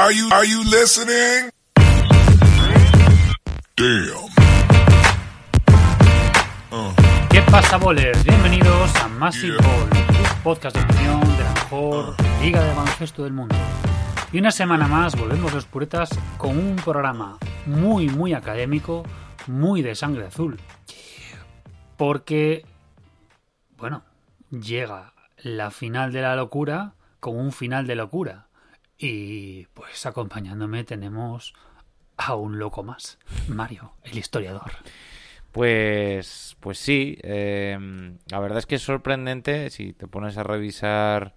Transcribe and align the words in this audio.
Are 0.00 0.14
you, 0.14 0.28
are 0.30 0.46
you 0.46 0.62
listening? 0.62 1.50
Damn. 3.74 4.30
¿Qué 7.28 7.42
pasa, 7.50 7.78
bolers? 7.78 8.22
Bienvenidos 8.22 8.94
a 8.94 9.08
Massive 9.08 9.56
Ball, 9.56 9.88
un 9.90 10.42
podcast 10.44 10.76
de 10.76 10.84
opinión 10.84 11.20
de 11.36 11.42
la 11.42 11.52
mejor 11.52 12.14
liga 12.40 12.62
de 12.62 12.74
baloncesto 12.74 13.24
del 13.24 13.32
mundo. 13.32 13.56
Y 14.30 14.38
una 14.38 14.52
semana 14.52 14.86
más 14.86 15.16
volvemos 15.18 15.52
los 15.52 15.64
puretas 15.66 16.10
con 16.36 16.56
un 16.56 16.76
programa 16.76 17.36
muy, 17.66 18.08
muy 18.08 18.34
académico, 18.34 19.02
muy 19.48 19.82
de 19.82 19.96
sangre 19.96 20.26
azul. 20.26 20.60
Porque, 21.96 22.64
bueno, 23.76 24.04
llega 24.48 25.12
la 25.38 25.72
final 25.72 26.12
de 26.12 26.22
la 26.22 26.36
locura 26.36 26.92
con 27.18 27.36
un 27.36 27.50
final 27.50 27.88
de 27.88 27.96
locura. 27.96 28.47
Y 28.98 29.66
pues 29.74 30.04
acompañándome 30.06 30.84
tenemos 30.84 31.54
a 32.16 32.34
un 32.34 32.58
loco 32.58 32.82
más, 32.82 33.18
Mario, 33.48 33.92
el 34.02 34.18
historiador. 34.18 34.72
Pues, 35.52 36.56
pues 36.60 36.78
sí, 36.78 37.16
eh, 37.22 37.78
la 38.26 38.40
verdad 38.40 38.58
es 38.58 38.66
que 38.66 38.74
es 38.74 38.82
sorprendente 38.82 39.70
si 39.70 39.92
te 39.92 40.06
pones 40.06 40.36
a 40.36 40.42
revisar 40.42 41.34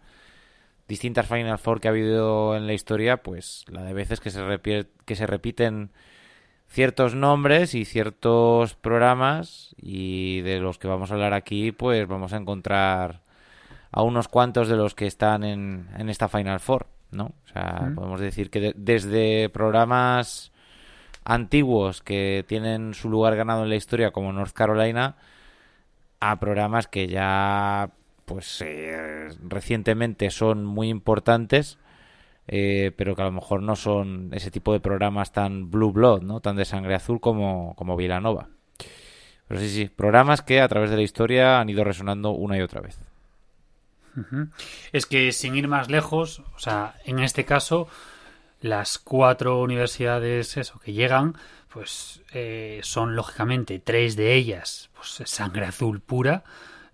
distintas 0.87 1.27
Final 1.27 1.57
Four 1.57 1.79
que 1.79 1.87
ha 1.87 1.91
habido 1.91 2.57
en 2.57 2.67
la 2.67 2.73
historia, 2.73 3.23
pues 3.23 3.63
la 3.69 3.83
de 3.83 3.93
veces 3.93 4.19
que 4.19 4.29
se, 4.29 4.87
que 5.05 5.15
se 5.15 5.27
repiten 5.27 5.91
ciertos 6.67 7.15
nombres 7.15 7.75
y 7.75 7.85
ciertos 7.85 8.75
programas 8.75 9.75
y 9.77 10.41
de 10.41 10.59
los 10.59 10.79
que 10.79 10.87
vamos 10.87 11.11
a 11.11 11.13
hablar 11.13 11.33
aquí, 11.33 11.71
pues 11.71 12.07
vamos 12.07 12.33
a 12.33 12.37
encontrar 12.37 13.21
a 13.91 14.01
unos 14.03 14.27
cuantos 14.27 14.67
de 14.67 14.75
los 14.77 14.95
que 14.95 15.07
están 15.07 15.43
en, 15.43 15.89
en 15.97 16.09
esta 16.09 16.27
Final 16.27 16.59
Four, 16.59 16.87
¿no? 17.11 17.33
O 17.45 17.47
sea, 17.53 17.87
Mm. 17.89 17.95
podemos 17.95 18.19
decir 18.19 18.49
que 18.49 18.59
de- 18.59 18.73
desde 18.75 19.49
programas 19.49 20.51
antiguos 21.23 22.01
que 22.01 22.43
tienen 22.47 22.93
su 22.93 23.09
lugar 23.09 23.35
ganado 23.35 23.63
en 23.63 23.69
la 23.69 23.75
historia 23.75 24.11
como 24.11 24.33
North 24.33 24.53
Carolina 24.53 25.15
a 26.19 26.39
programas 26.39 26.87
que 26.87 27.07
ya 27.07 27.91
pues 28.25 28.61
eh, 28.65 29.29
recientemente 29.47 30.29
son 30.31 30.65
muy 30.65 30.89
importantes 30.89 31.77
eh, 32.47 32.91
pero 32.97 33.15
que 33.15 33.21
a 33.21 33.25
lo 33.25 33.31
mejor 33.31 33.61
no 33.61 33.75
son 33.75 34.29
ese 34.33 34.49
tipo 34.51 34.73
de 34.73 34.79
programas 34.79 35.31
tan 35.31 35.69
blue 35.69 35.91
blood 35.91 36.21
no 36.23 36.39
tan 36.39 36.55
de 36.55 36.65
sangre 36.65 36.95
azul 36.95 37.19
como 37.19 37.75
como 37.75 37.95
Villanova 37.97 38.49
pero 39.47 39.59
sí 39.59 39.69
sí 39.69 39.89
programas 39.93 40.41
que 40.41 40.61
a 40.61 40.67
través 40.67 40.89
de 40.89 40.95
la 40.95 41.01
historia 41.03 41.59
han 41.59 41.69
ido 41.69 41.83
resonando 41.83 42.31
una 42.31 42.57
y 42.57 42.61
otra 42.61 42.81
vez. 42.81 42.99
Es 44.91 45.05
que 45.05 45.31
sin 45.31 45.55
ir 45.55 45.67
más 45.67 45.89
lejos, 45.89 46.43
o 46.55 46.59
sea, 46.59 46.95
en 47.05 47.19
este 47.19 47.45
caso, 47.45 47.87
las 48.59 48.97
cuatro 48.97 49.61
universidades 49.61 50.57
eso 50.57 50.79
que 50.79 50.93
llegan, 50.93 51.35
pues 51.69 52.21
eh, 52.33 52.79
son 52.83 53.15
lógicamente 53.15 53.79
tres 53.79 54.15
de 54.15 54.33
ellas, 54.33 54.89
pues 54.93 55.21
sangre 55.29 55.65
azul 55.65 56.01
pura, 56.01 56.43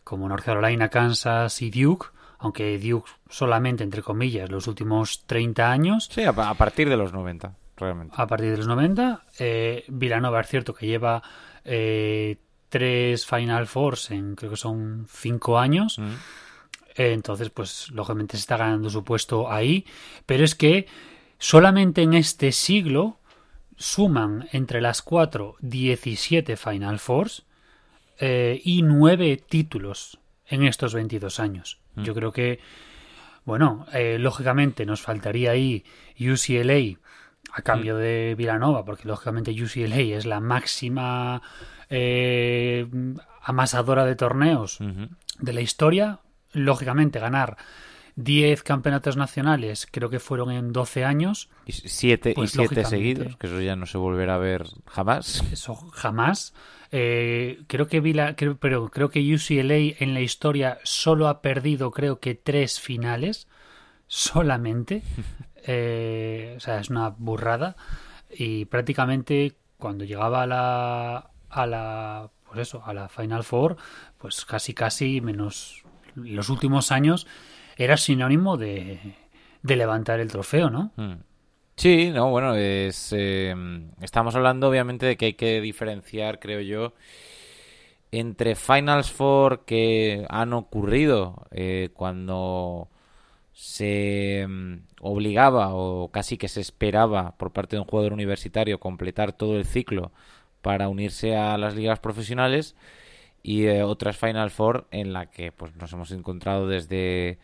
como 0.04 0.30
North 0.30 0.46
Carolina, 0.46 0.90
Kansas 0.90 1.62
y 1.62 1.72
Duke, 1.72 2.08
aunque 2.40 2.78
Duke 2.80 3.10
solamente 3.30 3.84
entre 3.84 4.04
comillas 4.04 4.50
los 4.50 4.68
últimos 4.68 5.26
30 5.26 5.72
años. 5.72 6.10
sí 6.12 6.24
a, 6.24 6.30
a 6.30 6.54
partir 6.54 6.88
de 6.90 6.98
los 6.98 7.12
90 7.12 7.56
realmente 7.78 8.16
A 8.18 8.28
partir 8.28 8.52
de 8.52 8.58
los 8.58 8.68
90, 8.68 9.24
eh, 9.40 9.86
Villanova 9.88 10.42
es 10.42 10.48
cierto 10.48 10.74
que 10.74 10.88
lleva 10.88 11.22
eh, 11.64 12.38
tres 12.70 13.26
Final 13.26 13.68
Fours 13.68 14.12
en 14.12 14.36
creo 14.36 14.52
que 14.52 14.58
son 14.58 15.08
cinco 15.10 15.60
años. 15.60 16.00
Mm. 16.00 16.14
Eh, 16.98 17.14
Entonces, 17.14 17.50
pues 17.50 17.90
lógicamente 17.92 18.38
se 18.38 18.42
está 18.42 18.58
ganando 18.58 18.90
su 18.90 19.04
puesto 19.04 19.52
ahí. 19.52 19.86
Pero 20.26 20.44
es 20.44 20.56
que 20.56 20.88
solamente 21.40 22.02
en 22.02 22.14
este 22.14 22.52
siglo 22.52 23.20
suman 23.78 24.48
entre 24.52 24.82
las 24.82 25.02
cuatro 25.02 25.56
17 25.62 26.58
Final 26.58 27.00
Fours 27.00 27.46
eh, 28.20 28.60
y 28.64 28.82
nueve 28.82 29.38
títulos 29.38 30.18
en 30.48 30.64
estos 30.64 30.94
22 30.94 31.40
años. 31.40 31.80
Mm. 31.96 32.04
Yo 32.04 32.16
creo 32.16 32.32
que, 32.32 32.60
bueno, 33.46 33.86
eh, 33.94 34.18
lógicamente 34.20 34.86
nos 34.86 35.02
faltaría 35.02 35.52
ahí 35.52 35.86
UCLA 36.20 36.98
a 37.54 37.62
cambio 37.62 37.96
de 37.98 38.36
Villanova, 38.38 38.84
porque 38.86 39.08
lógicamente 39.08 39.52
UCLA 39.52 40.18
es 40.18 40.26
la 40.26 40.40
máxima 40.40 41.42
eh, 41.90 42.88
amasadora 43.44 44.06
de 44.06 44.16
torneos 44.16 44.80
de 45.40 45.54
la 45.54 45.62
historia. 45.62 46.20
Lógicamente, 46.54 47.20
ganar 47.20 47.58
10 48.16 48.64
campeonatos 48.64 49.16
nacionales, 49.16 49.88
creo 49.92 50.10
que 50.10 50.20
fueron 50.20 50.50
en 50.52 50.74
12 50.74 51.06
años. 51.06 51.50
y 51.66 51.74
siete 51.74 52.34
Pues, 52.34 52.52
seguidos 52.52 53.36
que 53.38 53.48
eso 53.48 53.62
ya 53.62 53.76
no 53.76 53.86
se 53.86 53.98
volverá 54.00 54.36
a 54.36 54.40
ver 54.40 54.66
jamás 54.88 55.44
Eso 55.52 55.76
jamás. 55.76 56.54
Eh, 56.92 57.60
creo 57.68 57.88
que 57.88 58.00
vi 58.00 58.14
la- 58.14 58.36
creo, 58.36 58.58
pero 58.58 58.90
creo 58.90 59.10
que 59.10 59.20
UCLA 59.20 59.96
en 60.00 60.14
la 60.14 60.22
historia 60.22 60.80
solo 60.84 61.28
ha 61.28 61.42
perdido, 61.42 61.92
creo 61.92 62.20
que 62.20 62.34
tres 62.36 62.80
finales. 62.80 63.48
Solamente. 64.08 65.04
Eh, 65.70 66.54
o 66.56 66.62
sea, 66.62 66.80
es 66.80 66.90
una 66.90 67.10
burrada. 67.10 67.76
Y 68.30 68.64
prácticamente 68.66 69.58
cuando 69.78 70.06
llegaba 70.06 70.44
a 70.44 70.48
la. 70.48 71.30
a 71.50 71.66
la. 71.68 72.30
pues 72.48 72.60
eso, 72.62 72.82
a 72.86 72.94
la 72.94 73.10
Final 73.10 73.44
Four, 73.44 73.76
pues 74.18 74.46
casi 74.46 74.74
casi 74.74 75.20
menos 75.20 75.84
los 76.18 76.50
últimos 76.50 76.92
años 76.92 77.28
era 77.78 77.98
sinónimo 77.98 78.58
de, 78.58 79.00
de 79.62 79.76
levantar 79.76 80.20
el 80.20 80.32
trofeo, 80.32 80.70
¿no? 80.70 80.92
Mm. 80.96 81.22
Sí, 81.76 82.10
no, 82.10 82.32
bueno, 82.32 82.56
es, 82.56 83.14
eh, 83.16 83.54
estamos 84.02 84.36
hablando 84.36 84.68
obviamente 84.68 85.06
de 85.06 85.16
que 85.16 85.26
hay 85.28 85.34
que 85.34 85.62
diferenciar, 85.62 86.40
creo 86.40 86.60
yo, 86.62 86.94
entre 88.12 88.56
Finals 88.56 89.12
Four 89.12 89.64
que 89.66 90.26
han 90.30 90.54
ocurrido 90.54 91.46
eh, 91.52 91.90
cuando 91.94 92.90
se 93.54 94.46
mm, 94.48 94.76
obligaba 95.02 95.74
o 95.74 96.10
casi 96.12 96.38
que 96.38 96.48
se 96.48 96.62
esperaba 96.62 97.38
por 97.38 97.52
parte 97.54 97.76
de 97.76 97.82
un 97.82 97.88
jugador 97.88 98.14
universitario 98.14 98.80
completar 98.80 99.34
todo 99.34 99.58
el 99.58 99.66
ciclo 99.66 100.12
para 100.62 100.90
unirse 100.90 101.36
a 101.36 101.58
las 101.58 101.76
ligas 101.76 102.00
profesionales 102.00 102.76
y 103.48 103.66
eh, 103.68 103.84
otras 103.84 104.18
Final 104.18 104.52
Four 104.52 104.88
en 104.92 105.14
la 105.14 105.28
que 105.32 105.52
pues 105.54 105.76
nos 105.78 105.94
hemos 105.94 106.12
encontrado 106.12 106.68
desde 106.68 107.40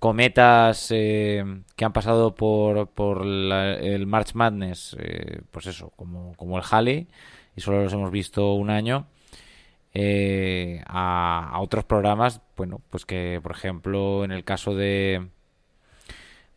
cometas 0.00 0.88
eh, 0.90 1.44
que 1.76 1.84
han 1.84 1.92
pasado 1.92 2.34
por, 2.34 2.88
por 2.88 3.24
la- 3.24 3.74
el 3.76 4.06
March 4.06 4.34
Madness, 4.34 4.96
eh, 5.00 5.42
pues 5.50 5.66
eso, 5.66 5.90
como, 5.96 6.34
como 6.36 6.58
el 6.58 6.64
Halley, 6.70 7.08
y 7.56 7.60
solo 7.60 7.82
los 7.82 7.92
hemos 7.92 8.10
visto 8.10 8.54
un 8.54 8.70
año, 8.70 9.06
eh, 9.94 10.82
a, 10.86 11.50
a 11.52 11.60
otros 11.60 11.84
programas, 11.84 12.40
bueno, 12.56 12.80
pues 12.90 13.06
que, 13.06 13.40
por 13.42 13.52
ejemplo, 13.52 14.24
en 14.24 14.32
el 14.32 14.44
caso 14.44 14.74
de... 14.74 15.28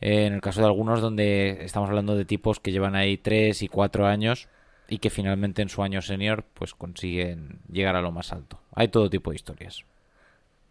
eh, 0.01 0.25
en 0.25 0.33
el 0.33 0.41
caso 0.41 0.61
de 0.61 0.67
algunos 0.67 1.01
donde 1.01 1.59
estamos 1.63 1.89
hablando 1.89 2.15
de 2.15 2.25
tipos 2.25 2.59
que 2.59 2.71
llevan 2.71 2.95
ahí 2.95 3.17
tres 3.17 3.61
y 3.61 3.67
cuatro 3.67 4.05
años 4.07 4.47
y 4.87 4.99
que 4.99 5.09
finalmente 5.09 5.61
en 5.61 5.69
su 5.69 5.83
año 5.83 6.01
senior 6.01 6.43
pues 6.53 6.73
consiguen 6.73 7.59
llegar 7.71 7.95
a 7.95 8.01
lo 8.01 8.11
más 8.11 8.31
alto. 8.31 8.59
Hay 8.73 8.87
todo 8.87 9.09
tipo 9.09 9.31
de 9.31 9.35
historias. 9.35 9.83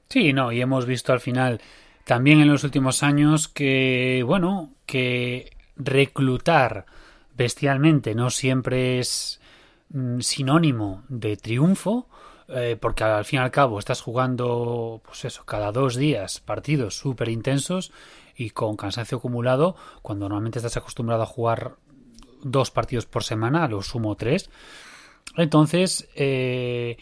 Sí, 0.09 0.32
no, 0.32 0.53
y 0.53 0.60
hemos 0.60 0.87
visto 0.87 1.12
al 1.12 1.21
final 1.21 1.60
también 2.04 2.41
en 2.41 2.49
los 2.49 2.65
últimos 2.65 3.03
años 3.03 3.49
que, 3.49 4.22
bueno, 4.25 4.71
que 4.87 5.56
reclutar 5.77 6.87
bestialmente 7.37 8.15
no 8.15 8.31
siempre 8.31 8.99
es 8.99 9.41
mm, 9.91 10.21
sinónimo 10.21 11.03
de 11.09 11.37
triunfo, 11.37 12.09
eh, 12.48 12.77
porque 12.81 13.03
al 13.03 13.25
fin 13.25 13.41
y 13.41 13.43
al 13.43 13.50
cabo 13.50 13.78
estás 13.78 14.00
jugando, 14.00 15.03
pues 15.04 15.25
eso, 15.25 15.44
cada 15.44 15.72
dos 15.72 15.97
días 15.97 16.41
partidos 16.41 16.97
súper 16.97 17.28
intensos 17.28 17.93
y 18.37 18.50
con 18.50 18.77
cansancio 18.77 19.19
acumulado, 19.19 19.75
cuando 20.03 20.28
normalmente 20.28 20.60
estás 20.60 20.77
acostumbrado 20.77 21.22
a 21.22 21.27
jugar 21.27 21.74
dos 22.51 22.71
partidos 22.71 23.07
por 23.07 23.25
semana, 23.25 23.65
a 23.65 23.69
lo 23.69 23.83
sumo 23.83 24.16
tres. 24.16 24.51
Entonces, 25.37 26.09
eh, 26.15 26.97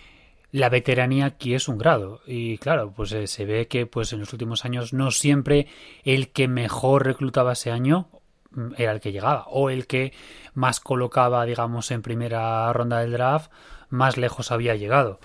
la 0.50 0.68
veteranía 0.68 1.26
aquí 1.26 1.54
es 1.54 1.68
un 1.68 1.78
grado. 1.78 2.20
Y 2.26 2.58
claro, 2.58 2.92
pues 2.92 3.12
eh, 3.12 3.26
se 3.26 3.44
ve 3.44 3.68
que 3.68 3.86
pues 3.86 4.12
en 4.12 4.20
los 4.20 4.32
últimos 4.32 4.64
años 4.64 4.92
no 4.92 5.10
siempre 5.10 5.68
el 6.04 6.30
que 6.30 6.48
mejor 6.48 7.04
reclutaba 7.04 7.52
ese 7.52 7.70
año 7.70 8.08
mm, 8.50 8.72
era 8.76 8.92
el 8.92 9.00
que 9.00 9.12
llegaba. 9.12 9.44
O 9.48 9.70
el 9.70 9.86
que 9.86 10.12
más 10.54 10.80
colocaba, 10.80 11.44
digamos, 11.44 11.90
en 11.90 12.02
primera 12.02 12.72
ronda 12.72 13.00
del 13.00 13.12
draft, 13.12 13.50
más 13.90 14.16
lejos 14.16 14.50
había 14.50 14.74
llegado. 14.74 15.20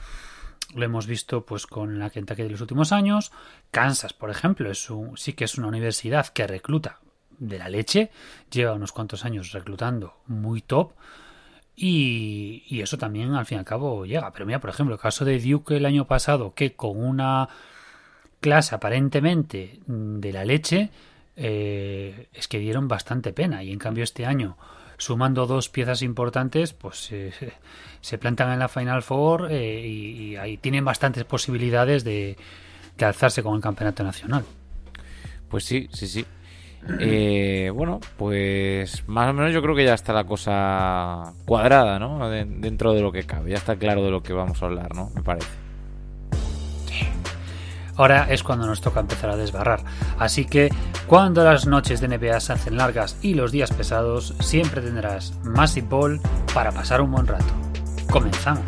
Lo 0.75 0.85
hemos 0.85 1.07
visto 1.07 1.45
pues 1.45 1.65
con 1.65 1.97
la 1.97 2.11
Kentucky 2.11 2.43
de 2.43 2.49
los 2.49 2.61
últimos 2.61 2.91
años. 2.91 3.31
Kansas, 3.71 4.13
por 4.13 4.29
ejemplo, 4.29 4.69
es 4.69 4.87
sí 5.15 5.33
que 5.33 5.45
es 5.45 5.57
una 5.57 5.67
universidad 5.67 6.27
que 6.27 6.45
recluta 6.45 6.99
de 7.39 7.57
la 7.57 7.69
leche. 7.69 8.11
Lleva 8.51 8.73
unos 8.73 8.91
cuantos 8.91 9.25
años 9.25 9.51
reclutando 9.51 10.15
muy 10.27 10.61
top. 10.61 10.93
Y, 11.75 12.63
y 12.67 12.81
eso 12.81 12.97
también 12.97 13.33
al 13.35 13.45
fin 13.45 13.57
y 13.57 13.59
al 13.59 13.65
cabo 13.65 14.05
llega. 14.05 14.31
Pero 14.31 14.45
mira, 14.45 14.59
por 14.59 14.69
ejemplo, 14.69 14.95
el 14.95 15.01
caso 15.01 15.25
de 15.25 15.39
Duke 15.39 15.77
el 15.77 15.85
año 15.85 16.05
pasado, 16.05 16.53
que 16.53 16.73
con 16.73 17.01
una 17.01 17.49
clase 18.41 18.75
aparentemente 18.75 19.79
de 19.87 20.33
la 20.33 20.45
leche, 20.45 20.89
eh, 21.35 22.27
es 22.33 22.47
que 22.47 22.59
dieron 22.59 22.87
bastante 22.87 23.31
pena. 23.33 23.63
Y 23.63 23.71
en 23.71 23.79
cambio 23.79 24.03
este 24.03 24.25
año, 24.25 24.57
sumando 24.97 25.47
dos 25.47 25.69
piezas 25.69 26.01
importantes, 26.01 26.73
pues 26.73 27.11
eh, 27.11 27.31
se 28.01 28.17
plantan 28.17 28.51
en 28.51 28.59
la 28.59 28.67
Final 28.67 29.01
Four 29.01 29.47
eh, 29.49 29.87
y, 29.87 30.35
ahí 30.35 30.57
tienen 30.57 30.85
bastantes 30.85 31.23
posibilidades 31.23 32.03
de, 32.03 32.37
de 32.97 33.05
alzarse 33.05 33.41
con 33.41 33.55
el 33.55 33.61
campeonato 33.61 34.03
nacional. 34.03 34.43
Pues 35.49 35.63
sí, 35.63 35.89
sí, 35.93 36.07
sí. 36.07 36.25
Eh, 36.99 37.71
bueno, 37.73 37.99
pues 38.17 39.07
más 39.07 39.29
o 39.29 39.33
menos 39.33 39.53
yo 39.53 39.61
creo 39.61 39.75
que 39.75 39.85
ya 39.85 39.93
está 39.93 40.13
la 40.13 40.23
cosa 40.23 41.33
cuadrada, 41.45 41.99
¿no? 41.99 42.29
dentro 42.29 42.93
de 42.93 43.01
lo 43.01 43.11
que 43.11 43.23
cabe. 43.23 43.51
Ya 43.51 43.57
está 43.57 43.75
claro 43.75 44.03
de 44.03 44.11
lo 44.11 44.23
que 44.23 44.33
vamos 44.33 44.61
a 44.61 44.65
hablar, 44.65 44.95
¿no? 44.95 45.09
Me 45.15 45.21
parece. 45.21 45.47
Ahora 47.99 48.27
es 48.29 48.43
cuando 48.43 48.65
nos 48.65 48.79
toca 48.79 49.01
empezar 49.01 49.29
a 49.29 49.35
desbarrar. 49.35 49.81
Así 50.17 50.45
que 50.45 50.69
cuando 51.05 51.43
las 51.43 51.67
noches 51.67 51.99
de 51.99 52.07
NBA 52.07 52.39
se 52.39 52.53
hacen 52.53 52.77
largas 52.77 53.17
y 53.21 53.33
los 53.33 53.51
días 53.51 53.71
pesados, 53.73 54.35
siempre 54.39 54.81
tendrás 54.81 55.33
Massive 55.43 55.87
Ball 55.89 56.21
para 56.53 56.71
pasar 56.71 57.01
un 57.01 57.11
buen 57.11 57.27
rato. 57.27 57.53
Comenzamos. 58.09 58.63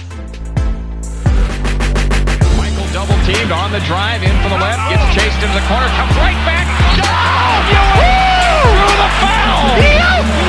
Michael 2.57 2.91
double 2.91 3.15
teamed 3.25 3.51
on 3.53 3.71
the 3.71 3.79
drive 3.87 4.21
in 4.21 4.35
for 4.41 4.49
the 4.49 4.59
left, 4.59 4.89
gets 4.89 5.15
chased 5.15 5.41
into 5.41 5.53
the 5.57 5.65
corner, 5.65 5.87
comes 5.95 6.15
right 6.17 6.45
back. 6.45 6.80
Through 6.95 8.85
the 9.01 9.09
foul! 9.21 9.65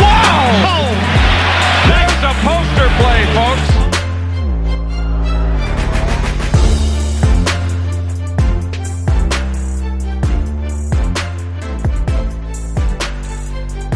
Wow! 0.03 0.83
That's 1.89 2.23
a 2.23 2.33
poster 2.45 2.89
play, 2.99 3.21
folks. 3.35 3.73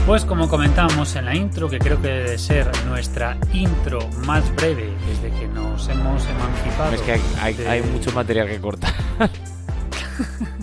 Pues 0.06 0.24
como 0.24 0.48
comentábamos 0.48 1.16
en 1.16 1.24
la 1.24 1.34
intro, 1.34 1.68
que 1.68 1.80
creo 1.80 2.00
que 2.00 2.06
debe 2.06 2.38
ser 2.38 2.70
nuestra 2.86 3.36
intro 3.52 3.98
más 4.24 4.54
breve 4.54 4.94
desde 5.08 5.36
que 5.36 5.48
nos 5.48 5.88
hemos 5.88 6.24
emancipado. 6.28 6.94
Es 6.94 7.00
que 7.00 7.20
hay, 7.68 7.82
mucho 7.82 8.12
material 8.12 8.46
que 8.46 8.60
cortar. 8.60 8.94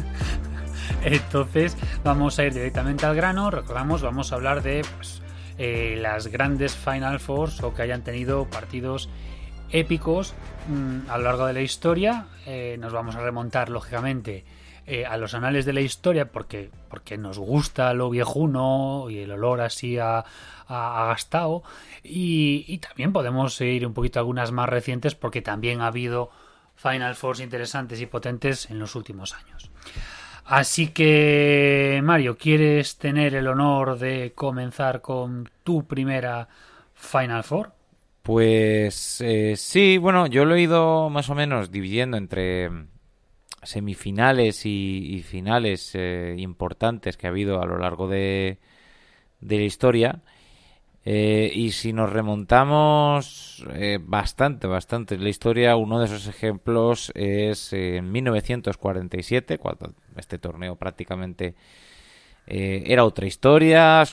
Entonces 1.04 1.78
vamos 2.04 2.40
a 2.40 2.46
ir 2.46 2.54
directamente 2.54 3.06
al 3.06 3.16
grano. 3.16 3.52
Recordamos, 3.52 4.02
vamos 4.02 4.32
a 4.32 4.36
hablar 4.36 4.64
de 4.64 4.86
pues, 4.96 5.22
eh, 5.58 5.98
las 6.02 6.28
grandes 6.28 6.76
Final 6.76 7.20
Fours 7.20 7.62
o 7.62 7.74
que 7.74 7.82
hayan 7.82 8.04
tenido 8.04 8.46
partidos 8.50 9.10
épicos 9.72 10.34
mm, 10.70 11.10
a 11.10 11.18
lo 11.18 11.26
largo 11.26 11.46
de 11.46 11.54
la 11.54 11.62
historia. 11.62 12.28
Eh, 12.46 12.78
nos 12.80 12.94
vamos 12.94 13.16
a 13.16 13.22
remontar, 13.22 13.70
lógicamente, 13.70 14.46
eh, 14.86 15.06
a 15.06 15.16
los 15.18 15.34
anales 15.34 15.66
de 15.66 15.74
la 15.74 15.80
historia 15.80 16.32
porque, 16.32 16.70
porque 16.90 17.18
nos 17.18 17.40
gusta 17.40 17.94
lo 17.94 18.10
viejuno 18.10 19.10
y 19.10 19.20
el 19.20 19.32
olor 19.32 19.62
así 19.62 19.98
a, 19.98 20.26
gastado. 20.68 21.64
Y, 22.04 22.78
también 22.80 23.14
podemos 23.14 23.60
ir 23.62 23.86
un 23.86 23.94
poquito 23.94 24.20
a 24.20 24.22
algunas 24.22 24.52
más 24.52 24.68
recientes 24.68 25.16
porque 25.16 25.42
también 25.42 25.82
ha 25.82 25.88
habido 25.88 26.32
Final 26.76 27.16
Force 27.16 27.44
interesantes 27.44 28.02
y 28.02 28.08
potentes 28.08 28.70
en 28.70 28.80
los 28.80 28.96
últimos 28.96 29.34
años. 29.34 29.70
Así 30.46 30.88
que, 30.88 32.02
Mario, 32.04 32.38
¿quieres 32.38 32.98
tener 32.98 33.34
el 33.36 33.48
honor 33.48 33.98
de 33.98 34.34
comenzar 34.36 35.02
con 35.02 35.50
tu 35.64 35.86
primera 35.86 36.50
Final 36.94 37.44
Four? 37.44 37.72
Pues 38.22 39.22
eh, 39.22 39.56
sí, 39.58 39.98
bueno, 39.98 40.28
yo 40.28 40.46
lo 40.46 40.56
he 40.56 40.62
ido 40.62 41.10
más 41.10 41.30
o 41.30 41.36
menos 41.36 41.72
dividiendo 41.72 42.18
entre 42.18 42.70
semifinales 43.64 44.66
y, 44.66 45.24
finales 45.28 45.92
eh, 45.94 46.36
importantes 46.38 47.18
que 47.18 47.28
ha 47.28 47.30
habido 47.30 47.62
a 47.62 47.66
lo 47.66 47.78
largo 47.78 48.08
de, 48.08 48.60
de 49.40 49.58
la 49.58 49.64
historia. 49.64 50.22
Eh, 51.06 51.52
y 51.54 51.72
si 51.72 51.92
nos 51.92 52.12
remontamos 52.12 53.66
eh, 53.74 54.00
bastante, 54.02 54.68
bastante 54.68 55.16
en 55.16 55.24
la 55.24 55.30
historia, 55.30 55.76
uno 55.76 56.00
de 56.00 56.06
esos 56.06 56.28
ejemplos 56.28 57.12
es 57.14 57.74
en 57.74 58.12
1947, 58.12 59.58
cuando 59.58 59.94
este 60.16 60.38
torneo 60.38 60.76
prácticamente 60.76 61.56
era 62.46 63.06
otra 63.06 63.26
historia. 63.26 64.04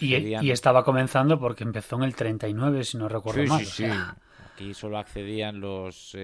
y, 0.00 0.50
estaba 0.50 0.84
comenzando 0.84 1.38
porque 1.38 1.62
empezó 1.62 1.96
en 1.96 2.02
el 2.04 2.14
39, 2.14 2.84
si 2.84 2.98
no 2.98 3.08
recuerdo 3.08 3.44
mal. 3.44 3.64
Sí, 3.64 3.84
sí. 3.84 3.90
Aquí 4.52 4.74
solo 4.74 4.98
accedían 4.98 5.60
los 5.60 6.16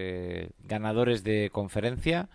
ganadores 0.64 1.22
de 1.22 1.50
conferencia 1.52 2.28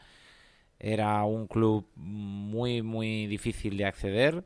era 0.79 1.23
un 1.25 1.47
club 1.47 1.87
muy, 1.95 2.81
muy 2.81 3.27
difícil 3.27 3.75
de 3.77 3.85
acceder 3.85 4.45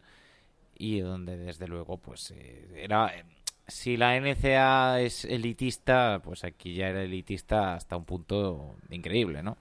y 0.84 1.00
donde 1.00 1.38
desde 1.38 1.68
luego 1.68 1.98
pues 1.98 2.32
eh, 2.32 2.68
era 2.76 3.12
si 3.68 3.98
la 3.98 4.20
NCA 4.20 5.00
es 5.02 5.26
elitista 5.26 6.22
pues 6.24 6.44
aquí 6.44 6.76
ya 6.76 6.90
era 6.90 7.04
elitista 7.04 7.76
hasta 7.76 7.98
un 7.98 8.06
punto 8.06 8.76
increíble 8.90 9.44
no 9.44 9.58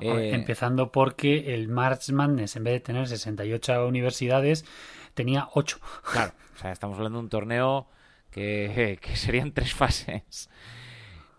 eh, 0.00 0.30
empezando 0.34 0.92
porque 0.92 1.54
el 1.54 1.68
March 1.68 2.10
Madness 2.10 2.56
en 2.56 2.64
vez 2.64 2.74
de 2.74 2.80
tener 2.80 3.08
68 3.08 3.86
universidades 3.86 4.64
tenía 5.14 5.48
8 5.54 5.78
claro 6.12 6.32
o 6.54 6.58
sea 6.58 6.72
estamos 6.72 6.96
hablando 6.96 7.18
de 7.18 7.24
un 7.24 7.30
torneo 7.30 7.88
que, 8.30 8.98
que 9.02 9.16
serían 9.16 9.52
tres 9.52 9.74
fases. 9.74 10.48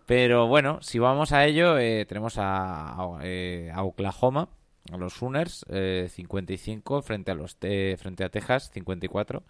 Pero 0.06 0.46
bueno, 0.46 0.78
si 0.82 0.98
vamos 0.98 1.32
a 1.32 1.44
ello, 1.46 1.78
eh, 1.78 2.04
tenemos 2.06 2.34
a, 2.36 3.18
eh, 3.22 3.70
a, 3.72 3.82
Oklahoma, 3.82 4.48
a 4.90 4.96
los 4.96 5.14
Sooners, 5.14 5.64
55 6.08 6.98
eh, 6.98 7.02
frente 7.02 7.30
a 7.30 7.34
los 7.34 7.56
frente 7.56 8.24
a 8.24 8.28
Texas, 8.28 8.70
54. 8.72 9.42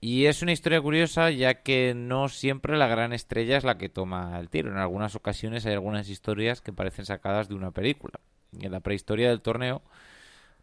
Y 0.00 0.26
es 0.26 0.42
una 0.42 0.52
historia 0.52 0.80
curiosa 0.80 1.30
ya 1.30 1.62
que 1.62 1.94
no 1.94 2.28
siempre 2.28 2.76
la 2.76 2.86
gran 2.86 3.12
estrella 3.12 3.56
es 3.56 3.64
la 3.64 3.78
que 3.78 3.88
toma 3.88 4.38
el 4.38 4.50
tiro. 4.50 4.70
En 4.70 4.76
algunas 4.76 5.14
ocasiones 5.14 5.64
hay 5.66 5.72
algunas 5.72 6.08
historias 6.08 6.60
que 6.60 6.72
parecen 6.72 7.06
sacadas 7.06 7.48
de 7.48 7.54
una 7.54 7.70
película. 7.70 8.20
En 8.60 8.72
la 8.72 8.80
prehistoria 8.80 9.30
del 9.30 9.40
torneo, 9.40 9.82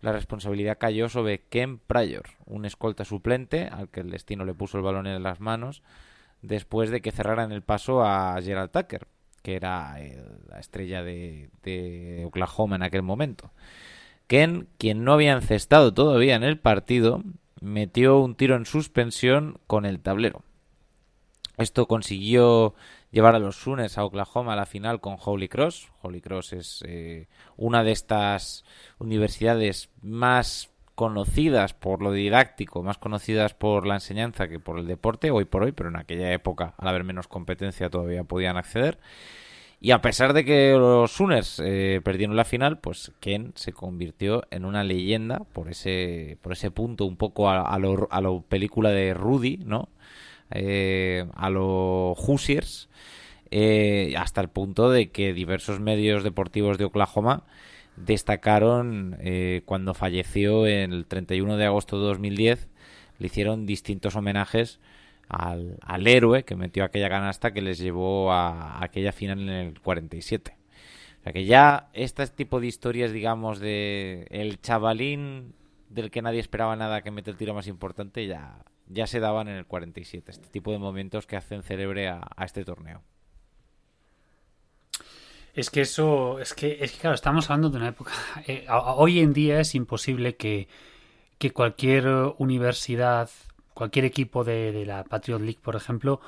la 0.02 0.12
responsabilidad 0.12 0.78
cayó 0.78 1.10
sobre 1.10 1.40
Ken 1.42 1.80
Pryor, 1.80 2.26
un 2.46 2.66
escolta 2.66 3.06
suplente 3.06 3.68
al 3.68 3.90
que 3.90 4.02
el 4.02 4.12
destino 4.12 4.46
le 4.46 4.54
puso 4.54 4.78
el 4.78 4.84
balón 4.84 5.08
en 5.08 5.24
las 5.24 5.40
manos 5.40 5.82
después 6.42 6.92
de 6.92 7.02
que 7.02 7.12
cerraran 7.12 7.52
el 7.52 7.64
paso 7.64 8.04
a 8.04 8.40
Gerald 8.42 8.70
Tucker, 8.70 9.08
que 9.44 9.56
era 9.56 9.98
la 10.50 10.60
estrella 10.60 11.04
de, 11.04 12.24
Oklahoma 12.26 12.78
en 12.78 12.84
aquel 12.84 13.04
momento. 13.04 13.52
Ken, 14.28 14.68
quien 14.80 15.04
no 15.04 15.14
había 15.14 15.34
encestado 15.34 15.94
todavía 15.94 16.36
en 16.36 16.44
el 16.44 16.58
partido, 16.58 17.22
metió 17.62 18.20
un 18.20 18.36
tiro 18.36 18.56
en 18.56 18.66
suspensión 18.66 19.60
con 19.68 19.86
el 19.86 20.00
tablero. 20.00 20.44
Esto 21.58 21.88
consiguió 21.88 22.74
llevar 23.12 23.36
a 23.36 23.40
los 23.40 23.58
Sooners 23.58 23.98
a 23.98 24.06
Oklahoma 24.06 24.54
a 24.54 24.56
la 24.56 24.66
final 24.66 25.02
con 25.02 25.18
Holy 25.24 25.50
Cross. 25.50 25.92
Holy 26.02 26.20
Cross 26.20 26.54
es 26.54 26.84
eh, 26.88 27.28
una 27.58 27.84
de 27.84 27.92
estas 27.92 28.64
universidades 28.98 29.92
más 30.02 30.73
conocidas 30.96 31.74
por 31.74 32.02
lo 32.02 32.12
didáctico, 32.12 32.84
más 32.84 32.98
conocidas 32.98 33.54
por 33.54 33.88
la 33.88 33.96
enseñanza 33.96 34.48
que 34.48 34.60
por 34.60 34.80
el 34.80 34.88
deporte, 34.88 35.32
hoy 35.32 35.46
por 35.46 35.64
hoy, 35.64 35.72
pero 35.72 35.90
en 35.90 35.98
aquella 35.98 36.32
época, 36.32 36.76
al 36.78 36.88
haber 36.88 37.04
menos 37.04 37.28
competencia, 37.28 37.90
todavía 37.90 38.24
podían 38.24 38.58
acceder. 38.58 39.00
Y 39.80 39.92
a 39.92 40.02
pesar 40.02 40.32
de 40.32 40.46
que 40.46 40.72
los 40.78 41.12
Sooners 41.12 41.62
eh, 41.64 42.00
perdieron 42.04 42.38
la 42.38 42.46
final, 42.46 42.80
pues 42.80 43.12
Ken 43.20 43.52
se 43.56 43.74
convirtió 43.74 44.44
en 44.50 44.64
una 44.64 44.84
leyenda 44.84 45.40
por 45.52 45.70
ese, 45.70 46.38
por 46.42 46.54
ese 46.54 46.72
punto, 46.72 47.06
un 47.06 47.18
poco 47.18 47.50
a, 47.50 47.62
a, 47.62 47.80
lo, 47.80 48.08
a 48.10 48.22
lo 48.22 48.42
película 48.44 48.92
de 48.92 49.14
Rudy, 49.14 49.58
¿no? 49.66 49.90
Eh, 50.52 51.26
a 51.36 51.50
los 51.50 52.18
Hoosiers, 52.18 52.88
eh, 53.52 54.14
hasta 54.18 54.40
el 54.40 54.48
punto 54.48 54.90
de 54.90 55.12
que 55.12 55.34
diversos 55.34 55.80
medios 55.80 56.24
deportivos 56.24 56.78
de 56.78 56.86
Oklahoma 56.86 57.44
destacaron 57.96 59.18
eh, 59.20 59.62
cuando 59.66 59.94
falleció 59.94 60.66
el 60.66 61.06
31 61.06 61.58
de 61.58 61.66
agosto 61.66 62.00
de 62.00 62.08
2010. 62.08 62.70
Le 63.20 63.28
hicieron 63.28 63.66
distintos 63.66 64.16
homenajes 64.16 64.80
al, 65.30 65.78
al 65.82 66.08
héroe 66.08 66.44
que 66.44 66.56
metió 66.56 66.84
aquella 66.84 67.10
canasta 67.10 67.54
que 67.54 67.62
les 67.62 67.78
llevó 67.78 68.32
a, 68.32 68.84
aquella 68.84 69.12
final 69.12 69.40
en 69.42 69.50
el 69.50 69.80
47. 69.82 70.58
O 71.20 71.24
sea 71.24 71.34
que 71.34 71.46
ya 71.46 71.90
este 71.94 72.26
tipo 72.28 72.60
de 72.60 72.68
historias, 72.68 73.14
digamos, 73.14 73.60
de 73.60 74.28
el 74.30 74.60
chavalín 74.60 75.54
del 75.90 76.12
que 76.12 76.22
nadie 76.22 76.40
esperaba 76.40 76.76
nada 76.76 77.02
que 77.02 77.12
mete 77.12 77.32
el 77.32 77.38
tiro 77.38 77.54
más 77.54 77.68
importante, 77.68 78.26
ya, 78.28 78.66
ya 78.88 79.08
se 79.08 79.20
daban 79.20 79.48
en 79.48 79.56
el 79.56 79.66
47. 79.66 80.32
Este 80.32 80.50
tipo 80.50 80.72
de 80.72 80.80
momentos 80.80 81.28
que 81.28 81.38
hacen 81.38 81.64
célebre 81.64 82.10
a 82.10 82.44
este 82.44 82.66
torneo. 82.66 83.04
Es 85.54 85.70
que 85.70 85.82
eso, 85.82 86.40
es 86.40 86.54
que, 86.54 86.80
es 86.82 86.92
que 86.92 87.00
claro, 87.00 87.14
estamos 87.14 87.50
hablando 87.50 87.70
de 87.70 87.78
una 87.78 87.90
época. 87.90 88.12
Eh, 88.48 88.66
hoy 88.70 89.20
en 89.20 89.34
día 89.34 89.60
es 89.60 89.76
imposible 89.76 90.36
que, 90.36 90.68
que 91.38 91.52
cualquier 91.52 92.08
universidad, 92.38 93.30
cualquier 93.74 94.06
equipo 94.06 94.44
de, 94.44 94.84
la 94.86 95.04
Patriot 95.04 95.40
League, 95.40 95.60
por 95.62 95.76
ejemplo, 95.76 96.20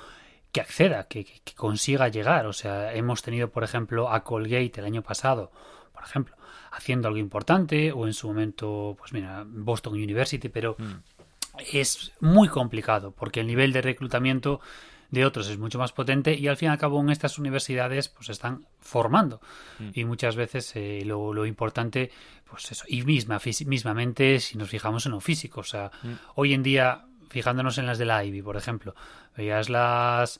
que 0.51 0.62
acceda, 0.62 1.08
que, 1.08 1.25
consiga 1.55 2.08
llegar. 2.08 2.46
O 2.46 2.53
sea, 2.53 2.94
hemos 2.94 3.22
tenido, 3.22 3.50
por 3.50 3.63
ejemplo, 3.63 4.12
a 4.12 4.24
Colgate 4.24 4.74
el 4.77 4.86
año 4.86 5.01
pasado, 5.01 5.51
por 5.91 6.03
ejemplo, 6.03 6.36
haciendo 6.72 7.08
algo 7.08 7.20
importante, 7.20 7.91
o 7.91 8.05
en 8.05 8.13
su 8.13 8.27
momento, 8.27 8.96
pues 8.98 9.12
mira, 9.13 9.44
Boston 9.48 9.94
University, 9.94 10.50
pero 10.50 10.75
Mm. 10.77 10.94
es 11.72 12.12
muy 12.20 12.48
complicado 12.48 13.12
porque 13.12 13.41
el 13.41 13.48
nivel 13.48 13.72
de 13.74 13.82
reclutamiento 13.82 14.60
de 15.16 15.26
otros 15.26 15.50
es 15.50 15.58
mucho 15.58 15.80
más 15.80 15.92
potente 15.92 16.36
y 16.36 16.48
al 16.48 16.58
fin 16.58 16.68
y 16.70 16.72
al 16.72 16.78
cabo 16.78 17.00
en 17.02 17.10
estas 17.10 17.40
universidades 17.40 18.10
pues 18.10 18.30
están 18.30 18.68
formando 18.80 19.42
Mm. 19.80 19.90
y 19.94 20.06
muchas 20.06 20.36
veces 20.36 20.72
eh, 20.76 21.02
lo, 21.06 21.34
lo 21.34 21.46
importante 21.48 22.12
pues 22.50 22.72
eso 22.72 22.86
y 22.88 23.02
misma 23.04 23.40
mismamente 23.66 24.40
si 24.40 24.58
nos 24.58 24.70
fijamos 24.70 25.06
en 25.08 25.14
lo 25.14 25.20
físico 25.20 25.62
o 25.62 25.64
sea 25.64 25.90
Mm. 26.04 26.14
hoy 26.36 26.54
en 26.54 26.62
día 26.64 27.06
fijándonos 27.30 27.78
en 27.80 27.88
las 27.88 27.98
de 27.98 28.06
la 28.06 28.24
Ivy 28.24 28.42
por 28.44 28.56
ejemplo 28.58 28.94
veías 29.36 29.70
las 29.70 30.40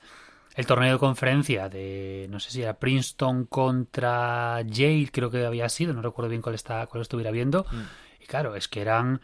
el 0.56 0.66
torneo 0.66 0.94
de 0.94 1.00
conferencia 1.00 1.68
de 1.68 2.28
no 2.30 2.40
sé 2.40 2.52
si 2.52 2.62
era 2.62 2.78
Princeton 2.80 3.46
contra 3.46 4.62
Yale 4.62 5.10
creo 5.12 5.30
que 5.32 5.46
había 5.46 5.68
sido 5.70 5.94
no 5.94 6.02
recuerdo 6.02 6.30
bien 6.30 6.42
cuál 6.42 6.56
está 6.56 6.86
cuál 6.88 7.02
estuviera 7.02 7.32
viendo 7.32 7.66
Mm. 7.72 8.24
y 8.24 8.26
claro 8.28 8.56
es 8.56 8.68
que 8.68 8.82
eran 8.82 9.20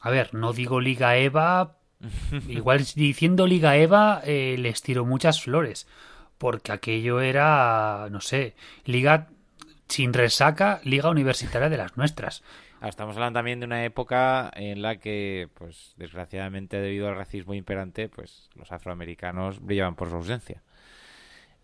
a 0.00 0.10
ver 0.10 0.34
no 0.34 0.52
digo 0.52 0.80
Liga 0.80 1.16
Eva 1.16 1.77
Igual 2.48 2.84
diciendo 2.94 3.46
Liga 3.46 3.76
Eva 3.76 4.22
eh, 4.24 4.56
les 4.58 4.82
tiro 4.82 5.04
muchas 5.04 5.42
flores, 5.42 5.86
porque 6.38 6.72
aquello 6.72 7.20
era, 7.20 8.08
no 8.10 8.20
sé, 8.20 8.54
Liga 8.84 9.28
sin 9.88 10.12
resaca, 10.12 10.80
Liga 10.84 11.10
Universitaria 11.10 11.68
de 11.68 11.76
las 11.76 11.96
nuestras. 11.96 12.42
Ah, 12.80 12.88
Estamos 12.88 13.16
hablando 13.16 13.38
también 13.38 13.58
de 13.58 13.66
una 13.66 13.84
época 13.84 14.50
en 14.54 14.82
la 14.82 14.96
que, 14.96 15.48
pues, 15.54 15.94
desgraciadamente 15.96 16.80
debido 16.80 17.08
al 17.08 17.16
racismo 17.16 17.54
imperante, 17.54 18.08
pues 18.08 18.50
los 18.54 18.70
afroamericanos 18.70 19.60
brillaban 19.60 19.96
por 19.96 20.10
su 20.10 20.16
ausencia. 20.16 20.62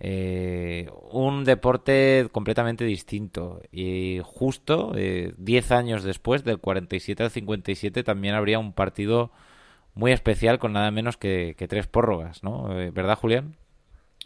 Eh, 0.01 0.91
un 1.13 1.45
deporte 1.45 2.29
completamente 2.33 2.85
distinto 2.85 3.63
y 3.71 4.21
justo 4.25 4.93
eh, 4.97 5.35
10 5.39 5.71
años 5.71 6.03
después, 6.03 6.43
del 6.43 6.59
47 6.59 7.23
al 7.23 7.31
57, 7.31 8.03
también 8.03 8.35
habría 8.35 8.59
un 8.59 8.73
partido 8.73 9.31
muy 9.95 10.13
especial 10.13 10.59
con 10.59 10.73
nada 10.73 10.91
menos 10.91 11.17
que, 11.17 11.55
que 11.59 11.69
tres 11.69 11.87
prórrogas, 11.87 12.43
¿no? 12.43 12.79
Eh, 12.79 12.91
¿Verdad, 12.91 13.19
Julián? 13.19 13.57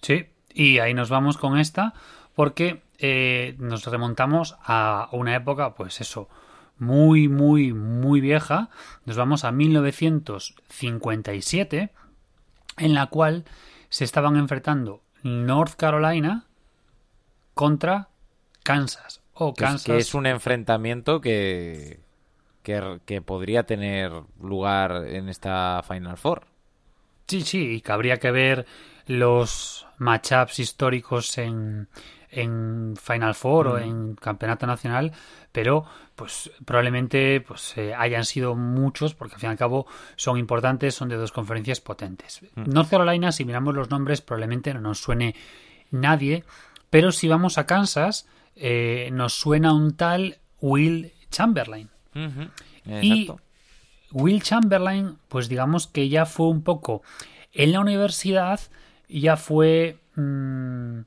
Sí, 0.03 0.27
y 0.53 0.79
ahí 0.79 0.95
nos 0.95 1.11
vamos 1.11 1.37
con 1.39 1.59
esta, 1.59 1.95
porque 2.35 2.83
eh, 2.99 3.55
nos 3.59 3.85
remontamos 3.87 4.57
a 4.63 5.09
una 5.13 5.35
época, 5.37 5.75
pues 5.75 6.01
eso, 6.01 6.29
muy, 6.79 7.29
muy, 7.29 7.73
muy 7.73 8.21
vieja. 8.21 8.71
Nos 9.05 9.17
vamos 9.17 9.45
a 9.45 9.53
1957, 9.53 11.91
en 12.79 12.95
la 12.95 13.07
cual 13.07 13.45
se 13.89 14.05
estaban 14.05 14.37
enfrentando 14.37 15.03
North 15.23 15.75
Carolina 15.77 16.47
contra 17.55 18.09
Kansas. 18.63 19.21
O 19.35 19.55
Que 19.55 19.65
es- 19.65 19.71
Kansas. 19.71 19.87
que 19.87 19.97
es 19.99 20.15
un 20.15 20.27
enfrentamiento 20.27 21.21
que, 21.21 22.01
que, 22.69 23.01
que 23.07 23.23
podría 23.23 23.63
tener 23.63 24.13
lugar 24.43 25.07
en 25.07 25.31
esta 25.31 25.83
Final 25.89 26.19
Four. 26.19 26.47
Sí, 27.27 27.41
sí, 27.41 27.77
y 27.77 27.81
que 27.81 27.93
habría 27.93 28.19
que 28.19 28.31
ver 28.31 28.67
los 29.07 29.87
matchups 29.97 30.59
históricos 30.59 31.39
en, 31.39 31.89
en 32.31 32.95
Final 33.03 33.35
Four 33.35 33.69
o 33.69 33.79
en 33.79 34.17
Campeonato 34.17 34.67
Nacional, 34.67 35.13
pero 35.51 35.87
pues 36.15 36.51
probablemente 36.67 37.41
pues 37.41 37.73
eh, 37.79 37.95
hayan 37.95 38.27
sido 38.27 38.55
muchos, 38.55 39.15
porque 39.15 39.37
al 39.37 39.41
fin 39.41 39.49
y 39.49 39.53
al 39.53 39.59
cabo 39.59 39.87
son 40.17 40.37
importantes, 40.37 40.95
son 40.95 41.09
de 41.09 41.17
dos 41.17 41.33
conferencias 41.33 41.81
potentes. 41.81 42.43
North 42.55 42.91
Carolina, 42.91 43.33
si 43.33 43.47
miramos 43.47 43.75
los 43.75 43.89
nombres, 43.89 44.21
probablemente 44.21 44.75
no 44.75 44.81
nos 44.81 44.99
suene 44.99 45.35
nadie, 45.91 46.45
pero 46.91 47.13
si 47.13 47.29
vamos 47.29 47.57
a 47.57 47.65
Kansas, 47.65 48.29
eh, 48.57 49.09
nos 49.11 49.33
suena 49.33 49.73
un 49.73 49.97
tal 49.97 50.39
Will 50.61 51.15
Chamberlain. 51.31 51.89
Y. 52.15 53.31
Will 54.11 54.43
Chamberlain, 54.43 55.19
pues 55.29 55.49
digamos 55.49 55.87
que 55.87 56.09
ya 56.09 56.25
fue 56.25 56.49
un 56.49 56.63
poco 56.63 57.03
en 57.53 57.73
la 57.73 57.81
universidad, 57.81 58.61
ya 59.09 59.37
fue, 59.37 59.99
mm, 60.15 61.01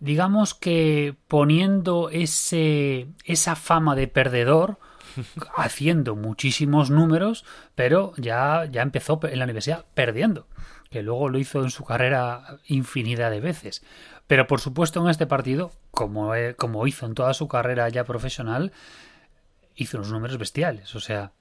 digamos 0.00 0.54
que 0.54 1.14
poniendo 1.28 2.10
ese, 2.10 3.08
esa 3.24 3.54
fama 3.54 3.94
de 3.94 4.08
perdedor, 4.08 4.78
haciendo 5.56 6.16
muchísimos 6.16 6.90
números, 6.90 7.44
pero 7.74 8.12
ya, 8.16 8.66
ya 8.70 8.82
empezó 8.82 9.20
en 9.24 9.38
la 9.38 9.44
universidad 9.44 9.84
perdiendo, 9.94 10.46
que 10.90 11.02
luego 11.02 11.28
lo 11.28 11.38
hizo 11.38 11.62
en 11.62 11.70
su 11.70 11.84
carrera 11.84 12.58
infinidad 12.66 13.30
de 13.30 13.40
veces. 13.40 13.84
Pero 14.26 14.46
por 14.46 14.60
supuesto 14.60 15.00
en 15.02 15.10
este 15.10 15.26
partido, 15.26 15.72
como, 15.90 16.34
eh, 16.34 16.54
como 16.54 16.86
hizo 16.86 17.06
en 17.06 17.14
toda 17.14 17.34
su 17.34 17.48
carrera 17.48 17.88
ya 17.88 18.04
profesional, 18.04 18.72
hizo 19.76 19.98
unos 19.98 20.12
números 20.12 20.38
bestiales. 20.38 20.94
O 20.94 21.00
sea, 21.00 21.32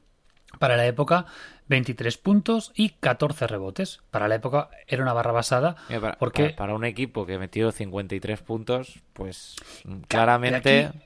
para 0.57 0.77
la 0.77 0.86
época, 0.86 1.25
23 1.67 2.17
puntos 2.17 2.71
y 2.75 2.89
14 2.89 3.48
rebotes. 3.48 4.00
Para 4.12 4.27
la 4.27 4.36
época 4.36 4.69
era 4.88 5.03
una 5.03 5.13
barra 5.13 5.31
basada. 5.31 5.75
Mira, 5.89 6.01
para, 6.01 6.17
porque 6.17 6.43
para- 6.45 6.55
para 6.55 6.75
un 6.75 6.86
equipo 6.86 7.25
que 7.25 7.38
metió 7.38 7.71
53 7.71 8.41
puntos, 8.41 9.00
pues 9.13 9.55
mm, 9.86 10.00
claramente... 10.07 10.86
aquí 10.88 11.00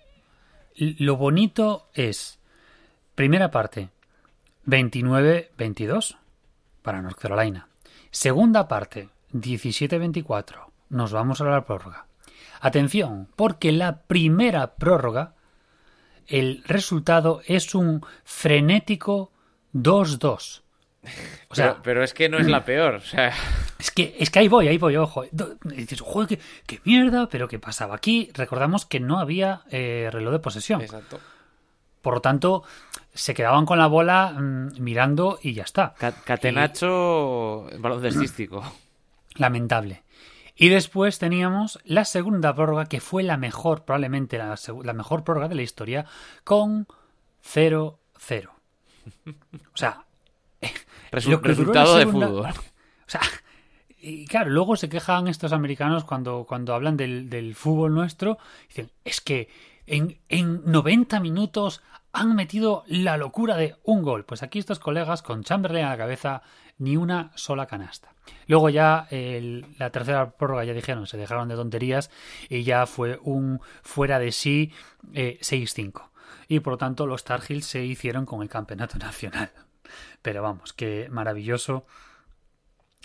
lo 1.03 1.17
bonito 1.17 1.89
es, 1.93 2.39
primera 3.15 3.51
parte, 3.51 3.89
29-22 4.65 6.17
para 6.81 7.01
North 7.01 7.17
Carolina. 7.19 7.67
Segunda 8.11 8.67
parte, 8.67 9.09
17-24. 9.33 10.65
Nos 10.89 11.11
vamos 11.11 11.41
a 11.41 11.45
la 11.45 11.65
prórroga. 11.65 12.05
Atención, 12.61 13.27
porque 13.35 13.71
la 13.71 14.01
primera 14.03 14.75
prórroga, 14.75 15.33
el 16.27 16.63
resultado 16.65 17.41
es 17.47 17.73
un 17.75 18.05
frenético 18.23 19.31
2-2. 19.73 20.61
O 21.49 21.55
sea, 21.55 21.71
pero, 21.73 21.81
pero 21.83 22.03
es 22.03 22.13
que 22.13 22.29
no 22.29 22.37
es 22.39 22.47
la 22.47 22.63
peor. 22.65 22.95
O 22.95 23.01
sea, 23.01 23.31
Es 23.79 23.91
que, 23.91 24.15
es 24.17 24.29
que 24.29 24.39
ahí 24.39 24.47
voy, 24.47 24.67
ahí 24.69 24.77
voy, 24.77 24.95
ojo. 24.95 25.25
Y 25.25 25.29
dices, 25.75 25.99
joder, 26.01 26.29
qué, 26.29 26.39
qué 26.65 26.79
mierda, 26.85 27.27
pero 27.27 27.47
¿qué 27.49 27.59
pasaba 27.59 27.95
aquí? 27.95 28.31
Recordamos 28.33 28.85
que 28.85 28.99
no 29.01 29.19
había 29.19 29.61
eh, 29.69 30.09
reloj 30.11 30.31
de 30.31 30.39
posesión. 30.39 30.81
exacto. 30.81 31.19
Por 32.01 32.13
lo 32.15 32.21
tanto, 32.21 32.63
se 33.13 33.33
quedaban 33.33 33.65
con 33.65 33.77
la 33.79 33.87
bola 33.87 34.31
mm, 34.31 34.81
mirando 34.81 35.37
y 35.43 35.53
ya 35.53 35.63
está. 35.63 35.93
Ca- 35.97 36.13
Catenacho 36.23 37.67
baloncestístico. 37.77 38.63
Lamentable. 39.35 40.02
Y 40.55 40.69
después 40.69 41.17
teníamos 41.19 41.79
la 41.83 42.05
segunda 42.05 42.53
prórroga, 42.53 42.85
que 42.85 42.99
fue 43.01 43.23
la 43.23 43.37
mejor, 43.37 43.85
probablemente 43.85 44.37
la, 44.37 44.55
mejor 44.93 45.23
prórroga 45.23 45.47
de 45.47 45.55
la 45.55 45.61
historia, 45.63 46.05
con 46.43 46.87
0-0. 47.43 48.49
O 49.25 49.77
sea, 49.77 50.05
Resu- 51.11 51.31
Lo 51.31 51.41
que 51.41 51.53
duró 51.53 51.73
resultado 51.73 51.95
de 51.97 52.05
fútbol. 52.07 52.45
O 53.05 53.09
sea, 53.09 53.21
y 53.99 54.25
claro, 54.25 54.49
luego 54.49 54.75
se 54.75 54.89
quejan 54.89 55.27
estos 55.27 55.53
americanos 55.53 56.03
cuando, 56.03 56.45
cuando 56.47 56.73
hablan 56.73 56.97
del, 56.97 57.29
del 57.29 57.55
fútbol 57.55 57.93
nuestro. 57.93 58.37
Dicen, 58.67 58.91
es 59.03 59.21
que 59.21 59.49
en, 59.85 60.19
en 60.29 60.61
90 60.65 61.19
minutos 61.19 61.81
han 62.11 62.35
metido 62.35 62.83
la 62.87 63.17
locura 63.17 63.57
de 63.57 63.75
un 63.83 64.01
gol. 64.03 64.25
Pues 64.25 64.43
aquí 64.43 64.59
estos 64.59 64.79
colegas 64.79 65.21
con 65.21 65.43
Chamberlain 65.43 65.85
a 65.85 65.89
la 65.89 65.97
cabeza, 65.97 66.41
ni 66.77 66.95
una 66.97 67.31
sola 67.35 67.65
canasta. 67.65 68.12
Luego 68.47 68.69
ya 68.69 69.07
el- 69.11 69.65
la 69.77 69.89
tercera 69.91 70.31
prórroga 70.31 70.63
ya 70.63 70.73
dijeron, 70.73 71.07
se 71.07 71.17
dejaron 71.17 71.47
de 71.49 71.55
tonterías 71.55 72.09
y 72.49 72.63
ya 72.63 72.85
fue 72.85 73.19
un 73.23 73.61
fuera 73.81 74.19
de 74.19 74.31
sí 74.31 74.71
eh, 75.13 75.37
6-5. 75.41 76.09
Y 76.47 76.59
por 76.59 76.73
lo 76.73 76.77
tanto 76.77 77.07
los 77.07 77.23
Tar 77.23 77.41
Heels 77.47 77.65
se 77.65 77.83
hicieron 77.83 78.25
con 78.25 78.41
el 78.41 78.49
campeonato 78.49 78.97
nacional. 78.99 79.51
Pero 80.21 80.41
vamos, 80.41 80.73
que 80.73 81.07
maravilloso 81.11 81.85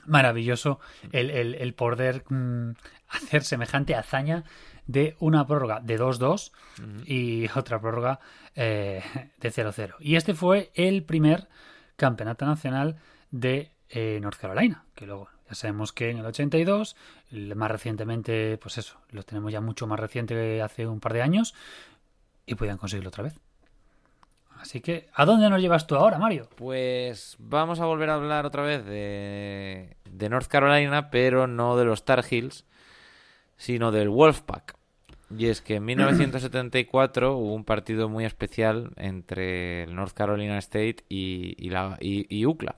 maravilloso 0.06 0.80
el, 1.12 1.30
el, 1.30 1.54
el 1.56 1.74
poder 1.74 2.24
mm, 2.30 2.70
hacer 3.08 3.44
semejante 3.44 3.94
hazaña 3.94 4.44
de 4.86 5.16
una 5.18 5.46
prórroga 5.46 5.80
de 5.80 5.98
2-2 5.98 6.52
y 7.04 7.46
otra 7.54 7.78
prórroga 7.80 8.20
eh, 8.54 9.02
de 9.38 9.52
0-0. 9.52 9.96
Y 10.00 10.16
este 10.16 10.32
fue 10.34 10.70
el 10.74 11.02
primer 11.04 11.48
campeonato 11.96 12.46
nacional 12.46 12.96
de 13.30 13.70
North 14.20 14.38
Carolina, 14.38 14.84
que 14.94 15.06
luego 15.06 15.28
ya 15.48 15.54
sabemos 15.54 15.92
que 15.92 16.10
en 16.10 16.18
el 16.18 16.26
82, 16.26 16.96
el- 17.32 17.56
más 17.56 17.70
recientemente, 17.70 18.58
pues 18.58 18.78
eso, 18.78 18.98
lo 19.10 19.22
tenemos 19.22 19.52
ya 19.52 19.60
mucho 19.60 19.86
más 19.86 19.98
reciente 19.98 20.34
que 20.34 20.62
hace 20.62 20.86
un 20.86 21.00
par 21.00 21.14
de 21.14 21.22
años 21.22 21.54
y 22.46 22.54
podían 22.54 22.78
conseguirlo 22.78 23.08
otra 23.08 23.24
vez. 23.24 23.40
Así 24.58 24.80
que, 24.80 25.08
¿a 25.14 25.24
dónde 25.24 25.48
nos 25.48 25.60
llevas 25.60 25.86
tú 25.86 25.94
ahora, 25.94 26.18
Mario? 26.18 26.48
Pues 26.56 27.36
vamos 27.38 27.78
a 27.78 27.86
volver 27.86 28.10
a 28.10 28.14
hablar 28.14 28.44
otra 28.44 28.62
vez 28.62 28.84
de, 28.84 29.96
North 30.28 30.48
Carolina, 30.48 31.10
pero 31.10 31.46
no 31.46 31.76
de 31.76 31.84
los 31.84 32.04
Tar 32.04 32.24
Heels, 32.28 32.64
sino 33.56 33.92
del 33.92 34.08
Wolfpack. 34.08 34.76
Y 35.36 35.46
es 35.46 35.60
que 35.62 35.76
en 35.76 35.84
1974 35.84 37.36
hubo 37.36 37.54
un 37.54 37.64
partido 37.64 38.08
muy 38.08 38.24
especial 38.24 38.90
entre 38.96 39.84
el 39.84 39.94
North 39.94 40.12
Carolina 40.14 40.58
State 40.58 41.04
y 41.08 42.44
UCLA. 42.44 42.76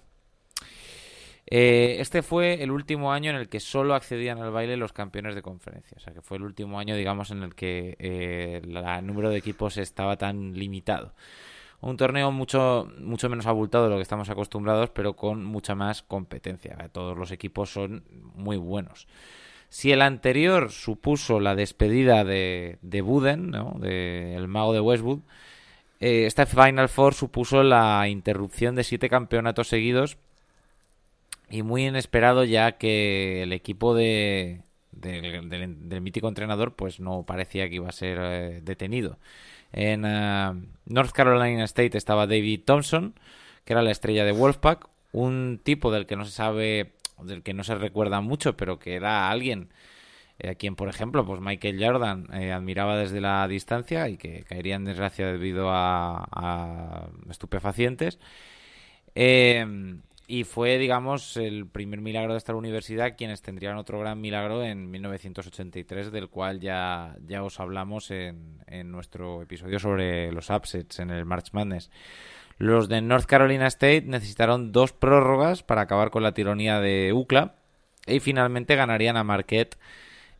Eh, 1.46 1.96
este 1.98 2.22
fue 2.22 2.62
el 2.62 2.70
último 2.70 3.12
año 3.12 3.30
en 3.30 3.36
el 3.36 3.48
que 3.48 3.60
solo 3.60 3.94
accedían 3.94 4.38
al 4.38 4.50
baile 4.50 4.76
los 4.76 4.92
campeones 4.92 5.34
de 5.34 5.42
conferencia. 5.42 5.96
O 5.96 6.00
sea, 6.00 6.12
que 6.12 6.22
fue 6.22 6.36
el 6.36 6.44
último 6.44 6.78
año, 6.78 6.94
digamos, 6.94 7.30
en 7.30 7.42
el 7.42 7.54
que 7.54 7.96
eh, 7.98 8.60
el 8.62 9.06
número 9.06 9.30
de 9.30 9.38
equipos 9.38 9.76
estaba 9.76 10.16
tan 10.16 10.54
limitado. 10.54 11.12
Un 11.80 11.96
torneo 11.96 12.30
mucho, 12.30 12.92
mucho 12.98 13.28
menos 13.30 13.46
abultado 13.46 13.84
de 13.84 13.90
lo 13.90 13.96
que 13.96 14.02
estamos 14.02 14.28
acostumbrados, 14.28 14.90
pero 14.90 15.14
con 15.14 15.44
mucha 15.44 15.74
más 15.74 16.02
competencia. 16.02 16.76
Todos 16.92 17.16
los 17.16 17.30
equipos 17.30 17.72
son 17.72 18.04
muy 18.34 18.58
buenos. 18.58 19.06
Si 19.70 19.92
el 19.92 20.02
anterior 20.02 20.70
supuso 20.72 21.40
la 21.40 21.54
despedida 21.54 22.24
de, 22.24 22.78
de 22.82 23.00
Buden, 23.00 23.50
¿no? 23.50 23.76
de 23.78 24.34
el 24.34 24.46
mago 24.48 24.74
de 24.74 24.80
Westwood, 24.80 25.20
eh, 26.00 26.26
esta 26.26 26.44
Final 26.44 26.88
Four 26.88 27.14
supuso 27.14 27.62
la 27.62 28.08
interrupción 28.08 28.74
de 28.74 28.84
siete 28.84 29.08
campeonatos 29.08 29.68
seguidos 29.68 30.18
y 31.50 31.62
muy 31.62 31.86
inesperado 31.86 32.44
ya 32.44 32.72
que 32.78 33.42
el 33.42 33.52
equipo 33.52 33.94
de, 33.94 34.62
del, 34.92 36.00
mítico 36.00 36.28
entrenador 36.28 36.74
pues 36.76 37.00
no 37.00 37.24
parecía 37.24 37.68
que 37.68 37.76
iba 37.76 37.88
a 37.88 37.92
ser 37.92 38.18
eh, 38.20 38.60
detenido. 38.62 39.18
En 39.72 40.04
eh, 40.06 40.52
North 40.86 41.12
Carolina 41.12 41.64
State 41.64 41.98
estaba 41.98 42.26
David 42.26 42.62
Thompson, 42.64 43.14
que 43.64 43.72
era 43.72 43.82
la 43.82 43.90
estrella 43.90 44.24
de 44.24 44.32
Wolfpack, 44.32 44.88
un 45.12 45.60
tipo 45.62 45.90
del 45.90 46.06
que 46.06 46.16
no 46.16 46.24
se 46.24 46.32
sabe, 46.32 46.92
del 47.22 47.42
que 47.42 47.54
no 47.54 47.64
se 47.64 47.74
recuerda 47.74 48.20
mucho, 48.20 48.56
pero 48.56 48.78
que 48.78 48.94
era 48.94 49.30
alguien 49.30 49.70
eh, 50.38 50.50
a 50.50 50.54
quien, 50.54 50.76
por 50.76 50.88
ejemplo, 50.88 51.26
pues 51.26 51.40
Michael 51.40 51.82
Jordan 51.84 52.32
admiraba 52.32 52.96
desde 52.96 53.20
la 53.20 53.46
distancia 53.48 54.08
y 54.08 54.16
que 54.16 54.44
caería 54.44 54.76
en 54.76 54.84
desgracia 54.84 55.26
debido 55.26 55.70
a, 55.70 56.26
a 56.30 57.08
estupefacientes. 57.28 58.18
Eh, 59.14 59.66
y 60.30 60.44
fue, 60.44 60.78
digamos, 60.78 61.36
el 61.36 61.66
primer 61.66 62.00
milagro 62.00 62.34
de 62.34 62.38
esta 62.38 62.54
universidad, 62.54 63.16
quienes 63.16 63.42
tendrían 63.42 63.76
otro 63.76 63.98
gran 63.98 64.20
milagro 64.20 64.62
en 64.62 64.88
1983, 64.88 66.12
del 66.12 66.28
cual 66.28 66.60
ya, 66.60 67.16
ya 67.26 67.42
os 67.42 67.58
hablamos 67.58 68.12
en, 68.12 68.62
en 68.68 68.92
nuestro 68.92 69.42
episodio 69.42 69.80
sobre 69.80 70.30
los 70.30 70.48
upsets 70.48 71.00
en 71.00 71.10
el 71.10 71.24
March 71.24 71.48
Madness. 71.50 71.90
Los 72.58 72.88
de 72.88 73.00
North 73.00 73.26
Carolina 73.26 73.66
State 73.66 74.02
necesitaron 74.02 74.70
dos 74.70 74.92
prórrogas 74.92 75.64
para 75.64 75.80
acabar 75.80 76.10
con 76.10 76.22
la 76.22 76.32
tironía 76.32 76.78
de 76.78 77.12
UCLA 77.12 77.56
y 78.06 78.20
finalmente 78.20 78.76
ganarían 78.76 79.16
a 79.16 79.24
Marquette 79.24 79.78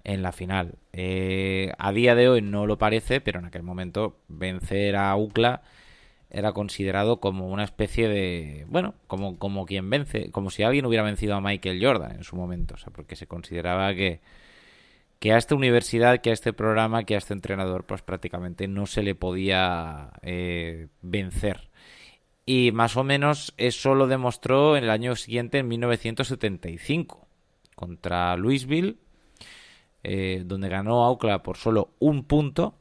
en 0.04 0.23
la 0.23 0.30
final. 0.30 0.76
Eh, 0.92 1.73
a 1.78 1.90
día 1.90 2.14
de 2.14 2.28
hoy 2.28 2.42
no 2.42 2.64
lo 2.66 2.78
parece, 2.78 3.20
pero 3.20 3.40
en 3.40 3.47
aquel 3.47 3.64
momento 3.64 4.18
vencer 4.28 4.94
a 4.94 5.16
UCLA 5.16 5.62
era 6.31 6.53
considerado 6.53 7.21
como 7.21 7.49
una 7.49 7.65
especie 7.65 8.09
de, 8.09 8.65
bueno, 8.69 8.95
como, 9.07 9.39
como 9.39 9.67
quien 9.67 9.91
vence, 9.91 10.31
como 10.31 10.51
si 10.51 10.63
alguien 10.63 10.87
hubiera 10.87 11.03
vencido 11.03 11.35
a 11.35 11.41
Michael 11.41 11.85
Jordan 11.85 12.17
en 12.17 12.25
su 12.25 12.37
momento, 12.37 12.75
o 12.75 12.79
sea, 12.79 12.93
porque 12.93 13.17
se 13.17 13.27
consideraba 13.27 13.95
que, 13.95 14.21
que 15.19 15.33
a 15.33 15.39
esta 15.39 15.55
universidad, 15.55 16.21
que 16.21 16.31
a 16.31 16.33
este 16.33 16.53
programa, 16.53 17.05
que 17.05 17.17
a 17.17 17.19
este 17.19 17.35
entrenador, 17.35 17.85
pues 17.85 18.03
prácticamente 18.03 18.69
no 18.69 18.87
se 18.87 19.03
le 19.03 19.15
podía 19.15 20.13
eh, 20.23 20.89
vencer. 21.03 21.69
Y 22.47 22.73
más 22.73 22.97
o 22.97 23.05
menos 23.05 23.53
eso 23.57 23.95
lo 23.95 24.07
demostró 24.07 24.77
en 24.77 24.85
el 24.85 24.91
año 24.91 25.17
siguiente, 25.17 25.59
en 25.59 25.69
1975, 25.69 27.29
contra 27.75 28.37
Louisville, 28.37 28.97
eh, 30.03 30.43
donde 30.47 30.69
ganó 30.69 31.05
Auckland 31.05 31.43
por 31.43 31.57
solo 31.57 31.93
un 31.99 32.25
punto 32.25 32.80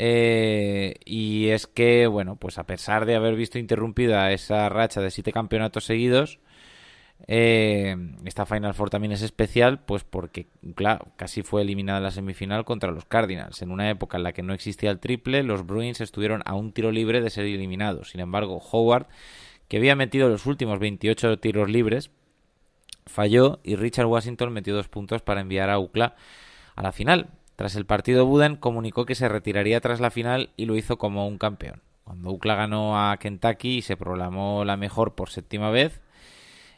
eh, 0.00 0.94
y 1.04 1.48
es 1.48 1.66
que, 1.66 2.06
bueno, 2.06 2.36
pues 2.36 2.56
a 2.58 2.66
pesar 2.66 3.04
de 3.04 3.16
haber 3.16 3.34
visto 3.34 3.58
interrumpida 3.58 4.30
esa 4.30 4.68
racha 4.68 5.00
de 5.00 5.10
siete 5.10 5.32
campeonatos 5.32 5.86
seguidos, 5.86 6.38
eh, 7.26 7.96
esta 8.24 8.46
Final 8.46 8.74
Four 8.74 8.90
también 8.90 9.10
es 9.10 9.22
especial, 9.22 9.80
pues 9.80 10.04
porque, 10.04 10.46
claro, 10.76 11.08
casi 11.16 11.42
fue 11.42 11.62
eliminada 11.62 11.98
en 11.98 12.04
la 12.04 12.10
semifinal 12.12 12.64
contra 12.64 12.92
los 12.92 13.06
Cardinals. 13.06 13.60
En 13.60 13.72
una 13.72 13.90
época 13.90 14.18
en 14.18 14.22
la 14.22 14.32
que 14.32 14.44
no 14.44 14.54
existía 14.54 14.92
el 14.92 15.00
triple, 15.00 15.42
los 15.42 15.66
Bruins 15.66 16.00
estuvieron 16.00 16.42
a 16.44 16.54
un 16.54 16.70
tiro 16.72 16.92
libre 16.92 17.20
de 17.20 17.30
ser 17.30 17.46
eliminados. 17.46 18.10
Sin 18.10 18.20
embargo, 18.20 18.62
Howard, 18.70 19.08
que 19.66 19.78
había 19.78 19.96
metido 19.96 20.28
los 20.28 20.46
últimos 20.46 20.78
28 20.78 21.40
tiros 21.40 21.68
libres, 21.68 22.12
falló 23.06 23.58
y 23.64 23.74
Richard 23.74 24.06
Washington 24.06 24.52
metió 24.52 24.76
dos 24.76 24.86
puntos 24.86 25.22
para 25.22 25.40
enviar 25.40 25.70
a 25.70 25.80
UCLA 25.80 26.14
a 26.76 26.82
la 26.84 26.92
final. 26.92 27.30
Tras 27.58 27.74
el 27.74 27.86
partido, 27.86 28.24
Buden 28.24 28.54
comunicó 28.54 29.04
que 29.04 29.16
se 29.16 29.28
retiraría 29.28 29.80
tras 29.80 29.98
la 29.98 30.12
final 30.12 30.50
y 30.56 30.66
lo 30.66 30.76
hizo 30.76 30.96
como 30.96 31.26
un 31.26 31.38
campeón. 31.38 31.82
Cuando 32.04 32.30
UCLA 32.30 32.54
ganó 32.54 33.10
a 33.10 33.16
Kentucky 33.16 33.78
y 33.78 33.82
se 33.82 33.96
proclamó 33.96 34.64
la 34.64 34.76
mejor 34.76 35.16
por 35.16 35.30
séptima 35.30 35.68
vez, 35.70 36.00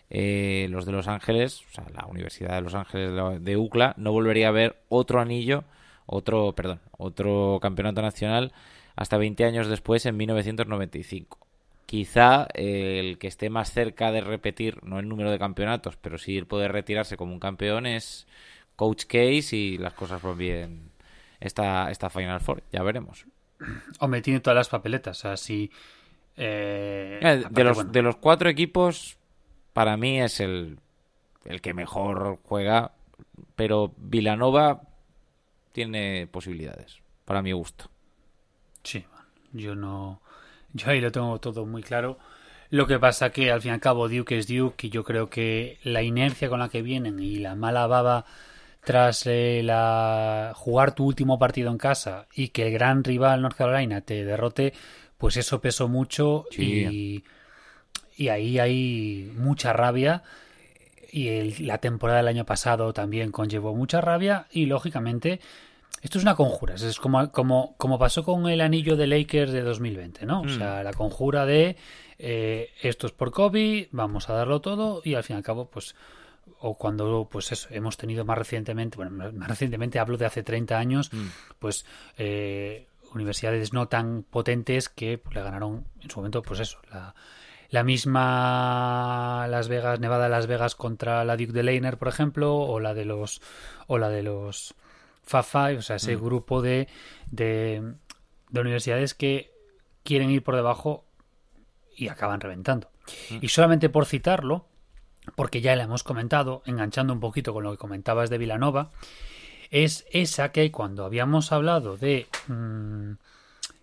eh, 0.08 0.68
los 0.70 0.86
de 0.86 0.92
Los 0.92 1.06
Ángeles, 1.06 1.60
o 1.70 1.74
sea, 1.74 1.84
la 1.94 2.06
Universidad 2.06 2.54
de 2.54 2.62
Los 2.62 2.74
Ángeles 2.74 3.12
de 3.42 3.56
UCLA, 3.58 3.92
no 3.98 4.12
volvería 4.12 4.48
a 4.48 4.52
ver 4.52 4.76
otro 4.88 5.20
anillo, 5.20 5.64
otro, 6.06 6.54
perdón, 6.54 6.80
otro 6.96 7.58
campeonato 7.60 8.00
nacional 8.00 8.54
hasta 8.96 9.18
20 9.18 9.44
años 9.44 9.68
después, 9.68 10.06
en 10.06 10.16
1995. 10.16 11.46
Quizá 11.84 12.48
eh, 12.54 13.00
el 13.00 13.18
que 13.18 13.26
esté 13.26 13.50
más 13.50 13.70
cerca 13.70 14.12
de 14.12 14.22
repetir, 14.22 14.82
no 14.82 14.98
el 14.98 15.10
número 15.10 15.30
de 15.30 15.38
campeonatos, 15.38 15.98
pero 15.98 16.16
sí 16.16 16.38
el 16.38 16.46
poder 16.46 16.72
retirarse 16.72 17.18
como 17.18 17.34
un 17.34 17.38
campeón 17.38 17.84
es 17.84 18.26
Coach 18.80 19.04
Case 19.04 19.54
y 19.54 19.76
las 19.76 19.92
cosas 19.92 20.22
van 20.22 20.38
bien 20.38 20.90
esta, 21.38 21.90
esta 21.90 22.08
Final 22.08 22.40
Four. 22.40 22.62
Ya 22.72 22.82
veremos. 22.82 23.26
Hombre, 23.98 24.22
tiene 24.22 24.40
todas 24.40 24.56
las 24.56 24.70
papeletas. 24.70 25.26
Así. 25.26 25.70
Eh, 26.34 27.18
eh, 27.20 27.44
de, 27.50 27.64
los, 27.64 27.92
de 27.92 28.00
los 28.00 28.16
cuatro 28.16 28.48
equipos, 28.48 29.18
para 29.74 29.98
mí 29.98 30.18
es 30.18 30.40
el, 30.40 30.78
el 31.44 31.60
que 31.60 31.74
mejor 31.74 32.38
juega. 32.42 32.92
Pero 33.54 33.92
Vilanova 33.98 34.80
tiene 35.72 36.26
posibilidades, 36.26 37.02
para 37.26 37.42
mi 37.42 37.52
gusto. 37.52 37.90
Sí, 38.82 39.04
yo 39.52 39.74
no. 39.74 40.22
Yo 40.72 40.90
ahí 40.90 41.02
lo 41.02 41.12
tengo 41.12 41.38
todo 41.38 41.66
muy 41.66 41.82
claro. 41.82 42.18
Lo 42.70 42.86
que 42.86 42.98
pasa 42.98 43.28
que 43.28 43.52
al 43.52 43.60
fin 43.60 43.72
y 43.72 43.74
al 43.74 43.80
cabo 43.80 44.08
Duke 44.08 44.38
es 44.38 44.48
Duke 44.48 44.86
y 44.86 44.90
yo 44.90 45.04
creo 45.04 45.28
que 45.28 45.78
la 45.82 46.02
inercia 46.02 46.48
con 46.48 46.60
la 46.60 46.70
que 46.70 46.80
vienen 46.80 47.20
y 47.20 47.40
la 47.40 47.54
mala 47.54 47.86
baba 47.86 48.24
tras 48.84 49.26
eh, 49.26 49.62
la, 49.62 50.52
jugar 50.56 50.94
tu 50.94 51.04
último 51.04 51.38
partido 51.38 51.70
en 51.70 51.78
casa 51.78 52.26
y 52.34 52.48
que 52.48 52.66
el 52.66 52.72
gran 52.72 53.04
rival 53.04 53.42
North 53.42 53.56
Carolina 53.56 54.00
te 54.00 54.24
derrote, 54.24 54.72
pues 55.18 55.36
eso 55.36 55.60
pesó 55.60 55.88
mucho 55.88 56.46
y, 56.56 57.22
y, 58.16 58.28
ahí 58.28 58.58
hay 58.58 59.32
mucha 59.36 59.72
rabia. 59.72 60.22
Y 61.12 61.64
la 61.64 61.78
temporada 61.78 62.18
del 62.18 62.28
año 62.28 62.46
pasado 62.46 62.92
también 62.92 63.32
conllevó 63.32 63.74
mucha 63.74 64.00
rabia 64.00 64.46
y 64.52 64.66
lógicamente 64.66 65.40
esto 66.02 66.18
es 66.18 66.24
una 66.24 66.34
conjura, 66.34 66.76
es 66.76 66.98
como, 66.98 67.30
como, 67.30 67.74
como 67.76 67.98
pasó 67.98 68.22
con 68.22 68.48
el 68.48 68.62
anillo 68.62 68.96
de 68.96 69.06
Lakers 69.06 69.52
de 69.52 69.60
2020, 69.60 70.24
¿no? 70.24 70.40
O 70.40 70.44
mm. 70.44 70.56
sea, 70.56 70.82
la 70.82 70.94
conjura 70.94 71.44
de 71.44 71.76
eh, 72.18 72.70
esto 72.80 73.06
es 73.06 73.12
por 73.12 73.32
Kobe, 73.32 73.88
vamos 73.92 74.30
a 74.30 74.34
darlo 74.34 74.60
todo 74.60 75.02
y 75.04 75.14
al 75.14 75.24
fin 75.24 75.36
y 75.36 75.38
al 75.38 75.42
cabo 75.42 75.68
pues 75.68 75.94
o 76.58 76.74
cuando 76.76 77.28
pues 77.30 77.52
eso, 77.52 77.68
hemos 77.70 77.96
tenido 77.96 78.24
más 78.24 78.38
recientemente, 78.38 78.96
bueno, 78.96 79.10
más 79.10 79.48
recientemente 79.48 79.98
hablo 79.98 80.16
de 80.16 80.26
hace 80.26 80.42
30 80.42 80.78
años, 80.78 81.12
mm. 81.12 81.26
pues 81.58 81.84
eh, 82.18 82.88
universidades 83.14 83.72
no 83.72 83.88
tan 83.88 84.22
potentes 84.22 84.88
que 84.88 85.18
pues, 85.18 85.34
le 85.34 85.42
ganaron 85.42 85.84
en 86.00 86.10
su 86.10 86.18
momento, 86.18 86.42
pues 86.42 86.60
eso, 86.60 86.78
la, 86.90 87.14
la 87.70 87.84
misma 87.84 89.46
Las 89.48 89.68
Vegas, 89.68 90.00
Nevada 90.00 90.28
Las 90.28 90.46
Vegas 90.46 90.74
contra 90.74 91.24
la 91.24 91.36
Duke 91.36 91.52
de 91.52 91.62
Leiner, 91.62 91.98
por 91.98 92.08
ejemplo, 92.08 92.56
o 92.56 92.80
la 92.80 92.94
de 92.94 93.04
los 93.04 93.40
o 93.86 93.98
la 93.98 94.08
de 94.08 94.22
los 94.22 94.74
Five, 95.22 95.78
o 95.78 95.82
sea, 95.82 95.96
ese 95.96 96.16
mm. 96.16 96.20
grupo 96.20 96.60
de, 96.60 96.88
de, 97.30 97.94
de, 98.48 98.60
universidades 98.60 99.14
que 99.14 99.52
quieren 100.02 100.30
ir 100.30 100.42
por 100.42 100.56
debajo 100.56 101.04
y 101.94 102.08
acaban 102.08 102.40
reventando. 102.40 102.90
Mm. 103.30 103.38
Y 103.40 103.48
solamente 103.48 103.88
por 103.88 104.06
citarlo, 104.06 104.66
porque 105.34 105.60
ya 105.60 105.76
la 105.76 105.84
hemos 105.84 106.02
comentado, 106.02 106.62
enganchando 106.66 107.12
un 107.12 107.20
poquito 107.20 107.52
con 107.52 107.64
lo 107.64 107.72
que 107.72 107.78
comentabas 107.78 108.30
de 108.30 108.38
Vilanova, 108.38 108.90
es 109.70 110.04
esa 110.10 110.52
que 110.52 110.70
cuando 110.70 111.04
habíamos 111.04 111.52
hablado 111.52 111.96
de... 111.96 112.26
Mmm, 112.48 113.12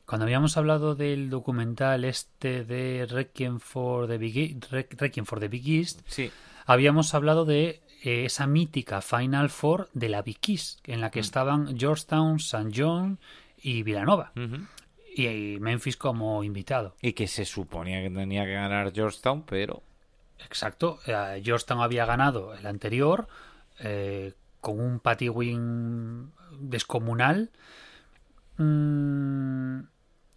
cuando 0.08 0.24
habíamos 0.24 0.56
hablado 0.56 0.96
del 0.96 1.30
documental 1.30 2.06
este 2.06 2.64
de 2.64 3.06
Requiem 3.06 3.60
for 3.60 4.08
the 4.08 4.18
Big, 4.18 4.66
Requiem 4.72 5.26
for 5.26 5.42
the 5.42 5.50
Big 5.50 5.68
East, 5.68 6.00
sí. 6.08 6.32
habíamos 6.66 7.14
hablado 7.14 7.44
de 7.44 7.82
eh, 8.04 8.24
esa 8.24 8.48
mítica 8.48 9.02
Final 9.02 9.50
Four 9.50 9.90
de 9.94 10.08
la 10.08 10.22
Big 10.22 10.40
East, 10.48 10.80
en 10.88 11.02
la 11.02 11.12
que 11.12 11.20
mm. 11.20 11.28
estaban 11.28 11.78
Georgetown, 11.78 12.38
St. 12.38 12.72
John 12.74 13.20
y 13.62 13.84
Villanova. 13.84 14.32
Uh 14.38 14.40
-huh. 14.40 14.68
y, 15.14 15.28
y 15.28 15.60
Memphis 15.60 15.98
como 15.98 16.42
invitado. 16.42 16.96
Y 17.02 17.12
que 17.12 17.28
se 17.28 17.44
suponía 17.44 18.02
que 18.02 18.10
tenía 18.10 18.46
que 18.46 18.54
ganar 18.54 18.94
Georgetown, 18.94 19.44
pero 19.44 19.84
Exacto. 20.46 21.00
Eh, 21.06 21.42
Georgetown 21.44 21.82
había 21.82 22.06
ganado 22.06 22.54
el 22.54 22.66
anterior 22.66 23.28
eh, 23.80 24.34
con 24.62 24.80
un 24.80 25.00
patty 25.00 25.30
win 25.30 26.32
descomunal. 26.60 27.52
Mm, 28.58 29.82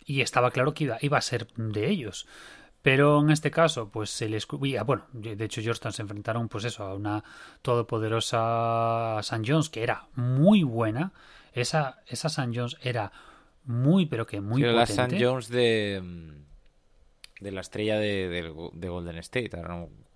y 0.04 0.20
estaba 0.20 0.50
claro 0.50 0.74
que 0.74 0.84
iba, 0.84 0.98
iba, 1.00 1.18
a 1.18 1.22
ser 1.22 1.46
de 1.56 1.88
ellos. 1.88 2.26
Pero 2.82 3.20
en 3.20 3.30
este 3.30 3.50
caso, 3.50 3.90
pues 3.90 4.10
se 4.10 4.28
les... 4.28 4.46
Bueno, 4.46 5.04
de 5.12 5.44
hecho 5.44 5.60
Georgetown 5.60 5.92
se 5.92 6.02
enfrentaron 6.02 6.48
pues 6.48 6.64
eso, 6.64 6.84
a 6.84 6.94
una 6.94 7.22
todopoderosa 7.60 9.18
St. 9.20 9.42
John's 9.46 9.68
que 9.68 9.82
era 9.82 10.08
muy 10.14 10.62
buena. 10.62 11.12
Esa, 11.52 12.02
esa 12.06 12.28
St. 12.28 12.52
John's 12.54 12.78
era 12.82 13.12
muy, 13.64 14.06
pero 14.06 14.26
que 14.26 14.40
muy 14.40 14.62
Sí, 14.62 14.68
la. 14.68 14.82
St. 14.84 15.18
Jones 15.22 15.48
de, 15.48 16.02
de 17.40 17.50
la 17.52 17.60
estrella 17.60 17.98
de, 17.98 18.28
de- 18.28 18.70
de 18.72 18.88
Golden 18.88 19.16
State, 19.18 19.50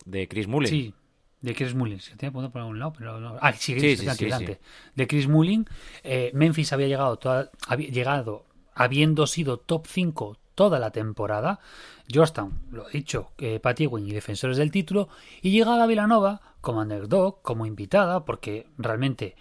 de 0.04 0.28
Chris 0.28 0.46
Mullin. 0.46 0.70
Sí, 0.70 0.94
de 1.40 1.54
Chris 1.54 1.74
Mullin. 1.74 2.00
Se 2.00 2.16
tenía 2.16 2.30
apuntado 2.30 2.52
por 2.52 2.60
algún 2.62 2.78
lado, 2.78 2.92
pero 2.96 3.20
no. 3.20 3.36
Ah, 3.40 3.52
sí, 3.52 3.78
Sí, 3.80 3.96
sí, 3.96 4.08
sí, 4.08 4.30
sí. 4.30 4.46
De 4.94 5.06
Chris 5.06 5.28
Mullin. 5.28 5.66
eh, 6.02 6.30
Memphis 6.34 6.72
había 6.72 6.86
llegado, 6.88 7.16
toda- 7.18 7.50
había 7.66 7.88
llegado 7.88 8.46
habiendo 8.74 9.26
sido 9.26 9.56
top 9.58 9.86
5 9.86 10.36
toda 10.54 10.78
la 10.78 10.90
temporada. 10.90 11.60
Georgetown, 12.08 12.60
lo 12.70 12.88
he 12.88 12.92
dicho, 12.92 13.30
eh, 13.38 13.58
Pat 13.60 13.80
Ewing 13.80 14.06
y 14.06 14.12
defensores 14.12 14.56
del 14.56 14.70
título. 14.70 15.08
Y 15.42 15.50
llegaba 15.50 15.86
Villanova 15.86 16.40
como 16.60 16.80
underdog, 16.80 17.40
como 17.42 17.66
invitada, 17.66 18.24
porque 18.24 18.66
realmente 18.78 19.36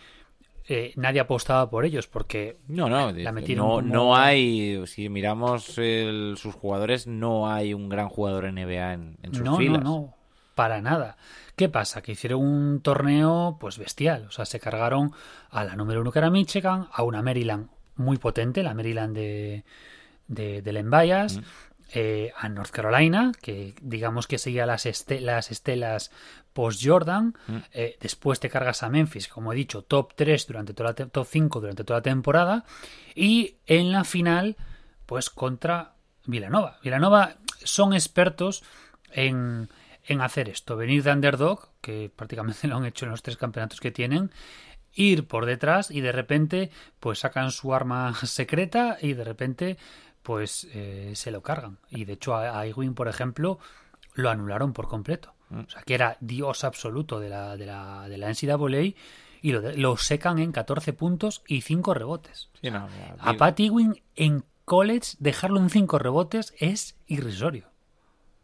eh, 0.67 0.93
nadie 0.95 1.19
apostaba 1.19 1.69
por 1.69 1.85
ellos, 1.85 2.07
porque 2.07 2.57
No, 2.67 2.89
no, 2.89 3.11
la 3.11 3.31
metieron 3.31 3.65
no, 3.67 3.71
como- 3.75 3.81
no 3.93 4.15
hay, 4.15 4.81
si 4.87 5.09
miramos 5.09 5.77
el- 5.77 6.35
sus 6.37 6.55
jugadores, 6.55 7.05
no 7.07 7.51
hay 7.51 7.73
un 7.73 7.89
gran 7.89 8.09
jugador 8.09 8.45
NBA 8.45 8.93
en, 8.93 9.17
en 9.23 9.33
sus 9.33 9.43
no, 9.43 9.57
filas. 9.57 9.83
no, 9.83 9.89
no, 9.89 10.15
para 10.55 10.81
nada. 10.81 11.17
¿Qué 11.55 11.69
pasa? 11.69 12.01
Que 12.01 12.13
hicieron 12.13 12.41
un 12.41 12.81
torneo 12.81 13.57
pues 13.59 13.77
bestial. 13.77 14.25
O 14.27 14.31
sea, 14.31 14.45
se 14.45 14.59
cargaron 14.59 15.11
a 15.51 15.63
la 15.63 15.75
número 15.75 16.01
uno 16.01 16.11
que 16.11 16.19
era 16.19 16.29
Michigan, 16.29 16.87
a 16.91 17.03
una 17.03 17.21
Maryland 17.21 17.67
muy 17.95 18.17
potente, 18.17 18.63
la 18.63 18.73
Maryland 18.73 19.15
de, 19.15 19.63
de, 20.27 20.61
de 20.63 20.73
Len 20.73 20.89
Bias, 20.89 21.39
eh, 21.95 22.31
a 22.35 22.49
North 22.49 22.71
Carolina, 22.71 23.31
que 23.41 23.75
digamos 23.81 24.25
que 24.27 24.37
seguía 24.39 24.65
las, 24.65 24.85
este- 24.85 25.21
las 25.21 25.51
estelas 25.51 26.11
post-Jordan. 26.53 27.35
Eh, 27.71 27.97
después 27.99 28.39
te 28.39 28.49
cargas 28.49 28.83
a 28.83 28.89
Memphis, 28.89 29.27
como 29.27 29.53
he 29.53 29.55
dicho, 29.55 29.83
top 29.83 30.13
3 30.15 30.47
durante 30.47 30.73
toda 30.73 30.89
la 30.89 30.95
top 31.07 31.27
5 31.29 31.59
durante 31.61 31.83
toda 31.83 31.99
la 31.99 32.03
temporada. 32.03 32.65
Y 33.15 33.55
en 33.65 33.91
la 33.91 34.03
final, 34.03 34.55
pues 35.05 35.29
contra 35.29 35.93
Villanova. 36.25 36.79
Villanova 36.83 37.35
son 37.63 37.93
expertos 37.93 38.63
en, 39.11 39.69
en 40.05 40.21
hacer 40.21 40.49
esto, 40.49 40.75
venir 40.75 41.03
de 41.03 41.11
underdog, 41.11 41.69
que 41.81 42.11
prácticamente 42.15 42.67
lo 42.67 42.77
han 42.77 42.85
hecho 42.85 43.05
en 43.05 43.11
los 43.11 43.21
tres 43.21 43.37
campeonatos 43.37 43.79
que 43.79 43.91
tienen, 43.91 44.31
ir 44.95 45.27
por 45.27 45.45
detrás 45.47 45.89
y 45.89 46.01
de 46.01 46.11
repente 46.11 46.69
pues 46.99 47.19
sacan 47.19 47.51
su 47.51 47.73
arma 47.73 48.13
secreta 48.25 48.97
y 49.01 49.13
de 49.13 49.23
repente 49.23 49.77
pues 50.23 50.67
eh, 50.73 51.11
se 51.15 51.31
lo 51.31 51.41
cargan. 51.43 51.77
Y 51.89 52.05
de 52.05 52.13
hecho 52.13 52.33
a, 52.35 52.59
a 52.59 52.65
Ewing, 52.65 52.95
por 52.95 53.07
ejemplo, 53.07 53.59
lo 54.15 54.29
anularon 54.29 54.73
por 54.73 54.87
completo. 54.87 55.33
O 55.51 55.69
sea, 55.69 55.83
que 55.83 55.93
era 55.93 56.17
dios 56.19 56.63
absoluto 56.63 57.19
de 57.19 57.29
la, 57.29 57.55
de 57.57 57.67
la, 57.67 58.07
de 58.09 58.17
la 58.17 58.29
NCAA 58.29 58.95
y 59.41 59.51
lo, 59.51 59.61
lo 59.73 59.97
secan 59.97 60.39
en 60.39 60.51
14 60.51 60.93
puntos 60.93 61.43
y 61.47 61.61
5 61.61 61.93
rebotes. 61.93 62.49
Sí, 62.59 62.71
no, 62.71 62.87
A 63.19 63.33
Pat 63.33 63.59
Ewing 63.59 64.01
en 64.15 64.43
college 64.65 65.15
dejarlo 65.19 65.59
en 65.59 65.69
5 65.69 65.99
rebotes 65.99 66.55
es 66.57 66.97
irrisorio. 67.05 67.67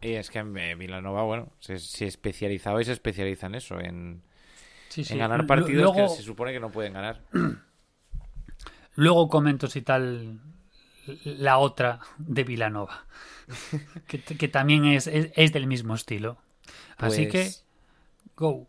Y 0.02 0.14
es 0.14 0.30
que 0.30 0.40
eh, 0.40 0.76
Villanova, 0.76 1.24
bueno, 1.24 1.50
se, 1.60 1.80
se 1.80 2.06
especializaba 2.06 2.82
y 2.82 2.86
se 2.86 2.92
especializa 2.94 3.48
en 3.48 3.56
eso, 3.56 3.80
en, 3.80 4.22
Sí, 4.90 5.04
sí. 5.04 5.14
en 5.14 5.20
ganar 5.20 5.46
partidos 5.48 5.94
luego, 5.94 6.10
que 6.10 6.16
se 6.16 6.24
supone 6.24 6.52
que 6.52 6.60
no 6.60 6.70
pueden 6.72 6.94
ganar. 6.94 7.22
luego 8.96 9.28
comento 9.30 9.68
si 9.68 9.82
tal 9.82 10.40
la 11.24 11.58
otra 11.58 12.00
de 12.18 12.44
Villanova, 12.44 13.06
que, 14.08 14.22
que 14.22 14.48
también 14.48 14.86
es, 14.86 15.08
es, 15.08 15.32
es 15.36 15.54
del 15.54 15.68
mismo 15.68 15.96
estilo. 15.96 16.38
Así 16.98 17.28
que, 17.28 17.44
Pues- 17.44 17.66
go. 18.36 18.68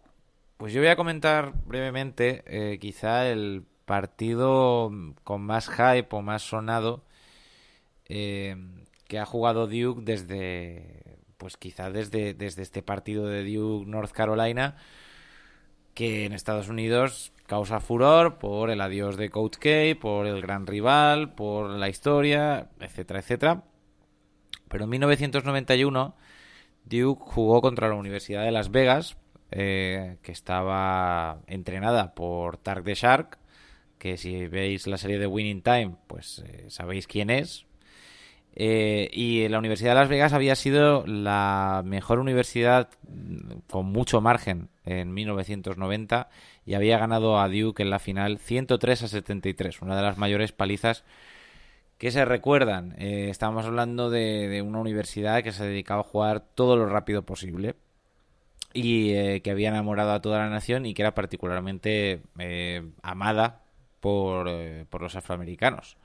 Pues 0.57 0.75
yo 0.75 0.81
voy 0.83 0.89
a 0.91 0.97
comentar 0.97 1.55
brevemente 1.65 2.43
eh, 2.47 2.79
quizá 2.79 3.27
el 3.29 3.65
partido 3.87 4.93
con 5.25 5.41
más 5.43 5.69
hype 5.71 6.09
o 6.11 6.21
más 6.21 6.43
sonado 6.43 7.03
eh, 8.09 8.57
que 9.09 9.19
ha 9.19 9.25
jugado 9.27 9.67
Duke 9.67 10.03
desde, 10.05 11.17
pues 11.39 11.57
quizá 11.57 11.91
desde, 11.91 12.35
desde 12.35 12.63
este 12.63 12.83
partido 12.83 13.27
de 13.27 13.43
Duke 13.43 13.87
North 13.91 14.13
Carolina, 14.13 14.77
que 16.01 16.25
en 16.25 16.33
Estados 16.33 16.71
Unidos 16.71 17.31
causa 17.47 17.79
furor 17.79 18.39
por 18.39 18.71
el 18.71 18.81
adiós 18.81 19.19
de 19.19 19.29
Coach 19.29 19.59
K, 19.59 20.01
por 20.01 20.27
el 20.27 20.41
gran 20.41 20.67
rival, 20.67 21.35
por 21.35 21.69
la 21.69 21.91
historia, 21.91 22.71
etcétera, 22.81 23.21
etcétera. 23.21 23.65
Pero 24.71 24.85
en 24.85 24.91
1991 24.91 26.15
Duke 26.87 27.23
jugó 27.23 27.61
contra 27.61 27.91
la 27.91 27.97
Universidad 27.97 28.47
de 28.47 28.51
Las 28.51 28.71
Vegas, 28.71 29.19
eh, 29.51 30.17
que 30.23 30.33
estaba 30.33 31.43
entrenada 31.47 32.15
por 32.15 32.57
Tark 32.57 32.83
the 32.83 32.95
Shark, 32.95 33.39
que 33.99 34.17
si 34.17 34.47
veis 34.47 34.87
la 34.87 34.97
serie 34.97 35.19
de 35.19 35.27
Winning 35.27 35.61
Time, 35.61 35.97
pues 36.07 36.43
eh, 36.47 36.65
sabéis 36.71 37.07
quién 37.07 37.29
es. 37.29 37.67
Eh, 38.57 39.09
y 39.13 39.47
la 39.49 39.59
Universidad 39.59 39.93
de 39.93 40.01
Las 40.01 40.09
Vegas 40.09 40.33
había 40.33 40.57
sido 40.57 41.07
la 41.07 41.83
mejor 41.85 42.19
universidad 42.19 42.89
mm, 43.09 43.61
con 43.71 43.87
mucho 43.87 44.21
margen 44.21 44.69
en 44.85 45.15
1990 45.15 46.29
y 46.67 46.75
había 46.75 46.99
ganado 46.99 47.39
a 47.39 47.49
Duke 47.49 47.83
en 47.83 47.91
la 47.91 47.99
final 47.99 48.39
103 48.39 49.05
a 49.05 49.09
73, 49.09 49.83
una 49.83 49.97
de 49.97 50.03
las 50.03 50.19
mayores 50.19 50.53
palizas 50.53 51.05
que 51.99 52.11
se 52.11 52.25
recuerdan. 52.25 52.95
Eh, 52.99 53.29
estábamos 53.31 53.67
hablando 53.67 54.11
de, 54.11 54.63
una 54.67 54.81
universidad 54.81 55.43
que 55.43 55.53
se 55.53 55.67
dedicaba 55.67 56.01
a 56.01 56.05
jugar 56.05 56.41
todo 56.41 56.77
lo 56.77 56.87
rápido 56.87 57.23
posible 57.23 57.77
y 58.73 59.13
eh, 59.13 59.43
que 59.43 59.51
había 59.51 59.69
enamorado 59.69 60.13
a 60.13 60.23
toda 60.23 60.39
la 60.39 60.49
nación 60.49 60.87
y 60.87 60.95
que 60.95 61.03
era 61.03 61.15
particularmente 61.15 62.23
eh, 62.39 62.89
amada 63.03 63.63
por, 64.01 64.49
eh, 64.49 64.87
por 64.89 65.03
los 65.03 65.17
afroamericanos. 65.17 65.97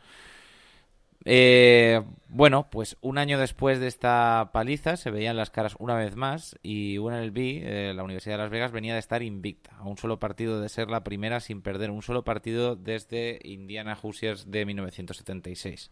Eh, 1.28 2.04
bueno, 2.30 2.68
pues 2.70 2.98
un 3.02 3.18
año 3.18 3.40
después 3.40 3.80
de 3.80 3.88
esta 3.88 4.52
paliza 4.54 4.96
se 4.96 5.10
veían 5.10 5.38
las 5.38 5.50
caras 5.50 5.76
una 5.80 5.96
vez 5.96 6.16
más 6.16 6.56
y 6.62 7.00
UNLV, 7.00 7.38
eh, 7.38 7.94
la 7.96 8.04
Universidad 8.04 8.36
de 8.36 8.44
Las 8.44 8.52
Vegas, 8.52 8.72
venía 8.72 8.94
de 8.94 9.00
estar 9.00 9.24
invicta 9.24 9.72
a 9.78 9.84
un 9.84 9.98
solo 9.98 10.20
partido 10.20 10.62
de 10.62 10.70
ser 10.70 10.90
la 10.90 11.04
primera 11.04 11.40
sin 11.40 11.62
perder 11.62 11.90
un 11.90 12.04
solo 12.04 12.24
partido 12.24 12.76
desde 12.76 13.40
Indiana 13.44 13.98
Hoosiers 14.00 14.52
de 14.52 14.66
1976. 14.66 15.90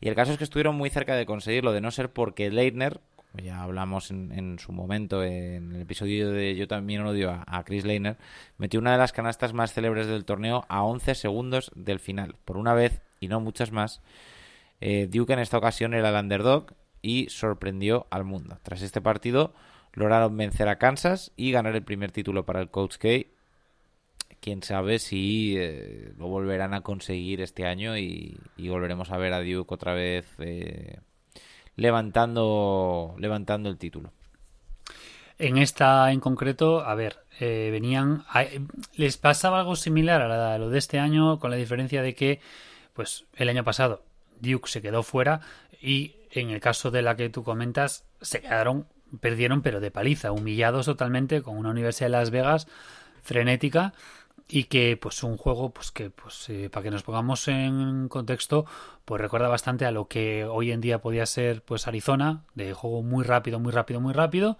Y 0.00 0.08
el 0.08 0.14
caso 0.16 0.32
es 0.32 0.38
que 0.38 0.44
estuvieron 0.44 0.74
muy 0.74 0.90
cerca 0.90 1.14
de 1.14 1.26
conseguirlo, 1.26 1.72
de 1.72 1.80
no 1.80 1.92
ser 1.92 2.10
porque 2.10 2.50
Leitner, 2.50 3.00
ya 3.34 3.62
hablamos 3.62 4.10
en, 4.10 4.32
en 4.32 4.58
su 4.58 4.72
momento 4.72 5.22
en 5.22 5.72
el 5.72 5.82
episodio 5.82 6.32
de 6.32 6.56
Yo 6.56 6.66
también 6.66 7.02
odio 7.02 7.30
a, 7.30 7.44
a 7.46 7.62
Chris 7.62 7.84
Leitner, 7.84 8.16
metió 8.58 8.80
una 8.80 8.92
de 8.92 8.98
las 8.98 9.12
canastas 9.12 9.52
más 9.52 9.72
célebres 9.72 10.08
del 10.08 10.24
torneo 10.24 10.64
a 10.68 10.82
11 10.82 11.14
segundos 11.14 11.70
del 11.76 12.00
final. 12.00 12.34
Por 12.44 12.56
una 12.56 12.74
vez, 12.74 13.02
y 13.20 13.28
no 13.28 13.40
muchas 13.40 13.70
más, 13.70 14.00
eh, 14.80 15.08
Duke 15.10 15.32
en 15.32 15.38
esta 15.38 15.58
ocasión 15.58 15.94
era 15.94 16.08
el 16.10 16.16
underdog 16.16 16.74
y 17.02 17.28
sorprendió 17.28 18.06
al 18.10 18.24
mundo. 18.24 18.58
Tras 18.62 18.82
este 18.82 19.00
partido 19.00 19.52
lograron 19.92 20.36
vencer 20.36 20.68
a 20.68 20.78
Kansas 20.78 21.32
y 21.36 21.52
ganar 21.52 21.74
el 21.74 21.82
primer 21.82 22.12
título 22.12 22.44
para 22.44 22.60
el 22.60 22.70
Coach 22.70 22.96
K. 22.96 23.08
Quién 24.40 24.62
sabe 24.62 24.98
si 24.98 25.54
eh, 25.58 26.12
lo 26.16 26.28
volverán 26.28 26.72
a 26.72 26.80
conseguir 26.80 27.42
este 27.42 27.66
año 27.66 27.98
y, 27.98 28.38
volveremos 28.56 29.10
a 29.10 29.18
ver 29.18 29.34
a 29.34 29.42
Duke 29.42 29.74
otra 29.74 29.92
vez 29.92 30.26
eh, 30.38 30.98
levantando, 31.76 33.14
levantando 33.18 33.68
el 33.68 33.76
título. 33.76 34.12
En 35.38 35.58
esta 35.58 36.12
en 36.12 36.20
concreto, 36.20 36.80
a 36.80 36.94
ver, 36.94 37.18
venían. 37.38 38.24
les 38.94 39.16
pasaba 39.16 39.60
algo 39.60 39.74
similar 39.74 40.20
a, 40.20 40.28
la- 40.28 40.54
a 40.54 40.58
lo 40.58 40.68
de 40.68 40.78
este 40.78 40.98
año, 40.98 41.38
con 41.38 41.50
la 41.50 41.56
diferencia 41.56 42.02
de 42.02 42.14
que, 42.14 42.40
pues, 42.92 43.24
el 43.36 43.48
año 43.48 43.64
pasado 43.64 44.02
Duke 44.40 44.68
se 44.68 44.82
quedó 44.82 45.02
fuera 45.02 45.40
y 45.80 46.16
en 46.30 46.50
el 46.50 46.60
caso 46.60 46.90
de 46.90 47.02
la 47.02 47.16
que 47.16 47.28
tú 47.28 47.42
comentas, 47.42 48.04
se 48.20 48.40
quedaron, 48.40 48.86
perdieron, 49.20 49.62
pero 49.62 49.80
de 49.80 49.90
paliza, 49.90 50.32
humillados 50.32 50.86
totalmente 50.86 51.42
con 51.42 51.56
una 51.56 51.70
Universidad 51.70 52.06
de 52.06 52.12
Las 52.12 52.30
Vegas 52.30 52.66
frenética 53.22 53.92
y 54.48 54.64
que 54.64 54.96
pues 54.96 55.22
un 55.22 55.36
juego 55.36 55.70
pues 55.70 55.92
que 55.92 56.10
pues 56.10 56.48
eh, 56.48 56.68
para 56.70 56.84
que 56.84 56.90
nos 56.90 57.02
pongamos 57.02 57.46
en 57.48 58.08
contexto 58.08 58.66
pues 59.04 59.20
recuerda 59.20 59.48
bastante 59.48 59.84
a 59.84 59.92
lo 59.92 60.08
que 60.08 60.44
hoy 60.44 60.72
en 60.72 60.80
día 60.80 61.00
podía 61.00 61.24
ser 61.26 61.62
pues 61.62 61.86
Arizona 61.86 62.44
de 62.54 62.72
juego 62.72 63.02
muy 63.02 63.24
rápido 63.24 63.60
muy 63.60 63.70
rápido 63.70 64.00
muy 64.00 64.12
rápido 64.12 64.58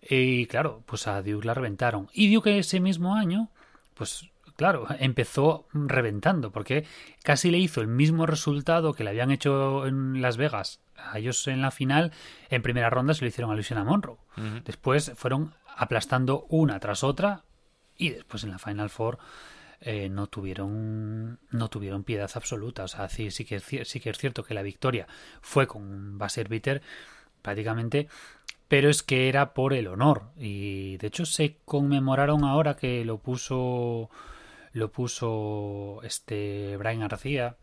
y 0.00 0.46
claro 0.46 0.82
pues 0.86 1.06
a 1.06 1.22
Duke 1.22 1.46
la 1.46 1.54
reventaron. 1.54 2.08
Y 2.12 2.32
Duke 2.32 2.58
ese 2.58 2.80
mismo 2.80 3.14
año 3.14 3.50
pues 3.94 4.30
claro 4.56 4.86
empezó 4.98 5.66
reventando 5.72 6.50
porque 6.50 6.84
casi 7.22 7.50
le 7.50 7.58
hizo 7.58 7.80
el 7.80 7.86
mismo 7.86 8.26
resultado 8.26 8.94
que 8.94 9.04
le 9.04 9.10
habían 9.10 9.30
hecho 9.30 9.86
en 9.86 10.20
Las 10.20 10.36
Vegas 10.36 10.80
a 10.96 11.18
ellos 11.18 11.46
en 11.48 11.62
la 11.62 11.70
final 11.70 12.12
en 12.50 12.62
primera 12.62 12.90
ronda 12.90 13.14
se 13.14 13.22
lo 13.22 13.28
hicieron 13.28 13.50
a 13.50 13.56
Luciana 13.56 13.84
Monroe. 13.84 14.18
Después 14.64 15.12
fueron 15.16 15.54
aplastando 15.76 16.46
una 16.48 16.80
tras 16.80 17.04
otra 17.04 17.44
y 17.96 18.10
después 18.10 18.44
en 18.44 18.50
la 18.50 18.58
Final 18.58 18.90
Four 18.90 19.18
eh, 19.80 20.08
no 20.08 20.26
tuvieron 20.26 21.38
no 21.50 21.68
tuvieron 21.68 22.04
piedad 22.04 22.30
absoluta. 22.34 22.84
O 22.84 22.88
sea 22.88 23.08
sí, 23.08 23.30
sí 23.30 23.44
que 23.44 23.60
sí 23.60 24.00
que 24.00 24.10
es 24.10 24.18
cierto 24.18 24.44
que 24.44 24.54
la 24.54 24.62
victoria 24.62 25.06
fue 25.40 25.66
con 25.66 25.82
un 25.82 26.18
beater 26.18 26.82
prácticamente, 27.42 28.08
pero 28.68 28.90
es 28.90 29.02
que 29.02 29.28
era 29.28 29.54
por 29.54 29.72
el 29.72 29.86
honor. 29.86 30.30
Y 30.36 30.96
de 30.98 31.06
hecho 31.06 31.26
se 31.26 31.58
conmemoraron 31.64 32.44
ahora 32.44 32.76
que 32.76 33.04
lo 33.04 33.18
puso 33.18 34.10
lo 34.76 34.92
puso 34.92 36.00
este 36.02 36.76
Brian 36.76 37.00
García 37.00 37.56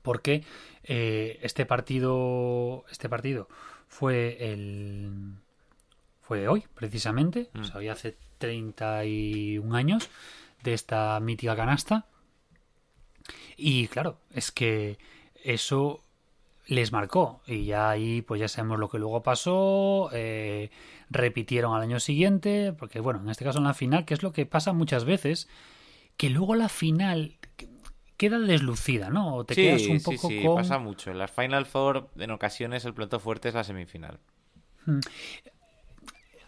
porque 0.00 0.42
eh, 0.84 1.38
este 1.42 1.66
partido 1.66 2.86
este 2.90 3.10
partido 3.10 3.46
fue 3.88 4.38
el 4.52 5.34
fue 6.22 6.48
hoy 6.48 6.64
precisamente. 6.74 7.50
Mm. 7.52 7.60
o 7.60 7.64
sea, 7.64 7.76
hoy 7.76 7.88
hace 7.88 8.16
31 8.38 9.76
años 9.76 10.08
de 10.62 10.72
esta 10.72 11.20
mítica 11.20 11.54
canasta. 11.54 12.06
Y 13.58 13.88
claro 13.88 14.16
es 14.30 14.50
que 14.50 14.96
eso 15.44 16.02
les 16.66 16.90
marcó. 16.90 17.42
Y 17.46 17.66
ya 17.66 17.90
ahí 17.90 18.22
pues 18.22 18.40
ya 18.40 18.48
sabemos 18.48 18.78
lo 18.78 18.88
que 18.88 18.98
luego 18.98 19.22
pasó 19.22 20.08
eh, 20.14 20.70
repitieron 21.10 21.74
al 21.74 21.82
año 21.82 22.00
siguiente 22.00 22.72
porque 22.72 23.00
bueno 23.00 23.20
en 23.20 23.28
este 23.28 23.44
caso 23.44 23.58
en 23.58 23.64
la 23.64 23.74
final 23.74 24.06
que 24.06 24.14
es 24.14 24.22
lo 24.22 24.32
que 24.32 24.46
pasa 24.46 24.72
muchas 24.72 25.04
veces 25.04 25.48
que 26.20 26.28
luego 26.28 26.54
la 26.54 26.68
final 26.68 27.36
queda 28.18 28.38
deslucida 28.38 29.08
no 29.08 29.34
o 29.36 29.44
te 29.44 29.54
sí, 29.54 29.62
quedas 29.62 29.86
un 29.86 30.02
poco 30.02 30.28
sí, 30.28 30.42
con 30.44 30.56
pasa 30.56 30.78
mucho. 30.78 31.10
En 31.10 31.16
las 31.18 31.30
Final 31.30 31.64
Four, 31.64 32.10
en 32.18 32.30
ocasiones, 32.30 32.84
el 32.84 32.92
plato 32.92 33.18
fuerte 33.18 33.48
es 33.48 33.54
la 33.54 33.64
semifinal. 33.64 34.18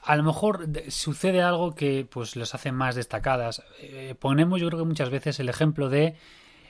a 0.04 0.16
lo 0.16 0.22
mejor 0.24 0.66
de- 0.68 0.90
sucede 0.90 1.42
algo 1.42 1.74
que 1.74 2.06
pues 2.11 2.35
los 2.37 2.54
hace 2.54 2.72
más 2.72 2.96
destacadas. 2.96 3.62
Eh, 3.80 4.14
ponemos 4.18 4.61
yo 4.61 4.66
creo 4.68 4.80
que 4.80 4.87
muchas 4.88 5.11
veces 5.11 5.38
el 5.40 5.48
ejemplo 5.48 5.88
de 5.88 6.16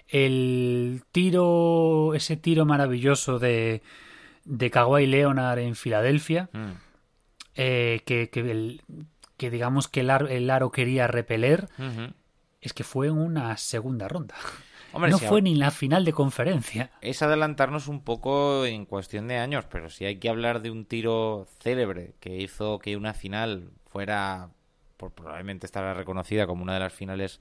el 0.08 1.02
tiro, 1.12 2.12
ese 2.14 2.36
tiro 2.36 2.66
maravilloso 2.66 3.38
de, 3.38 3.80
de 4.44 4.70
Kawhi 4.70 5.06
Leonard 5.06 5.58
en 5.60 5.74
Filadelfia, 5.74 6.50
Mm. 6.52 6.72
eh, 7.54 8.02
que, 8.04 8.28
que, 8.28 8.40
el- 8.50 8.82
que 9.38 9.50
digamos 9.50 9.88
que 9.88 10.00
el, 10.00 10.10
ar- 10.10 10.30
el 10.30 10.50
aro 10.50 10.70
quería 10.70 11.06
repeler. 11.06 11.68
Es 12.62 12.72
que 12.72 12.84
fue 12.84 13.08
en 13.08 13.18
una 13.18 13.56
segunda 13.58 14.08
ronda. 14.08 14.34
Hombre, 14.94 15.10
no 15.10 15.18
si 15.18 15.26
fue 15.26 15.38
a- 15.38 15.42
ni 15.42 15.54
la 15.54 15.70
final 15.70 16.04
de 16.04 16.12
conferencia. 16.12 16.90
es 17.00 17.20
adelantarnos 17.22 17.88
un 17.88 18.02
poco 18.02 18.64
en 18.66 18.84
cuestión 18.86 19.28
de 19.28 19.36
años, 19.38 19.64
pero 19.70 19.90
si 19.90 20.04
hay 20.06 20.16
que 20.16 20.28
hablar 20.30 20.62
de 20.62 20.70
un 20.70 20.84
tiro 20.86 21.46
célebre 21.60 22.14
que 22.20 22.36
hizo 22.38 22.78
que 22.78 22.96
una 22.96 23.14
final 23.14 23.70
fuera, 23.90 24.50
por 24.98 25.12
probablemente 25.12 25.66
estará 25.66 25.94
reconocida 25.94 26.46
como 26.46 26.62
una 26.62 26.74
de 26.74 26.80
las 26.80 26.92
finales 26.92 27.40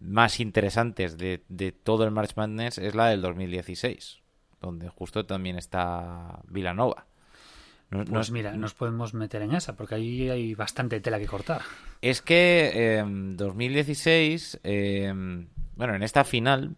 más 0.00 0.40
interesantes 0.40 1.16
de, 1.16 1.42
de 1.48 1.72
todo 1.72 2.04
el 2.04 2.10
March 2.10 2.32
Madness, 2.36 2.78
es 2.78 2.94
la 2.94 3.08
del 3.08 3.22
2016, 3.22 4.18
donde 4.60 4.88
justo 4.88 5.24
también 5.26 5.56
está 5.56 6.40
Villanova. 6.48 7.06
No- 7.90 8.04
Pues 8.04 8.26
es- 8.26 8.32
mira, 8.32 8.52
nos 8.56 8.74
podemos 8.74 9.14
meter 9.14 9.42
en 9.42 9.52
esa, 9.54 9.76
porque 9.76 9.94
ahí 9.94 10.28
hay 10.28 10.54
bastante 10.54 11.00
tela 11.00 11.18
que 11.18 11.26
cortar. 11.26 11.62
Es 12.02 12.20
que 12.22 12.70
eh, 12.74 13.04
2016, 13.06 14.60
eh, 14.64 15.12
bueno, 15.76 15.94
en 15.94 16.02
esta 16.02 16.24
final, 16.24 16.76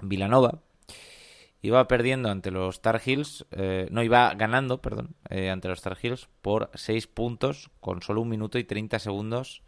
Villanova 0.00 0.60
iba 1.60 1.86
perdiendo 1.86 2.28
ante 2.30 2.50
los 2.50 2.82
Tar 2.82 3.00
Heels, 3.04 3.46
eh, 3.52 3.86
no, 3.92 4.02
iba 4.02 4.34
ganando, 4.34 4.80
perdón, 4.82 5.14
eh, 5.30 5.48
ante 5.50 5.68
los 5.68 5.80
Tar 5.80 5.96
Heels 6.02 6.28
por 6.40 6.70
6 6.74 7.06
puntos 7.06 7.70
con 7.80 8.02
solo 8.02 8.20
un 8.20 8.28
minuto 8.28 8.58
y 8.58 8.64
30 8.64 8.98
segundos 8.98 9.62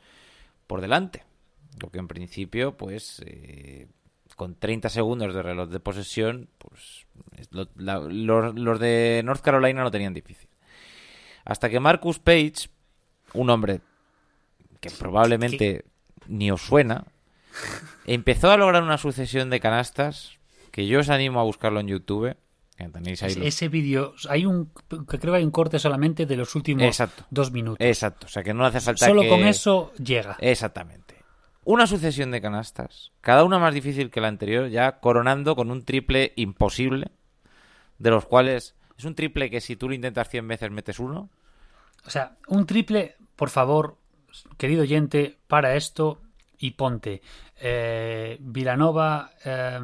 por 0.67 0.81
delante. 0.81 1.23
Lo 1.81 1.91
que 1.91 1.99
en 2.01 2.09
principio, 2.09 2.77
pues, 2.77 3.23
eh, 3.27 3.87
con 4.37 4.55
30 4.57 4.89
segundos 4.89 5.33
de 5.35 5.43
reloj 5.43 5.69
de 5.71 5.81
posesión, 5.81 6.49
pues, 6.59 7.07
lo- 7.51 7.69
la- 7.77 7.99
los, 8.01 8.55
los 8.55 8.81
de 8.81 9.23
North 9.25 9.43
Carolina 9.43 9.83
lo 9.83 9.91
tenían 9.91 10.15
difícil. 10.15 10.49
Hasta 11.45 11.69
que 11.71 11.79
Marcus 11.81 12.19
Page, 12.19 12.69
un 13.35 13.51
hombre 13.51 13.81
que 14.81 14.91
probablemente 14.91 15.85
ni 16.27 16.51
os 16.51 16.63
suena, 16.63 17.05
empezó 18.07 18.51
a 18.51 18.57
lograr 18.57 18.83
una 18.83 18.99
sucesión 18.99 19.51
de 19.51 19.61
canastas 19.61 20.39
que 20.71 20.87
yo 20.87 21.01
os 21.01 21.09
animo 21.11 21.41
a 21.41 21.45
buscarlo 21.45 21.81
en 21.81 21.89
YouTube. 21.89 22.37
que 22.77 22.89
tenéis 22.89 23.23
ahí 23.23 23.35
los- 23.37 23.47
Ese 23.47 23.69
vídeo, 23.69 24.15
hay 24.29 24.47
un, 24.47 24.69
que 25.09 25.19
creo 25.21 25.33
que 25.33 25.39
hay 25.39 25.45
un 25.45 25.53
corte 25.53 25.79
solamente 25.79 26.27
de 26.27 26.37
los 26.37 26.57
últimos 26.57 26.83
Exacto. 26.83 27.25
dos 27.31 27.53
minutos. 27.53 27.87
Exacto, 27.87 28.27
o 28.27 28.29
sea 28.29 28.43
que 28.43 28.53
no 28.53 28.67
hace 28.67 28.81
falta 28.81 29.07
Solo 29.07 29.23
que- 29.23 29.29
con 29.29 29.45
eso 29.45 29.93
llega. 29.95 30.37
Exactamente. 30.41 31.14
Una 31.65 31.87
sucesión 31.87 32.31
de 32.31 32.41
canastas, 32.41 33.13
cada 33.21 33.45
una 33.45 33.59
más 33.59 33.73
difícil 33.75 34.11
que 34.11 34.21
la 34.21 34.29
anterior, 34.29 34.69
ya 34.69 35.01
coronando 35.01 35.57
con 35.57 35.71
un 35.71 35.85
triple 35.85 36.33
imposible, 36.37 37.11
de 37.99 38.11
los 38.11 38.27
cuales 38.27 38.75
es 38.99 39.05
un 39.05 39.15
triple 39.15 39.51
que 39.51 39.61
si 39.61 39.77
tú 39.77 39.89
lo 39.89 39.95
intentas 39.95 40.29
100 40.29 40.47
veces 40.47 40.71
metes 40.71 40.99
uno. 40.99 41.31
O 42.07 42.11
sea, 42.11 42.37
un 42.49 42.67
triple, 42.67 43.17
por 43.35 43.49
favor, 43.49 43.97
querido 44.59 44.83
oyente, 44.83 45.39
para 45.47 45.75
esto 45.75 46.21
y 46.59 46.73
ponte 46.73 47.23
eh, 47.61 48.37
Villanova, 48.41 49.31
eh, 49.45 49.79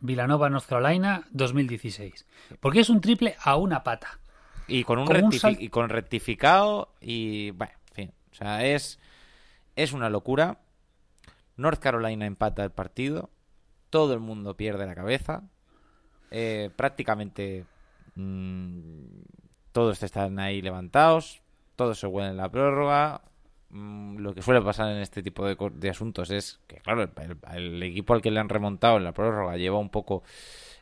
Villanova, 0.00 0.50
North 0.50 0.66
Carolina, 0.66 1.24
2016. 1.30 2.26
Porque 2.60 2.80
es 2.80 2.90
un 2.90 3.00
triple 3.00 3.34
a 3.42 3.56
una 3.56 3.82
pata. 3.82 4.18
Y 4.68 4.84
con 4.84 4.98
un, 4.98 5.06
Con 5.06 5.16
rectifi- 5.16 5.56
y 5.60 5.68
con 5.68 5.88
rectificado 5.88 6.94
y 7.00 7.50
bueno, 7.52 7.72
en 7.90 7.94
fin, 7.94 8.12
o 8.30 8.34
sea, 8.34 8.64
es 8.64 8.98
es 9.76 9.92
una 9.92 10.08
locura. 10.08 10.58
North 11.56 11.78
Carolina 11.80 12.26
empata 12.26 12.64
el 12.64 12.70
partido, 12.70 13.30
todo 13.90 14.14
el 14.14 14.20
mundo 14.20 14.56
pierde 14.56 14.86
la 14.86 14.94
cabeza, 14.94 15.42
eh, 16.30 16.70
prácticamente 16.76 17.64
mm, 18.16 19.04
todos 19.72 20.02
están 20.02 20.38
ahí 20.38 20.62
levantados, 20.62 21.42
todos 21.76 21.98
se 21.98 22.06
huelen 22.06 22.36
la 22.36 22.50
prórroga. 22.50 23.22
Mm, 23.70 24.18
Lo 24.18 24.34
que 24.34 24.42
suele 24.42 24.60
pasar 24.62 24.90
en 24.90 24.98
este 24.98 25.22
tipo 25.22 25.44
de, 25.46 25.90
asuntos 25.90 26.30
es 26.30 26.60
que, 26.68 26.76
claro, 26.76 27.02
el- 27.02 27.36
el 27.56 27.82
equipo 27.82 28.14
al 28.14 28.22
que 28.22 28.30
le 28.30 28.40
han 28.40 28.48
remontado 28.48 28.96
en 28.96 29.04
la 29.04 29.12
prórroga 29.12 29.56
lleva 29.56 29.78
un 29.78 29.90
poco 29.90 30.22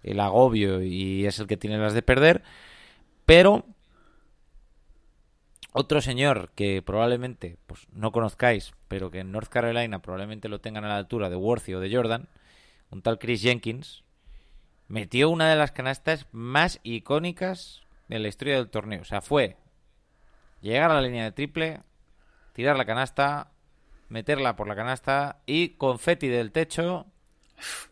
el 0.02 0.20
agobio 0.20 0.82
y 0.82 1.24
es 1.26 1.38
el 1.38 1.46
que 1.46 1.56
tiene 1.56 1.78
las 1.78 1.94
de 1.94 2.02
perder. 2.02 2.42
Pero 3.24 3.64
otro 5.72 6.00
señor 6.00 6.50
que 6.54 6.82
probablemente 6.82 7.56
pues, 7.66 7.87
no 7.92 8.12
conozcáis, 8.12 8.72
pero 8.88 9.11
que 9.11 9.20
en 9.20 9.32
North 9.32 9.48
Carolina 9.48 10.00
probablemente 10.00 10.48
lo 10.48 10.61
tengan 10.61 10.85
a 10.85 10.88
la 10.88 10.98
altura 10.98 11.30
de 11.30 11.37
Worthy 11.37 11.74
o 11.74 11.80
de 11.80 11.94
Jordan, 11.94 12.28
un 12.90 13.02
tal 13.02 13.18
Chris 13.18 13.42
Jenkins, 13.42 14.04
metió 14.88 15.30
una 15.30 15.48
de 15.48 15.56
las 15.56 15.72
canastas 15.72 16.26
más 16.30 16.78
icónicas 16.82 17.82
de 18.08 18.18
la 18.18 18.28
historia 18.28 18.56
del 18.56 18.68
torneo. 18.68 19.00
O 19.00 19.06
sea, 19.06 19.22
fue 19.22 19.56
llegar 20.61 20.90
a 20.90 20.94
la 20.94 21.00
línea 21.00 21.24
de 21.24 21.32
triple, 21.32 21.80
tirar 22.52 22.76
la 22.76 22.85
canasta, 22.85 23.52
meterla 24.11 24.56
por 24.56 24.68
la 24.68 24.76
canasta 24.76 25.40
y 25.46 25.70
confeti 25.70 26.28
del 26.28 26.52
techo. 26.52 27.06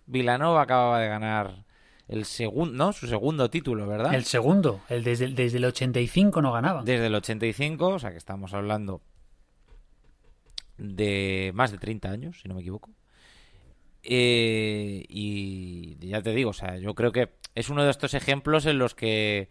Villanova 0.06 0.62
acababa 0.62 1.00
de 1.00 1.08
ganar 1.08 1.64
el 2.10 2.24
segundo, 2.24 2.74
¿no? 2.74 2.92
Su 2.92 3.06
segundo 3.06 3.48
título, 3.50 3.86
¿verdad? 3.86 4.14
El 4.14 4.24
segundo, 4.24 4.80
el 4.88 5.02
desde, 5.04 5.24
el- 5.26 5.34
desde 5.34 5.58
el 5.58 5.64
85 5.64 6.42
no 6.42 6.52
ganaban. 6.52 6.84
Desde 6.84 7.06
el 7.06 7.14
85, 7.14 7.86
o 7.88 7.98
sea 7.98 8.10
que 8.10 8.18
estamos 8.18 8.52
hablando 8.52 9.00
de 10.78 11.50
más 11.54 11.72
de 11.72 11.78
30 11.78 12.10
años, 12.10 12.40
si 12.40 12.48
no 12.48 12.54
me 12.54 12.60
equivoco. 12.62 12.90
Eh, 14.02 15.04
y 15.08 15.96
ya 16.08 16.22
te 16.22 16.32
digo, 16.34 16.50
o 16.50 16.54
sea, 16.54 16.78
yo 16.78 16.94
creo 16.94 17.12
que 17.12 17.30
es 17.54 17.68
uno 17.68 17.84
de 17.84 17.90
estos 17.90 18.14
ejemplos 18.14 18.64
en 18.66 18.78
los 18.78 18.94
que 18.94 19.48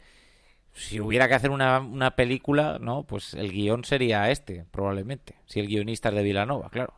si 0.74 1.00
hubiera 1.00 1.28
que 1.28 1.36
hacer 1.36 1.52
una, 1.52 1.80
una 1.80 2.16
película, 2.16 2.78
¿no? 2.80 3.04
Pues 3.04 3.34
el 3.36 3.52
guion 3.52 3.84
sería 3.84 4.32
este, 4.32 4.66
probablemente. 4.72 5.36
Si 5.46 5.60
el 5.60 5.68
guionista 5.68 6.10
es 6.10 6.16
de 6.16 6.24
Villanova, 6.24 6.70
claro. 6.70 6.94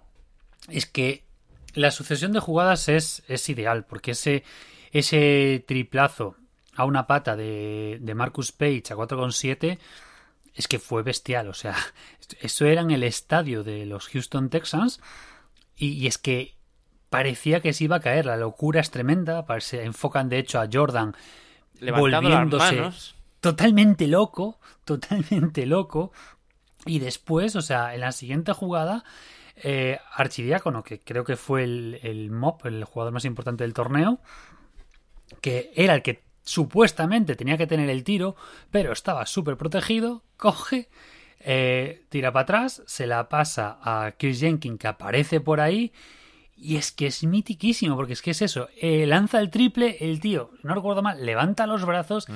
Es 0.69 0.85
que 0.85 1.23
la 1.73 1.91
sucesión 1.91 2.31
de 2.31 2.39
jugadas 2.39 2.87
es, 2.89 3.23
es 3.27 3.49
ideal, 3.49 3.85
porque 3.85 4.11
ese, 4.11 4.43
ese 4.91 5.63
triplazo 5.67 6.35
a 6.75 6.85
una 6.85 7.07
pata 7.07 7.35
de, 7.35 7.97
de 8.01 8.15
Marcus 8.15 8.51
Page 8.51 8.83
a 8.89 8.95
4,7 8.95 9.77
es 10.53 10.67
que 10.67 10.79
fue 10.79 11.03
bestial. 11.03 11.47
O 11.47 11.53
sea, 11.53 11.75
eso 12.41 12.65
era 12.65 12.81
en 12.81 12.91
el 12.91 13.03
estadio 13.03 13.63
de 13.63 13.85
los 13.85 14.07
Houston 14.09 14.49
Texans 14.49 14.99
y, 15.75 15.93
y 15.93 16.07
es 16.07 16.17
que 16.17 16.55
parecía 17.09 17.61
que 17.61 17.73
se 17.73 17.83
iba 17.85 17.97
a 17.97 18.01
caer. 18.01 18.25
La 18.25 18.37
locura 18.37 18.81
es 18.81 18.91
tremenda. 18.91 19.45
Se 19.59 19.83
enfocan 19.83 20.29
de 20.29 20.39
hecho 20.39 20.59
a 20.59 20.67
Jordan 20.71 21.15
Levantando 21.79 22.09
las 22.09 22.21
volviéndose 22.21 22.75
manos. 22.75 23.15
totalmente 23.39 24.07
loco, 24.07 24.59
totalmente 24.85 25.65
loco. 25.65 26.11
Y 26.85 26.99
después, 26.99 27.55
o 27.55 27.61
sea, 27.61 27.93
en 27.93 28.01
la 28.01 28.11
siguiente 28.11 28.53
jugada, 28.53 29.03
eh, 29.55 29.99
Archidiácono, 30.15 30.83
que 30.83 30.99
creo 30.99 31.23
que 31.23 31.35
fue 31.35 31.63
el, 31.63 31.99
el 32.01 32.31
MOP, 32.31 32.65
el 32.65 32.83
jugador 32.85 33.13
más 33.13 33.25
importante 33.25 33.63
del 33.63 33.73
torneo, 33.73 34.19
que 35.39 35.71
era 35.75 35.95
el 35.95 36.01
que 36.01 36.23
supuestamente 36.43 37.35
tenía 37.35 37.57
que 37.57 37.67
tener 37.67 37.89
el 37.89 38.03
tiro, 38.03 38.35
pero 38.71 38.91
estaba 38.91 39.25
súper 39.25 39.57
protegido, 39.57 40.23
coge, 40.37 40.89
eh, 41.39 42.05
tira 42.09 42.31
para 42.31 42.43
atrás, 42.43 42.83
se 42.85 43.07
la 43.07 43.29
pasa 43.29 43.79
a 43.81 44.13
Chris 44.17 44.39
Jenkins, 44.39 44.79
que 44.79 44.87
aparece 44.87 45.39
por 45.39 45.61
ahí, 45.61 45.93
y 46.55 46.77
es 46.77 46.91
que 46.91 47.07
es 47.07 47.23
mitiquísimo, 47.23 47.95
porque 47.95 48.13
es 48.13 48.21
que 48.21 48.31
es 48.31 48.41
eso, 48.41 48.69
eh, 48.79 49.05
lanza 49.07 49.39
el 49.39 49.49
triple, 49.49 49.97
el 50.01 50.19
tío, 50.19 50.51
no 50.63 50.75
recuerdo 50.75 51.01
mal, 51.01 51.25
levanta 51.25 51.65
los 51.67 51.85
brazos, 51.85 52.27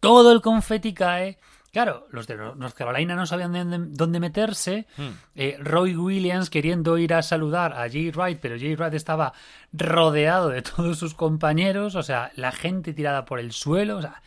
todo 0.00 0.32
el 0.32 0.40
confeti 0.40 0.92
cae. 0.92 1.38
Claro, 1.74 2.06
los 2.12 2.28
de 2.28 2.36
North 2.36 2.74
Carolina 2.74 3.16
no 3.16 3.26
sabían 3.26 3.96
dónde, 3.96 4.20
meterse. 4.20 4.86
Hmm. 4.96 5.08
Eh, 5.34 5.56
Roy 5.58 5.96
Williams 5.96 6.48
queriendo 6.48 6.98
ir 6.98 7.12
a 7.12 7.20
saludar 7.20 7.72
a 7.72 7.90
Jay 7.90 8.12
Wright, 8.12 8.38
pero 8.40 8.56
Jay 8.56 8.76
Wright 8.76 8.94
estaba 8.94 9.32
rodeado 9.72 10.50
de 10.50 10.62
todos 10.76 10.96
sus 10.96 11.14
compañeros. 11.14 11.96
O 11.96 12.04
sea, 12.04 12.30
la 12.36 12.52
gente 12.52 12.94
tirada 12.94 13.24
por 13.24 13.40
el 13.40 13.50
suelo. 13.50 13.96
O 13.96 14.02
sea, 14.02 14.22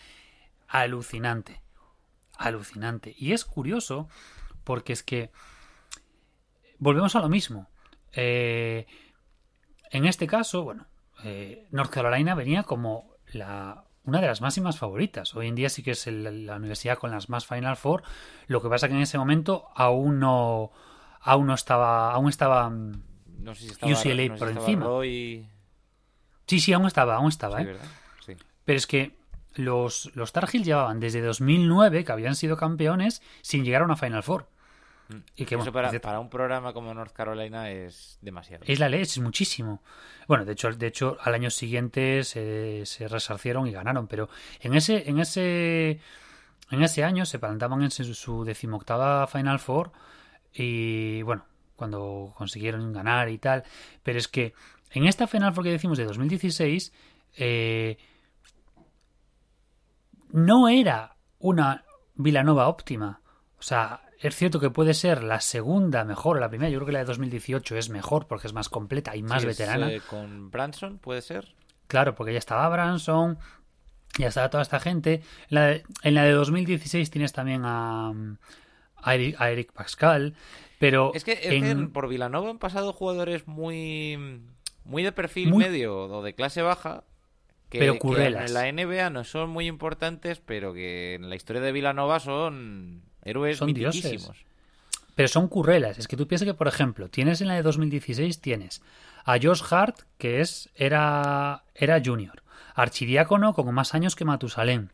alucinante. 0.67 1.61
Alucinante. 2.37 3.15
Y 3.17 3.31
es 3.31 3.45
curioso 3.45 4.09
porque 4.65 4.91
es 4.91 5.01
que 5.01 5.31
volvemos 6.79 7.15
a 7.15 7.21
lo 7.21 7.29
mismo. 7.29 7.69
Eh, 8.11 8.87
en 9.89 10.05
este 10.05 10.27
caso, 10.27 10.65
bueno, 10.65 10.85
eh, 11.23 11.65
North 11.71 11.91
Carolina 11.91 12.35
venía 12.35 12.63
como 12.63 13.15
la, 13.31 13.86
una 14.07 14.21
de 14.21 14.27
las 14.27 14.41
máximas 14.41 14.79
favoritas. 14.79 15.35
Hoy 15.35 15.47
en 15.47 15.55
día 15.55 15.69
sí 15.69 15.83
que 15.83 15.91
es 15.91 16.07
el- 16.07 16.45
la 16.47 16.55
universidad 16.55 16.97
con 16.97 17.11
las 17.11 17.29
más 17.29 17.45
Final 17.45 17.75
Four. 17.77 18.01
Lo 18.47 18.61
que 18.61 18.69
pasa 18.69 18.87
que 18.87 18.95
en 18.95 19.01
ese 19.01 19.17
momento 19.17 19.65
aún 19.75 20.19
no, 20.19 20.71
aún 21.21 21.45
no 21.47 21.53
estaba, 21.53 22.11
aún 22.13 22.29
estaba. 22.29 22.69
mm, 22.69 23.03
No 23.39 23.53
sé 23.53 23.61
si 23.61 23.67
estaba, 23.67 23.91
UCLA 23.91 23.99
no 23.99 24.17
sé 24.17 24.33
si 24.33 24.39
por 24.39 24.49
encima. 24.49 24.85
Roy- 24.85 25.47
Sí, 26.47 26.59
sí, 26.61 26.73
aún 26.73 26.87
estaba, 26.87 27.15
aún 27.15 27.27
estaba, 27.29 27.61
Sí, 27.61 27.67
¿eh? 28.31 28.37
Pero 28.65 28.77
es 28.77 28.87
que 28.87 29.17
los, 29.55 30.09
los 30.15 30.31
Tar 30.31 30.47
Heels 30.51 30.65
llevaban 30.65 30.99
desde 30.99 31.21
2009, 31.21 32.05
que 32.05 32.11
habían 32.11 32.35
sido 32.35 32.55
campeones, 32.57 33.21
sin 33.41 33.65
llegar 33.65 33.81
a 33.81 33.85
una 33.85 33.97
Final 33.97 34.23
Four. 34.23 34.47
Y 35.35 35.45
que, 35.45 35.55
Eso 35.55 35.71
bueno, 35.71 35.91
para, 36.01 36.19
un 36.19 36.29
programa 36.29 36.73
como 36.73 36.93
North 36.93 37.13
Carolina 37.13 37.71
es 37.71 38.17
demasiado. 38.21 38.65
Es 38.67 38.79
la 38.79 38.89
ley, 38.89 39.01
es 39.01 39.17
muchísimo. 39.19 39.81
Bueno, 40.27 40.43
de 40.43 40.53
hecho, 40.53 40.71
de 40.71 40.87
hecho, 40.87 41.17
al 41.21 41.33
año 41.33 41.49
siguiente 41.49 42.23
se, 42.23 42.85
se 42.85 43.07
resarcieron 43.07 43.67
y 43.67 43.71
ganaron, 43.71 44.07
pero 44.07 44.29
en 44.59 44.73
ese, 44.73 45.09
en 45.09 45.19
ese, 45.19 46.01
en 46.71 46.83
ese 46.83 47.03
año 47.03 47.25
se 47.25 47.39
plantaban 47.39 47.81
en 47.83 47.91
su, 47.91 48.13
su 48.13 48.43
decimoctava 48.43 49.27
Final 49.27 49.59
Four 49.59 49.91
y 50.53 51.21
bueno, 51.21 51.45
cuando 51.75 52.33
consiguieron 52.35 52.91
ganar 52.91 53.29
y 53.29 53.37
tal, 53.37 53.63
pero 54.03 54.17
es 54.17 54.27
que 54.27 54.53
en 54.91 55.05
esta 55.05 55.27
Final 55.27 55.53
Four 55.53 55.63
que 55.63 55.71
decimos 55.71 55.97
de 55.97 56.05
2016 56.05 56.91
eh, 57.37 57.97
no 60.31 60.67
era 60.67 61.15
una 61.39 61.85
Villanova 62.15 62.67
óptima. 62.67 63.21
O 63.59 63.61
sea, 63.61 64.01
es 64.19 64.35
cierto 64.35 64.59
que 64.59 64.69
puede 64.69 64.93
ser 64.93 65.23
la 65.23 65.39
segunda 65.41 66.03
mejor 66.03 66.39
la 66.39 66.49
primera. 66.49 66.69
Yo 66.69 66.77
creo 66.79 66.85
que 66.87 66.91
la 66.93 66.99
de 66.99 67.05
2018 67.05 67.75
es 67.77 67.89
mejor 67.89 68.27
porque 68.27 68.47
es 68.47 68.53
más 68.53 68.69
completa 68.69 69.15
y 69.15 69.23
más 69.23 69.43
Sí, 69.43 69.47
es, 69.49 69.57
veterana. 69.57 69.91
eh, 69.91 70.01
con 70.09 70.49
Branson, 70.51 70.97
¿puede 70.97 71.21
ser? 71.21 71.53
Claro, 71.87 72.15
porque 72.15 72.33
ya 72.33 72.39
estaba 72.39 72.67
Branson, 72.69 73.37
ya 74.17 74.27
estaba 74.27 74.49
toda 74.49 74.63
esta 74.63 74.79
gente. 74.79 75.21
En 75.49 75.55
la 75.55 75.65
de, 75.67 75.83
en 76.03 76.13
la 76.15 76.23
de 76.23 76.31
2016 76.31 77.09
tienes 77.11 77.31
también 77.33 77.61
a, 77.65 78.11
a, 79.01 79.15
Eric, 79.15 79.35
a 79.39 79.51
Eric 79.51 79.71
Pascal, 79.71 80.33
pero 80.79 81.11
Es 81.13 81.23
que, 81.23 81.33
es 81.33 81.45
en- 81.45 81.63
que 81.63 81.87
por 81.93 82.07
Villanova 82.07 82.49
han 82.49 82.59
pasado 82.59 82.93
jugadores 82.93 83.47
muy, 83.47 84.41
muy 84.83 85.03
de 85.03 85.11
perfil 85.11 85.49
Muy- 85.49 85.63
medio 85.65 85.95
o 86.05 86.23
de 86.23 86.33
clase 86.35 86.61
baja. 86.61 87.03
Que, 87.69 87.79
Pero 87.79 87.99
que 87.99 88.25
en 88.27 88.53
la 88.53 88.71
NBA 88.71 89.09
no 89.09 89.25
son 89.25 89.49
muy 89.49 89.67
importantes, 89.67 90.39
pero 90.39 90.73
que 90.73 91.15
en 91.15 91.29
la 91.29 91.35
historia 91.35 91.61
de 91.61 91.73
Villanova 91.73 92.21
son 92.21 93.01
héroes 93.27 93.57
Son 93.57 93.73
dioses. 93.73 94.29
Pero 95.15 95.27
son 95.27 95.47
currelas. 95.47 95.97
Es 95.97 96.07
que 96.07 96.15
tú 96.15 96.27
piensas 96.27 96.45
que, 96.45 96.53
por 96.53 96.67
ejemplo, 96.67 97.09
tienes 97.09 97.41
en 97.41 97.47
la 97.47 97.55
de 97.55 97.63
2016, 97.63 98.39
tienes 98.39 98.81
a 99.25 99.37
Josh 99.41 99.61
Hart, 99.69 100.01
que 100.17 100.41
es 100.41 100.69
era, 100.75 101.63
era 101.75 102.01
junior. 102.03 102.43
Archidiácono 102.75 103.53
con 103.53 103.73
más 103.73 103.95
años 103.95 104.15
que 104.15 104.25
Matusalén. 104.25 104.91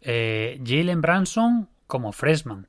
Eh, 0.00 0.60
Jalen 0.64 1.02
Branson 1.02 1.68
como 1.86 2.12
freshman. 2.12 2.66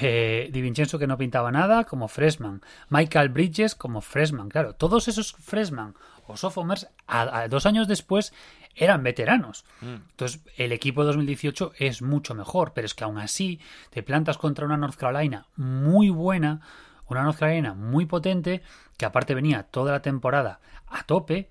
Eh, 0.00 0.48
Di 0.52 0.60
Vincenzo 0.62 0.98
que 0.98 1.06
no 1.06 1.16
pintaba 1.18 1.52
nada 1.52 1.84
como 1.84 2.08
freshman. 2.08 2.62
Michael 2.88 3.28
Bridges 3.28 3.74
como 3.76 4.00
freshman. 4.00 4.48
Claro, 4.48 4.74
todos 4.74 5.06
esos 5.06 5.32
freshman 5.32 5.94
o 6.26 6.36
sophomores 6.36 6.88
a- 7.06 7.40
a 7.42 7.48
dos 7.48 7.66
años 7.66 7.86
después 7.88 8.32
eran 8.74 9.02
veteranos. 9.02 9.64
Entonces, 9.80 10.40
el 10.56 10.72
equipo 10.72 11.02
de 11.02 11.08
2018 11.08 11.72
es 11.78 12.02
mucho 12.02 12.34
mejor, 12.34 12.72
pero 12.74 12.86
es 12.86 12.94
que 12.94 13.04
aún 13.04 13.18
así 13.18 13.60
te 13.90 14.02
plantas 14.02 14.38
contra 14.38 14.64
una 14.64 14.76
North 14.76 14.96
Carolina 14.96 15.46
muy 15.56 16.10
buena, 16.10 16.60
una 17.06 17.22
North 17.22 17.38
Carolina 17.38 17.74
muy 17.74 18.06
potente, 18.06 18.62
que 18.96 19.04
aparte 19.04 19.34
venía 19.34 19.64
toda 19.64 19.92
la 19.92 20.02
temporada 20.02 20.60
a 20.86 21.04
tope. 21.04 21.48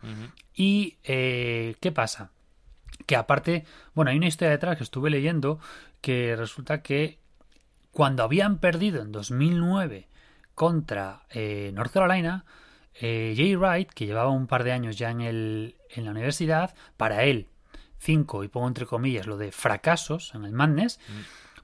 Y, 0.56 0.98
eh, 1.04 1.76
¿qué 1.80 1.92
pasa? 1.92 2.32
Que 3.06 3.16
aparte, 3.16 3.66
bueno, 3.94 4.12
hay 4.12 4.18
una 4.18 4.28
historia 4.28 4.52
detrás 4.52 4.78
que 4.78 4.84
estuve 4.84 5.10
leyendo 5.10 5.60
que 6.02 6.36
resulta 6.36 6.82
que 6.82 7.20
cuando 7.92 8.24
habían 8.24 8.58
perdido 8.58 9.02
en 9.02 9.12
2009 9.12 10.08
contra 10.56 11.24
eh, 11.30 11.72
North 11.74 11.92
Carolina, 11.92 12.46
eh, 12.96 13.34
Jay 13.36 13.56
Wright, 13.56 13.90
que 13.92 14.06
llevaba 14.06 14.30
un 14.30 14.48
par 14.48 14.64
de 14.64 14.72
años 14.72 14.98
ya 14.98 15.10
en, 15.10 15.22
el, 15.22 15.76
en 15.90 16.06
la 16.06 16.12
universidad, 16.12 16.76
para 16.98 17.24
él, 17.24 17.48
cinco, 17.98 18.44
y 18.44 18.48
pongo 18.48 18.68
entre 18.68 18.86
comillas 18.86 19.28
lo 19.28 19.38
de 19.38 19.52
fracasos 19.52 20.34
en 20.36 20.46
el 20.46 20.52
Madness, 20.52 21.00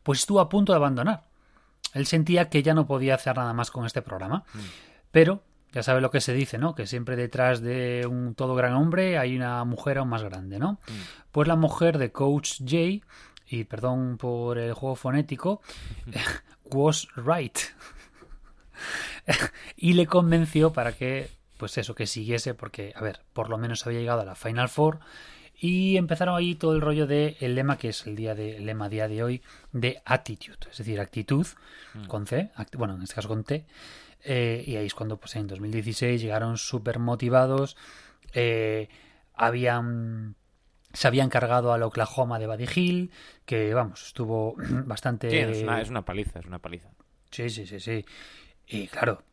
pues 0.03 0.19
estuvo 0.19 0.39
a 0.39 0.49
punto 0.49 0.71
de 0.71 0.77
abandonar. 0.77 1.25
Él 1.93 2.05
sentía 2.05 2.49
que 2.49 2.63
ya 2.63 2.73
no 2.73 2.85
podía 2.85 3.15
hacer 3.15 3.35
nada 3.35 3.53
más 3.53 3.71
con 3.71 3.85
este 3.85 4.01
programa. 4.01 4.43
Pero, 5.11 5.43
ya 5.71 5.83
sabe 5.83 6.01
lo 6.01 6.11
que 6.11 6.21
se 6.21 6.33
dice, 6.33 6.57
¿no? 6.57 6.75
Que 6.75 6.85
siempre 6.85 7.15
detrás 7.15 7.61
de 7.61 8.05
un 8.09 8.35
todo 8.35 8.55
gran 8.55 8.73
hombre 8.73 9.17
hay 9.17 9.35
una 9.35 9.63
mujer 9.63 9.97
aún 9.97 10.09
más 10.09 10.23
grande, 10.23 10.59
¿no? 10.59 10.79
Pues 11.31 11.47
la 11.47 11.55
mujer 11.55 11.97
de 11.97 12.11
Coach 12.11 12.61
Jay, 12.65 13.03
y 13.47 13.63
perdón 13.63 14.17
por 14.17 14.57
el 14.57 14.73
juego 14.73 14.95
fonético, 14.95 15.61
was 16.65 17.07
right. 17.15 17.57
y 19.77 19.93
le 19.93 20.07
convenció 20.07 20.73
para 20.73 20.93
que, 20.93 21.29
pues 21.57 21.77
eso, 21.77 21.95
que 21.95 22.07
siguiese, 22.07 22.53
porque, 22.53 22.93
a 22.95 23.01
ver, 23.01 23.21
por 23.33 23.49
lo 23.49 23.57
menos 23.57 23.85
había 23.85 23.99
llegado 23.99 24.21
a 24.21 24.25
la 24.25 24.35
Final 24.35 24.69
Four. 24.69 24.99
Y 25.59 25.97
empezaron 25.97 26.35
ahí 26.35 26.53
todo 26.53 26.73
el 26.75 26.81
rollo 26.81 27.07
de 27.07 27.35
el 27.39 27.55
lema 27.55 27.79
que 27.79 27.89
es 27.89 28.05
el 28.05 28.15
día 28.15 28.35
de 28.35 28.57
el 28.57 28.67
lema 28.67 28.89
día 28.89 29.07
de 29.07 29.23
hoy 29.23 29.41
de 29.71 29.99
attitude, 30.05 30.57
es 30.69 30.77
decir, 30.77 30.99
actitud 30.99 31.47
con 32.07 32.27
C, 32.27 32.51
act- 32.55 32.77
bueno, 32.77 32.93
en 32.93 33.01
este 33.01 33.15
caso 33.15 33.27
con 33.27 33.43
T. 33.43 33.65
eh, 34.23 34.63
y 34.67 34.75
ahí 34.75 34.85
es 34.85 34.93
cuando, 34.93 35.17
pues 35.17 35.35
en 35.35 35.47
2016 35.47 36.21
llegaron 36.21 36.57
súper 36.59 36.99
motivados. 36.99 37.75
eh, 38.33 38.87
habían 39.33 40.35
se 40.93 41.07
habían 41.07 41.29
cargado 41.29 41.73
al 41.73 41.83
Oklahoma 41.83 42.39
de 42.39 42.47
Buddy 42.47 42.65
Hill, 42.75 43.11
que 43.45 43.73
vamos, 43.73 44.05
estuvo 44.07 44.55
bastante. 44.85 45.29
Sí, 45.29 45.37
es 45.37 45.63
una, 45.63 45.81
es 45.81 45.89
una 45.89 46.05
paliza, 46.05 46.39
es 46.39 46.45
una 46.45 46.59
paliza. 46.59 46.89
Sí, 47.31 47.49
sí, 47.49 47.65
sí, 47.65 47.79
sí. 47.79 48.05
Y 48.67 48.87
claro, 48.87 49.23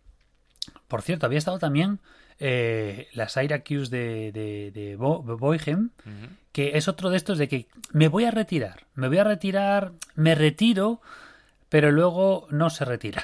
por 0.89 1.03
cierto, 1.03 1.27
había 1.27 1.39
estado 1.39 1.59
también 1.59 1.99
eh, 2.39 3.09
la 3.15 3.29
Syracuse 3.29 3.91
de, 3.91 4.33
de, 4.33 4.71
de 4.73 4.97
Bo- 4.97 5.23
Boyhem, 5.23 5.91
que 6.53 6.77
es 6.77 6.89
otro 6.89 7.11
de 7.11 7.17
estos 7.17 7.39
de 7.39 7.49
que 7.49 7.67
me 7.93 8.09
voy 8.09 8.25
a 8.25 8.31
retirar, 8.31 8.87
me 8.95 9.09
voy 9.09 9.19
a 9.19 9.25
retirar, 9.25 9.93
me 10.15 10.35
retiro, 10.35 11.01
pero 11.69 11.91
luego 11.91 12.47
no 12.51 12.71
se 12.71 12.85
retira. 12.85 13.23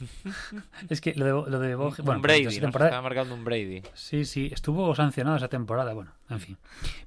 es 0.88 1.00
que 1.00 1.14
lo 1.14 1.24
de, 1.44 1.50
lo 1.50 1.58
de 1.60 1.74
Boyhem, 1.74 2.04
bueno, 2.04 2.18
un 2.18 2.22
Brady, 2.22 2.44
temporada- 2.60 2.88
estaba 2.90 3.02
marcando 3.02 3.34
un 3.34 3.44
Brady. 3.44 3.82
Sí, 3.94 4.24
sí, 4.24 4.50
estuvo 4.52 4.94
sancionado 4.94 5.36
esa 5.36 5.48
temporada, 5.48 5.92
bueno, 5.92 6.12
en 6.30 6.40
fin. 6.40 6.56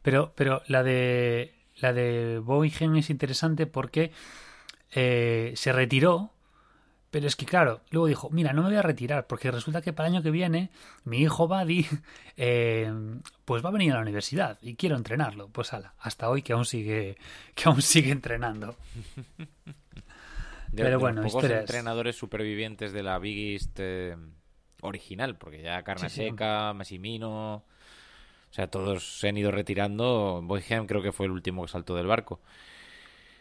Pero, 0.01 0.33
pero 0.35 0.61
la 0.67 0.83
de 0.83 1.53
la 1.77 1.91
de 1.93 2.39
Boygen 2.39 2.95
es 2.95 3.09
interesante 3.09 3.65
porque 3.67 4.11
eh, 4.91 5.51
se 5.57 5.73
retiró, 5.73 6.31
pero 7.15 7.27
es 7.27 7.37
que 7.37 7.45
claro, 7.45 7.79
luego 7.91 8.07
dijo, 8.07 8.29
mira, 8.29 8.51
no 8.51 8.61
me 8.61 8.67
voy 8.67 8.77
a 8.77 8.81
retirar, 8.81 9.25
porque 9.25 9.49
resulta 9.49 9.81
que 9.81 9.93
para 9.93 10.09
el 10.09 10.15
año 10.15 10.21
que 10.21 10.31
viene 10.31 10.69
mi 11.05 11.19
hijo 11.19 11.47
Buddy 11.47 11.85
eh, 12.35 12.91
pues 13.45 13.63
va 13.63 13.69
a 13.69 13.71
venir 13.71 13.93
a 13.93 13.95
la 13.95 14.01
universidad 14.01 14.59
y 14.61 14.75
quiero 14.75 14.97
entrenarlo. 14.97 15.47
Pues 15.47 15.71
ala, 15.71 15.93
hasta 15.97 16.29
hoy 16.29 16.41
que 16.41 16.51
aún 16.51 16.65
sigue, 16.65 17.15
que 17.55 17.69
aún 17.69 17.81
sigue 17.81 18.11
entrenando. 18.11 18.75
De, 19.37 20.83
Pero 20.83 20.89
de 20.89 20.95
bueno, 20.97 21.21
los 21.21 21.31
pocos 21.31 21.49
entrenadores 21.49 22.17
supervivientes 22.17 22.91
de 22.91 23.01
la 23.01 23.17
Big 23.17 23.53
East 23.53 23.77
eh, 23.77 24.17
original, 24.81 25.37
porque 25.37 25.61
ya 25.61 25.81
Carnaseca, 25.83 26.73
Massimino, 26.73 27.53
o 27.55 27.63
sea, 28.51 28.67
todos 28.67 29.19
se 29.19 29.29
han 29.29 29.37
ido 29.37 29.51
retirando. 29.51 30.41
Boyham 30.43 30.85
creo 30.85 31.01
que 31.01 31.13
fue 31.13 31.27
el 31.27 31.31
último 31.31 31.61
que 31.61 31.71
saltó 31.71 31.95
del 31.95 32.07
barco. 32.07 32.41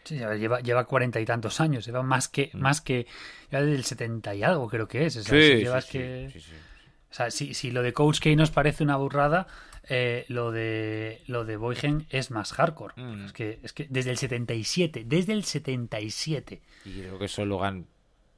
Sí, 0.05 0.17
ya 0.17 0.33
lleva, 0.35 0.59
lleva 0.61 0.85
cuarenta 0.85 1.19
y 1.19 1.25
tantos 1.25 1.59
años, 1.59 1.85
lleva 1.85 2.03
más 2.03 2.27
que, 2.29 2.51
más 2.53 2.79
que, 2.79 3.07
ya 3.51 3.61
del 3.61 3.83
setenta 3.83 4.33
y 4.35 4.43
algo 4.43 4.69
creo 4.69 4.87
que 4.87 5.05
es. 5.07 5.17
O 5.17 5.23
sea, 5.23 5.31
si 5.41 5.55
llevas 5.57 5.85
que... 5.85 6.29
sí. 6.33 6.39
O 7.11 7.13
sea, 7.15 7.31
si, 7.31 7.53
si 7.53 7.71
lo 7.71 7.81
de 7.81 7.93
Coach 7.93 8.19
K 8.19 8.29
nos 8.35 8.51
parece 8.51 8.83
una 8.83 8.97
burrada, 8.97 9.47
eh, 9.87 10.25
lo 10.27 10.51
de 10.51 11.21
lo 11.27 11.45
de 11.45 11.55
Boygen 11.57 12.05
es 12.09 12.29
más 12.29 12.51
hardcore. 12.53 12.93
Mm. 12.97 13.25
Es, 13.25 13.33
que, 13.33 13.59
es 13.63 13.71
que 13.73 13.87
desde 13.89 14.11
el 14.11 14.17
77, 14.17 15.03
desde 15.05 15.31
el 15.33 15.43
77, 15.45 16.61
Y 16.85 16.99
creo 17.01 17.17
que 17.19 17.27
solo 17.27 17.57
gan... 17.59 17.85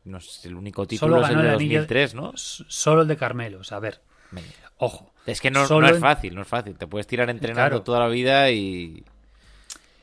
No 0.05 0.21
sé, 0.21 0.47
el 0.47 0.55
único 0.55 0.83
Solo 0.83 0.87
título 0.87 1.17
es 1.21 1.29
el 1.29 1.35
ganó 1.35 1.41
de 1.41 1.49
el 1.49 1.55
anillo- 1.55 1.79
2003, 1.79 2.13
¿no? 2.15 2.31
solo 2.35 3.01
el 3.01 3.07
de 3.09 3.17
Carmelo. 3.17 3.59
O 3.59 3.63
sea, 3.63 3.77
a 3.77 3.81
ver, 3.81 3.99
Venga. 4.31 4.47
ojo. 4.77 5.11
Es 5.25 5.41
que 5.41 5.51
no, 5.51 5.65
Solo 5.65 5.87
no 5.87 5.93
es 5.95 5.99
fácil, 5.99 6.33
no 6.35 6.43
es 6.43 6.47
fácil. 6.47 6.77
Te 6.77 6.87
puedes 6.87 7.07
tirar 7.07 7.29
entrenando 7.29 7.69
Claro. 7.69 7.81
toda 7.83 7.99
la 7.99 8.07
vida 8.07 8.49
y, 8.51 9.03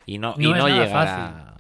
y 0.05 0.19
no, 0.19 0.35
y 0.37 0.43
No 0.43 0.51
no, 0.51 0.57
es 0.57 0.65
nada 0.75 0.85
llegar 0.85 0.91
fácil. 1.07 1.25
a... 1.25 1.54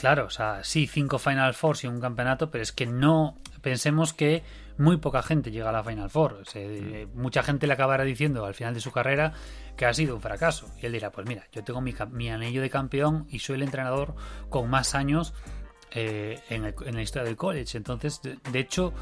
Claro, 0.00 0.24
o 0.26 0.30
sea, 0.30 0.64
sí, 0.64 0.86
cinco 0.86 1.18
Final 1.18 1.52
Four 1.54 1.76
y 1.82 1.86
un 1.86 2.00
campeonato, 2.00 2.50
pero 2.50 2.62
es 2.62 2.72
que 2.72 2.86
no 2.86 3.36
pensemos 3.60 4.14
que 4.14 4.42
muy 4.78 4.96
poca 4.96 5.22
gente 5.22 5.50
llega 5.50 5.68
a 5.68 5.72
la 5.72 5.84
Final 5.84 6.08
Four. 6.08 6.38
O 6.40 6.44
sea, 6.46 6.66
Mm. 6.66 7.20
Mucha 7.20 7.42
gente 7.42 7.66
le 7.66 7.74
acabará 7.74 8.02
diciendo 8.04 8.46
al 8.46 8.54
final 8.54 8.72
de 8.72 8.80
su 8.80 8.90
carrera 8.92 9.34
que 9.76 9.84
ha 9.84 9.92
sido 9.92 10.14
un 10.14 10.22
fracaso. 10.22 10.70
Y 10.80 10.86
él 10.86 10.92
dirá, 10.92 11.10
pues 11.12 11.26
mira, 11.26 11.46
yo 11.52 11.62
tengo 11.62 11.82
mi, 11.82 11.94
anillo 12.30 12.62
de 12.62 12.70
campeón 12.70 13.26
y 13.30 13.40
soy 13.40 13.56
el 13.56 13.62
entrenador 13.62 14.14
con 14.48 14.70
más 14.70 14.94
años 14.94 15.34
eh, 15.92 16.40
en, 16.48 16.64
el- 16.64 16.74
en 16.86 16.94
la 16.94 17.02
historia 17.02 17.24
del 17.26 17.36
college. 17.36 17.76
Entonces, 17.76 18.22
de, 18.22 18.38
de 18.50 18.58
hecho, 18.58 18.94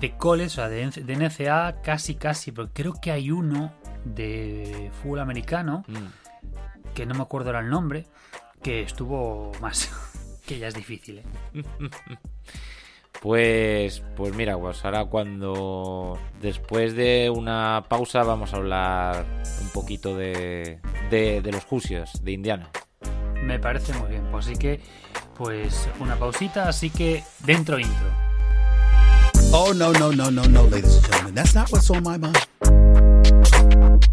de 0.00 0.14
college, 0.18 0.46
o 0.46 0.50
sea, 0.50 0.68
de 0.68 0.84
NCA, 1.16 1.80
casi, 1.82 2.16
casi, 2.16 2.52
pero 2.52 2.68
creo 2.74 2.92
que 3.00 3.12
hay 3.12 3.30
uno 3.30 3.72
de 4.04 4.90
fútbol 5.00 5.20
americano, 5.20 5.84
Mm. 5.88 6.92
que 6.94 7.06
no 7.06 7.14
me 7.14 7.22
acuerdo 7.22 7.48
ahora 7.48 7.60
el 7.60 7.70
nombre, 7.70 8.06
que 8.62 8.82
estuvo 8.82 9.52
más, 9.60 9.88
que 10.48 10.58
ya 10.58 10.68
es 10.68 10.74
difícil. 10.74 11.18
¿eh? 11.18 11.24
Pues, 13.20 14.00
pues 14.16 14.32
mira, 14.36 14.56
pues 14.56 14.84
ahora 14.84 15.06
cuando 15.06 16.16
después 16.40 16.94
de 16.94 17.32
una 17.34 17.84
pausa 17.88 18.22
vamos 18.22 18.52
a 18.52 18.58
hablar 18.58 19.26
un 19.60 19.68
poquito 19.70 20.16
de, 20.16 20.78
de, 21.10 21.42
de 21.42 21.52
los 21.52 21.64
Hoosiers 21.68 22.22
de 22.22 22.30
Indiana. 22.30 22.70
Me 23.42 23.58
parece 23.58 23.92
muy 23.94 24.10
bien. 24.10 24.28
Pues 24.30 24.46
así 24.46 24.56
que, 24.56 24.80
pues 25.36 25.88
una 25.98 26.14
pausita, 26.16 26.68
así 26.68 26.90
que 26.90 27.24
dentro 27.40 27.80
intro. 27.80 28.08
Oh, 29.50 29.74
no, 29.74 29.90
no, 29.94 30.12
no, 30.12 30.30
no, 30.30 30.44
no, 30.44 30.62
ladies 30.68 30.94
and 30.98 31.06
gentlemen. 31.06 31.34
That's 31.34 31.56
not 31.56 31.72
what's 31.72 31.90
on 31.90 32.04
my 32.04 32.18
mind. 32.18 32.38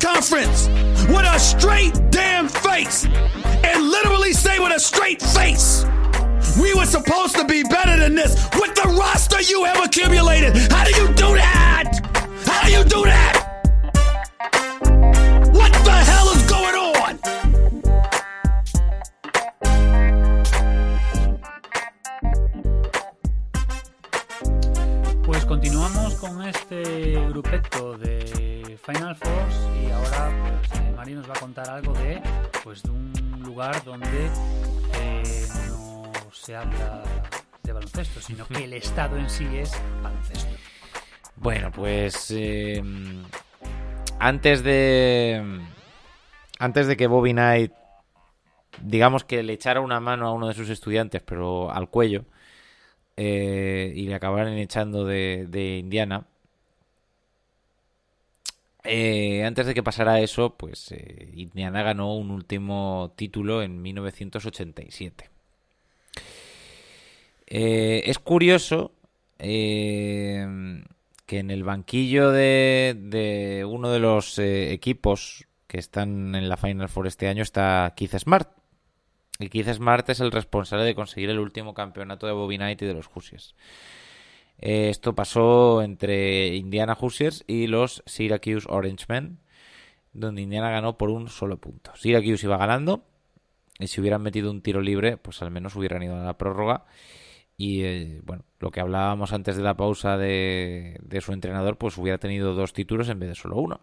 Conference 0.00 0.68
with 1.08 1.26
a 1.26 1.38
straight 1.38 1.92
damn 2.10 2.48
face 2.48 3.04
and 3.04 3.88
literally 3.88 4.32
say 4.32 4.58
with 4.58 4.74
a 4.74 4.80
straight 4.80 5.20
face, 5.20 5.84
we 6.60 6.74
were 6.74 6.86
supposed 6.86 7.36
to 7.36 7.44
be 7.44 7.62
better 7.64 7.96
than 7.98 8.14
this 8.14 8.34
with 8.54 8.74
the 8.74 8.94
roster 8.98 9.40
you 9.40 9.64
have 9.64 9.84
accumulated? 9.84 10.56
How 10.70 10.84
do 10.84 10.90
you 11.00 11.08
do 11.08 11.34
that? 11.34 12.00
How 12.46 12.66
do 12.66 12.72
you 12.72 12.84
do 12.84 13.04
that? 13.04 13.34
What 15.52 15.72
the 15.84 15.92
hell 16.10 16.28
is 16.30 16.42
going 16.48 16.74
on? 16.74 17.18
Pues 25.24 25.44
continuamos 25.44 26.14
con 26.14 26.42
este 26.42 27.14
grupeto 27.28 27.98
de 27.98 28.57
Final 28.84 29.16
Force 29.16 29.58
y 29.82 29.90
ahora 29.90 30.30
pues 30.68 30.80
eh, 30.80 30.92
Mari 30.96 31.14
nos 31.14 31.28
va 31.28 31.34
a 31.34 31.40
contar 31.40 31.68
algo 31.68 31.92
de 31.94 32.20
pues 32.64 32.82
de 32.82 32.90
un 32.90 33.42
lugar 33.44 33.82
donde 33.84 34.26
eh, 34.94 35.46
no 35.68 36.12
se 36.32 36.56
habla 36.56 37.02
de 37.62 37.72
baloncesto, 37.72 38.20
sino 38.20 38.46
que 38.46 38.64
el 38.64 38.72
estado 38.72 39.16
en 39.16 39.28
sí 39.28 39.46
es 39.52 39.72
baloncesto. 40.02 40.50
Bueno, 41.36 41.70
pues 41.70 42.30
eh, 42.30 42.82
antes 44.18 44.62
de 44.62 45.60
antes 46.58 46.86
de 46.86 46.96
que 46.96 47.06
Bobby 47.06 47.32
Knight 47.32 47.72
digamos 48.82 49.24
que 49.24 49.42
le 49.42 49.54
echara 49.54 49.80
una 49.80 50.00
mano 50.00 50.26
a 50.26 50.32
uno 50.32 50.48
de 50.48 50.54
sus 50.54 50.70
estudiantes, 50.70 51.22
pero 51.22 51.70
al 51.70 51.88
cuello 51.90 52.24
y 53.16 54.06
le 54.06 54.14
acabaran 54.14 54.52
echando 54.58 55.04
de, 55.04 55.46
de 55.48 55.78
Indiana. 55.78 56.24
Eh, 58.90 59.44
antes 59.44 59.66
de 59.66 59.74
que 59.74 59.82
pasara 59.82 60.20
eso, 60.20 60.56
pues 60.56 60.92
eh, 60.92 61.30
Indiana 61.34 61.82
ganó 61.82 62.16
un 62.16 62.30
último 62.30 63.12
título 63.16 63.62
en 63.62 63.82
1987. 63.82 65.28
Eh, 67.48 68.02
es 68.06 68.18
curioso 68.18 68.92
que 69.38 70.40
en 71.28 71.50
el 71.50 71.64
banquillo 71.64 72.30
de, 72.32 73.66
uno 73.68 73.90
de 73.90 73.98
los 73.98 74.38
equipos 74.38 75.46
que 75.66 75.78
están 75.78 76.34
en 76.34 76.48
la 76.48 76.56
Final 76.56 76.88
Four 76.88 77.06
este 77.06 77.28
año 77.28 77.42
está 77.42 77.92
Keith 77.94 78.16
Smart. 78.16 78.48
Y 79.38 79.50
Keith 79.50 79.68
Smart 79.68 80.08
es 80.08 80.20
el 80.20 80.32
responsable 80.32 80.86
de 80.86 80.94
conseguir 80.94 81.28
el 81.28 81.38
último 81.38 81.74
campeonato 81.74 82.26
de 82.26 82.32
Bobby 82.32 82.56
Knight 82.56 82.80
y 82.80 82.86
de 82.86 82.94
los 82.94 83.06
Hoosiers. 83.06 83.54
Eh, 84.58 84.88
esto 84.90 85.14
pasó 85.14 85.82
entre 85.82 86.56
Indiana 86.56 86.96
Hoosiers 87.00 87.44
y 87.46 87.66
los 87.66 88.02
Syracuse 88.06 88.66
Orangemen, 88.68 89.38
donde 90.12 90.42
Indiana 90.42 90.70
ganó 90.70 90.98
por 90.98 91.10
un 91.10 91.28
solo 91.28 91.58
punto. 91.58 91.92
Syracuse 91.94 92.46
iba 92.46 92.56
ganando 92.56 93.04
y 93.78 93.86
si 93.86 94.00
hubieran 94.00 94.22
metido 94.22 94.50
un 94.50 94.62
tiro 94.62 94.80
libre, 94.80 95.16
pues 95.16 95.42
al 95.42 95.50
menos 95.50 95.76
hubieran 95.76 96.02
ido 96.02 96.16
a 96.16 96.24
la 96.24 96.38
prórroga. 96.38 96.84
Y 97.56 97.82
eh, 97.82 98.20
bueno, 98.24 98.44
lo 98.60 98.70
que 98.70 98.80
hablábamos 98.80 99.32
antes 99.32 99.56
de 99.56 99.62
la 99.62 99.76
pausa 99.76 100.16
de, 100.16 100.98
de 101.02 101.20
su 101.20 101.32
entrenador, 101.32 101.76
pues 101.76 101.98
hubiera 101.98 102.18
tenido 102.18 102.54
dos 102.54 102.72
títulos 102.72 103.08
en 103.08 103.18
vez 103.18 103.30
de 103.30 103.34
solo 103.34 103.56
uno. 103.56 103.80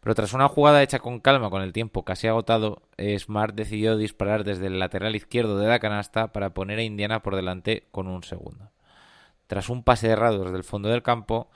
Pero 0.00 0.14
tras 0.14 0.32
una 0.32 0.48
jugada 0.48 0.82
hecha 0.82 1.00
con 1.00 1.20
calma, 1.20 1.50
con 1.50 1.62
el 1.62 1.72
tiempo 1.72 2.04
casi 2.04 2.28
agotado, 2.28 2.82
eh, 2.96 3.18
Smart 3.18 3.54
decidió 3.54 3.96
disparar 3.96 4.44
desde 4.44 4.66
el 4.66 4.78
lateral 4.78 5.16
izquierdo 5.16 5.58
de 5.58 5.68
la 5.68 5.80
canasta 5.80 6.32
para 6.32 6.54
poner 6.54 6.78
a 6.78 6.82
Indiana 6.82 7.22
por 7.22 7.34
delante 7.34 7.88
con 7.90 8.06
un 8.06 8.22
segundo. 8.22 8.70
Tras 9.48 9.68
un 9.70 9.82
pase 9.82 10.08
errado 10.08 10.44
desde 10.44 10.56
el 10.58 10.62
fondo 10.62 10.88
del 10.88 11.02
campo, 11.02 11.50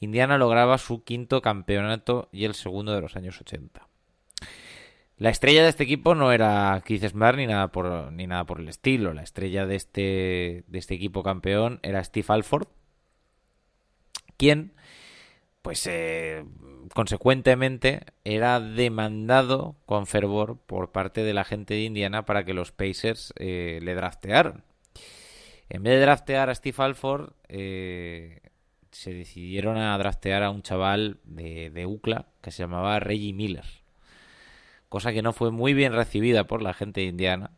Indiana 0.00 0.38
lograba 0.38 0.78
su 0.78 1.04
quinto 1.04 1.40
campeonato 1.40 2.28
y 2.32 2.44
el 2.44 2.54
segundo 2.54 2.92
de 2.92 3.00
los 3.00 3.14
años 3.14 3.40
80. 3.40 3.86
La 5.18 5.30
estrella 5.30 5.62
de 5.62 5.70
este 5.70 5.84
equipo 5.84 6.14
no 6.14 6.32
era 6.32 6.82
Keith 6.84 7.06
Smart 7.06 7.38
ni 7.38 7.46
nada 7.46 7.68
por, 7.68 8.12
ni 8.12 8.26
nada 8.26 8.44
por 8.44 8.60
el 8.60 8.68
estilo. 8.68 9.14
La 9.14 9.22
estrella 9.22 9.64
de 9.66 9.76
este, 9.76 10.64
de 10.66 10.78
este 10.78 10.94
equipo 10.94 11.22
campeón 11.22 11.80
era 11.82 12.04
Steve 12.04 12.26
Alford, 12.28 12.68
quien, 14.36 14.72
pues 15.62 15.86
eh, 15.86 16.44
consecuentemente, 16.92 18.02
era 18.24 18.60
demandado 18.60 19.76
con 19.86 20.06
fervor 20.06 20.58
por 20.58 20.92
parte 20.92 21.22
de 21.22 21.32
la 21.32 21.44
gente 21.44 21.74
de 21.74 21.84
Indiana 21.84 22.26
para 22.26 22.44
que 22.44 22.52
los 22.52 22.72
Pacers 22.72 23.32
eh, 23.36 23.78
le 23.82 23.94
draftearan. 23.94 24.65
En 25.68 25.82
vez 25.82 25.94
de 25.94 26.00
draftear 26.00 26.50
a 26.50 26.54
Steve 26.54 26.76
Alford, 26.78 27.32
eh, 27.48 28.40
se 28.90 29.12
decidieron 29.12 29.76
a 29.76 29.96
draftear 29.98 30.42
a 30.42 30.50
un 30.50 30.62
chaval 30.62 31.18
de, 31.24 31.86
UCLA 31.86 32.26
que 32.40 32.50
se 32.50 32.62
llamaba 32.62 33.00
Reggie 33.00 33.32
Miller 33.32 33.64
cosa 34.88 35.12
que 35.12 35.22
no 35.22 35.32
fue 35.32 35.50
muy 35.50 35.74
bien 35.74 35.92
recibida 35.92 36.44
por 36.44 36.62
la 36.62 36.74
gente 36.74 37.02
Indiana, 37.02 37.50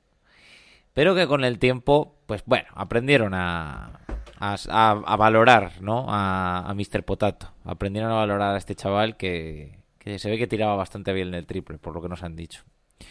pero 0.92 1.14
que 1.14 1.26
con 1.26 1.44
el 1.44 1.58
tiempo, 1.58 2.18
pues 2.26 2.42
bueno, 2.46 2.66
aprendieron 2.74 3.34
a, 3.34 4.00
a, 4.40 5.16
valorar, 5.16 5.80
¿no? 5.80 6.06
A, 6.08 6.68
a 6.68 6.74
Mr. 6.74 7.04
Potato, 7.04 7.52
aprendieron 7.64 8.10
a 8.10 8.14
valorar 8.14 8.54
a 8.54 8.58
este 8.58 8.74
chaval 8.74 9.16
que, 9.16 9.78
se 10.16 10.30
ve 10.30 10.38
que 10.38 10.46
tiraba 10.46 10.74
bastante 10.74 11.12
bien 11.12 11.32
el 11.34 11.46
triple, 11.46 11.78
por 11.78 11.94
lo 11.94 12.02
que 12.02 12.08
nos 12.08 12.22
han 12.22 12.34
dicho. 12.34 12.64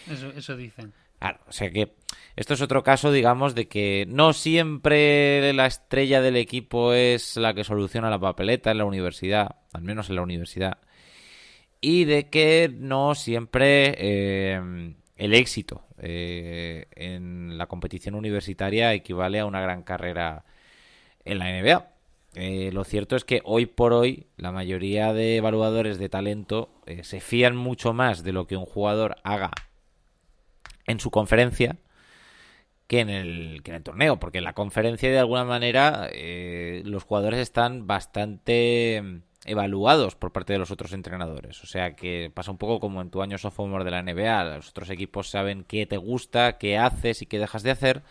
Eso, 0.10 0.30
eso 0.36 0.58
dicen. 0.58 0.94
Claro, 1.20 1.40
o 1.48 1.52
sea 1.52 1.72
que 1.72 1.96
esto 2.38 2.54
es 2.54 2.62
otro 2.62 2.84
caso, 2.84 3.12
digamos, 3.12 3.56
de 3.56 3.68
que 3.68 4.06
no 4.08 4.32
siempre 4.32 5.52
la 5.54 5.66
estrella 5.66 6.22
del 6.22 6.36
equipo 6.36 6.94
es 6.94 7.36
la 7.36 7.56
que 7.56 7.64
soluciona 7.64 8.12
la 8.12 8.20
papeleta 8.20 8.70
en 8.70 8.78
la 8.78 8.86
universidad, 8.86 9.56
al 9.74 9.82
menos 9.82 10.10
en 10.12 10.18
la 10.18 10.22
universidad, 10.22 10.78
y 11.82 12.06
de 12.06 12.30
que 12.30 12.72
no 12.72 13.16
siempre 13.16 13.96
eh, 13.98 14.94
el 15.16 15.34
éxito 15.34 15.84
eh, 15.98 16.86
en 16.96 17.58
la 17.58 17.66
competición 17.66 18.14
universitaria 18.14 18.94
equivale 18.94 19.40
a 19.40 19.48
una 19.48 19.62
gran 19.62 19.82
carrera 19.82 20.46
en 21.26 21.40
la 21.40 21.46
NBA. 21.46 21.88
Eh, 22.36 22.70
lo 22.72 22.84
cierto 22.84 23.16
es 23.16 23.26
que 23.26 23.42
hoy 23.46 23.66
por 23.66 23.94
hoy 23.94 24.28
la 24.38 24.52
mayoría 24.52 25.12
de 25.12 25.38
evaluadores 25.38 25.98
de 25.98 26.10
talento 26.10 26.70
se 27.02 27.20
fían 27.20 27.56
mucho 27.56 27.94
más 27.94 28.24
de 28.24 28.32
lo 28.32 28.46
que 28.46 28.58
un 28.58 28.66
jugador 28.66 29.16
haga 29.24 29.50
en 30.88 31.00
su 31.00 31.12
conferencia 31.12 31.78
que 32.88 33.02
en 33.02 33.10
el, 33.10 33.62
que 33.64 33.72
en 33.72 33.76
el 33.78 33.84
torneo, 33.84 34.20
porque 34.20 34.40
en 34.40 34.46
la 34.46 34.54
conferencia 34.54 35.12
de 35.12 35.20
alguna 35.20 35.44
manera 35.44 36.10
eh, 36.12 36.82
los 36.86 37.04
jugadores 37.04 37.40
están 37.40 37.86
bastante 37.86 39.02
mm, 39.04 39.18
evaluados 39.46 40.16
por 40.16 40.32
parte 40.32 40.54
de 40.54 40.60
los 40.60 40.72
otros 40.72 40.94
entrenadores. 40.94 41.64
O 41.64 41.68
sea 41.68 41.96
que 41.96 42.32
pasa 42.34 42.52
un 42.52 42.58
poco 42.58 42.80
como 42.80 43.02
en 43.02 43.10
tu 43.10 43.22
año 43.22 43.38
sophomore 43.38 43.84
de 43.84 43.92
la 43.92 44.04
NBA. 44.04 44.56
Los 44.56 44.70
otros 44.70 44.90
equipos 44.90 45.30
saben 45.30 45.66
qué 45.66 45.86
te 45.86 45.98
gusta, 45.98 46.58
qué 46.58 46.78
haces 46.78 47.22
y 47.22 47.26
qué 47.28 47.40
dejas 47.40 47.64
de 47.64 47.72
hacer. 47.72 48.04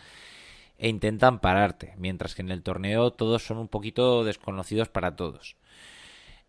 e 0.79 0.89
intentan 0.89 1.39
pararte, 1.39 1.93
mientras 1.97 2.35
que 2.35 2.41
en 2.43 2.51
el 2.51 2.63
torneo 2.63 3.11
todos 3.13 3.43
son 3.45 3.57
un 3.57 3.67
poquito 3.67 4.23
desconocidos 4.23 4.89
para 4.89 5.15
todos. 5.15 5.57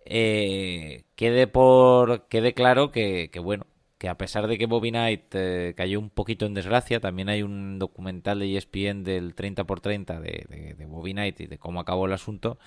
Eh, 0.05 1.05
quede 1.17 1.47
por 1.47 2.29
quede 2.29 2.55
claro 2.55 2.91
que, 2.93 3.31
que, 3.33 3.41
bueno 3.41 3.67
que 3.99 4.09
a 4.09 4.17
pesar 4.17 4.47
de 4.47 4.57
que 4.57 4.67
Bobby 4.67 4.91
Knight 4.91 5.35
eh, 5.35 5.75
cayó 5.77 5.99
un 5.99 6.09
poquito 6.09 6.47
en 6.47 6.55
desgracia, 6.55 7.01
también 7.01 7.29
hay 7.29 7.43
un 7.43 7.81
documental 7.81 8.39
de 8.39 8.57
ESPN 8.57 9.03
del 9.03 9.35
30x30 9.35 10.21
de, 10.21 10.87
Bobby 10.87 11.13
Knight 11.13 11.41
y 11.41 11.47
de 11.47 11.59
cómo 11.59 11.81
acabó 11.81 12.07
el 12.07 12.13
asunto. 12.13 12.59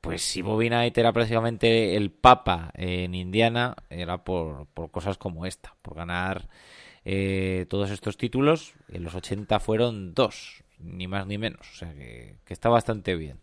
Pues 0.00 0.22
si 0.22 0.42
Bobby 0.42 0.66
Knight 0.66 0.98
era 0.98 1.12
prácticamente 1.12 1.96
el 1.96 2.10
papa 2.10 2.72
en 2.74 3.14
Indiana, 3.14 3.76
era 3.88 4.24
por, 4.24 4.66
por 4.66 4.90
cosas 4.90 5.16
como 5.16 5.46
esta, 5.46 5.76
por 5.80 5.94
ganar 5.94 6.48
eh, 7.04 7.66
todos 7.70 7.90
estos 7.90 8.16
títulos. 8.16 8.74
En 8.88 9.04
los 9.04 9.14
80 9.14 9.60
fueron 9.60 10.12
dos, 10.12 10.64
ni 10.80 11.06
más 11.06 11.24
ni 11.28 11.38
menos, 11.38 11.60
o 11.72 11.76
sea 11.76 11.94
que, 11.94 12.34
que 12.44 12.52
está 12.52 12.68
bastante 12.68 13.14
bien. 13.14 13.38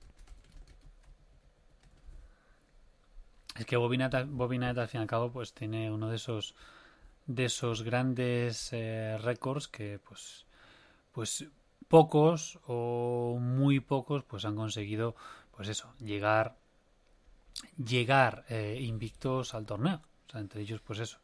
Es 3.57 3.65
que 3.65 3.77
Bobby 3.77 3.95
Knight, 3.95 4.27
Bobby 4.27 4.57
Knight, 4.57 4.77
al 4.77 4.89
fin 4.89 4.99
y 4.99 5.03
al 5.03 5.07
cabo, 5.07 5.31
pues 5.31 5.53
tiene 5.53 5.91
uno 5.91 6.09
de 6.09 6.17
esos 6.17 6.55
de 7.29 7.45
esos 7.45 7.83
grandes 7.83 8.73
eh, 8.73 9.15
récords 9.19 9.67
que 9.67 9.99
pues 9.99 10.47
pues 11.11 11.45
pocos 11.87 12.59
o 12.65 13.37
muy 13.39 13.79
pocos 13.79 14.23
pues 14.23 14.45
han 14.45 14.55
conseguido 14.55 15.15
pues 15.55 15.69
eso 15.69 15.93
llegar 15.99 16.57
llegar 17.77 18.45
eh, 18.49 18.79
invictos 18.81 19.53
al 19.53 19.67
torneo. 19.67 20.01
Entre 20.33 20.61
ellos 20.61 20.81
pues 20.81 20.99
eso 20.99 21.19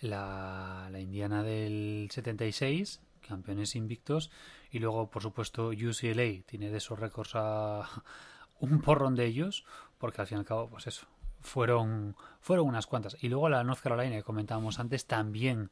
la, 0.00 0.88
la 0.90 0.98
Indiana 0.98 1.44
del 1.44 2.08
76 2.10 3.00
campeones 3.20 3.76
invictos 3.76 4.32
y 4.72 4.80
luego 4.80 5.08
por 5.08 5.22
supuesto 5.22 5.68
UCLA 5.68 6.42
tiene 6.46 6.70
de 6.70 6.78
esos 6.78 6.98
récords 6.98 7.36
a 7.36 7.88
un 8.58 8.80
porrón 8.80 9.14
de 9.14 9.26
ellos 9.26 9.64
porque 9.98 10.20
al 10.20 10.26
fin 10.26 10.38
y 10.38 10.40
al 10.40 10.46
cabo 10.46 10.68
pues 10.68 10.88
eso 10.88 11.06
fueron, 11.42 12.16
fueron 12.40 12.68
unas 12.68 12.86
cuantas. 12.86 13.16
Y 13.20 13.28
luego 13.28 13.48
la 13.48 13.64
North 13.64 13.80
Carolina 13.80 14.16
que 14.16 14.22
comentábamos 14.22 14.78
antes 14.78 15.06
también 15.06 15.70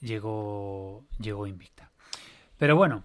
llegó, 0.00 1.04
llegó 1.18 1.46
invicta. 1.46 1.90
Pero 2.58 2.76
bueno, 2.76 3.04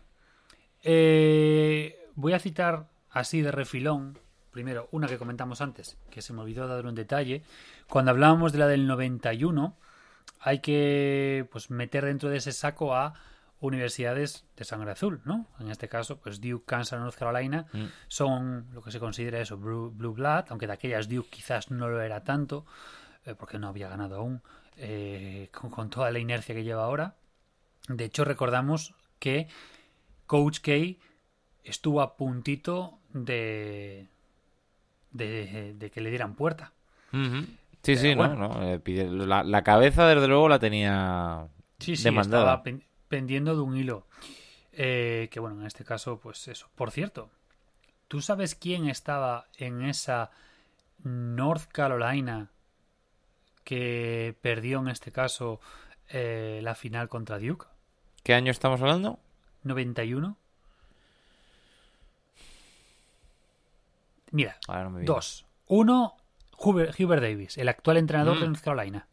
eh, 0.84 2.10
voy 2.16 2.34
a 2.34 2.40
citar 2.40 2.88
así 3.10 3.42
de 3.42 3.52
refilón, 3.52 4.20
primero 4.52 4.90
una 4.92 5.08
que 5.08 5.18
comentamos 5.18 5.62
antes, 5.62 5.98
que 6.10 6.22
se 6.22 6.34
me 6.34 6.42
olvidó 6.42 6.68
dar 6.68 6.86
un 6.86 6.96
detalle. 6.96 7.44
Cuando 7.88 8.12
hablábamos 8.12 8.52
de 8.52 8.60
la 8.60 8.68
del 8.68 8.88
91, 8.88 9.76
hay 10.42 10.60
que 10.60 11.48
pues, 11.52 11.72
meter 11.72 12.06
dentro 12.06 12.30
de 12.30 12.38
ese 12.38 12.52
saco 12.52 12.96
a 12.96 13.14
universidades 13.60 14.46
de 14.56 14.64
sangre 14.66 14.92
azul, 14.92 15.22
¿no? 15.26 15.48
En 15.60 15.70
este 15.70 15.88
caso, 15.88 16.20
pues 16.20 16.42
Duke, 16.42 16.66
Kansas, 16.66 17.00
North 17.00 17.16
Carolina 17.16 17.66
mm. 17.72 17.86
son 18.08 18.68
lo 18.74 18.82
que 18.82 18.92
se 18.92 19.00
considera 19.00 19.40
eso, 19.40 19.58
Blue, 19.58 19.92
Blue, 19.92 20.14
Blood, 20.14 20.46
aunque 20.50 20.68
de 20.68 20.74
aquellas 20.74 21.08
Duke 21.08 21.30
quizás 21.30 21.72
no 21.72 21.88
lo 21.88 22.02
era 22.02 22.24
tanto, 22.24 22.66
eh, 23.26 23.36
porque 23.36 23.58
no 23.58 23.68
había 23.68 23.90
ganado 23.90 24.18
aún, 24.18 24.42
eh, 24.78 25.50
con, 25.52 25.70
con, 25.70 25.90
toda 25.90 26.12
la 26.12 26.20
inercia 26.20 26.54
que 26.54 26.64
lleva 26.64 26.84
ahora. 26.84 27.16
De 27.88 28.06
hecho, 28.06 28.26
recordamos 28.26 28.94
que 29.20 29.48
Coach 30.28 30.60
K 30.60 30.98
estuvo 31.64 32.02
a 32.02 32.18
puntito 32.18 33.00
de, 33.14 34.08
de, 35.12 35.74
de 35.78 35.92
que 35.92 36.02
le 36.02 36.10
dieran 36.10 36.36
puerta. 36.36 36.74
Sí, 37.12 37.94
Pero 37.94 38.00
sí, 38.00 38.16
bueno, 38.16 38.36
no, 38.36 38.50
no. 38.50 38.64
Eh, 38.64 38.82
la, 39.10 39.44
la, 39.44 39.64
cabeza, 39.64 40.08
desde 40.08 40.28
luego, 40.28 40.50
la 40.50 40.60
tenía 40.60 41.48
sí, 41.80 41.96
sí, 41.96 42.04
demandada. 42.04 42.56
Estaba 42.56 42.64
pendiendo 43.08 43.56
de 43.56 43.62
un 43.62 43.78
hilo. 43.78 44.06
Eh, 44.74 45.30
que 45.32 45.40
bueno, 45.40 45.60
en 45.62 45.68
este 45.68 45.86
caso, 45.86 46.20
pues 46.20 46.48
eso. 46.48 46.68
Por 46.76 46.92
cierto, 46.92 47.30
¿tú 48.08 48.22
sabes 48.22 48.56
quién 48.56 48.88
estaba 48.90 49.48
en 49.58 49.82
esa 49.84 50.32
North 51.04 51.72
Carolina 51.72 52.50
que 53.64 54.36
perdió 54.42 54.80
en 54.80 54.90
este 54.90 55.12
caso 55.12 55.60
eh, 56.10 56.60
la 56.64 56.76
final 56.76 57.08
contra 57.10 57.40
Duke? 57.40 57.66
¿Qué 58.24 58.34
año 58.34 58.52
estamos 58.52 58.82
hablando? 58.82 59.20
91. 59.64 60.38
Mira, 64.32 64.58
no 64.68 65.00
dos. 65.04 65.46
Uno, 65.68 66.16
Hubert, 66.58 67.00
Hubert, 67.00 67.22
Davis, 67.22 67.58
el 67.58 67.70
actual 67.70 67.98
entrenador 67.98 68.38
Mm. 68.38 68.40
de 68.42 68.48
North 68.48 68.62
Carolina. 68.62 69.08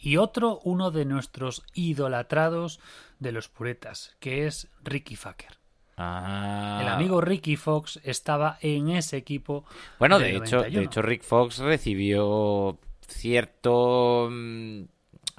Y 0.00 0.16
otro, 0.16 0.60
uno 0.64 0.90
de 0.90 1.04
nuestros 1.04 1.62
idolatrados 1.74 2.80
de 3.18 3.32
los 3.32 3.48
puretas, 3.48 4.16
que 4.18 4.46
es 4.46 4.68
Ricky 4.82 5.16
Fucker. 5.16 5.60
Ah. 6.02 6.78
El 6.80 6.88
amigo 6.88 7.20
Ricky 7.20 7.56
Fox 7.56 8.00
estaba 8.02 8.58
en 8.62 8.88
ese 8.88 9.18
equipo. 9.18 9.66
Bueno, 9.98 10.18
de 10.18 10.30
hecho, 10.30 10.56
91. 10.56 10.80
de 10.80 10.84
hecho, 10.86 11.02
Rick 11.02 11.22
Fox 11.22 11.58
recibió 11.58 12.78
cierto 13.06 14.28
mm, 14.30 14.82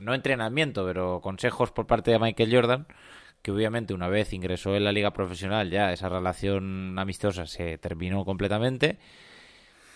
no 0.01 0.13
entrenamiento, 0.13 0.85
pero 0.85 1.19
consejos 1.21 1.71
por 1.71 1.87
parte 1.87 2.11
de 2.11 2.19
Michael 2.19 2.53
Jordan, 2.53 2.87
que 3.41 3.51
obviamente 3.51 3.95
una 3.95 4.07
vez 4.07 4.33
ingresó 4.33 4.75
en 4.75 4.83
la 4.83 4.91
liga 4.91 5.11
profesional 5.11 5.71
ya 5.71 5.91
esa 5.93 6.09
relación 6.09 6.97
amistosa 6.99 7.47
se 7.47 7.79
terminó 7.79 8.23
completamente. 8.23 8.99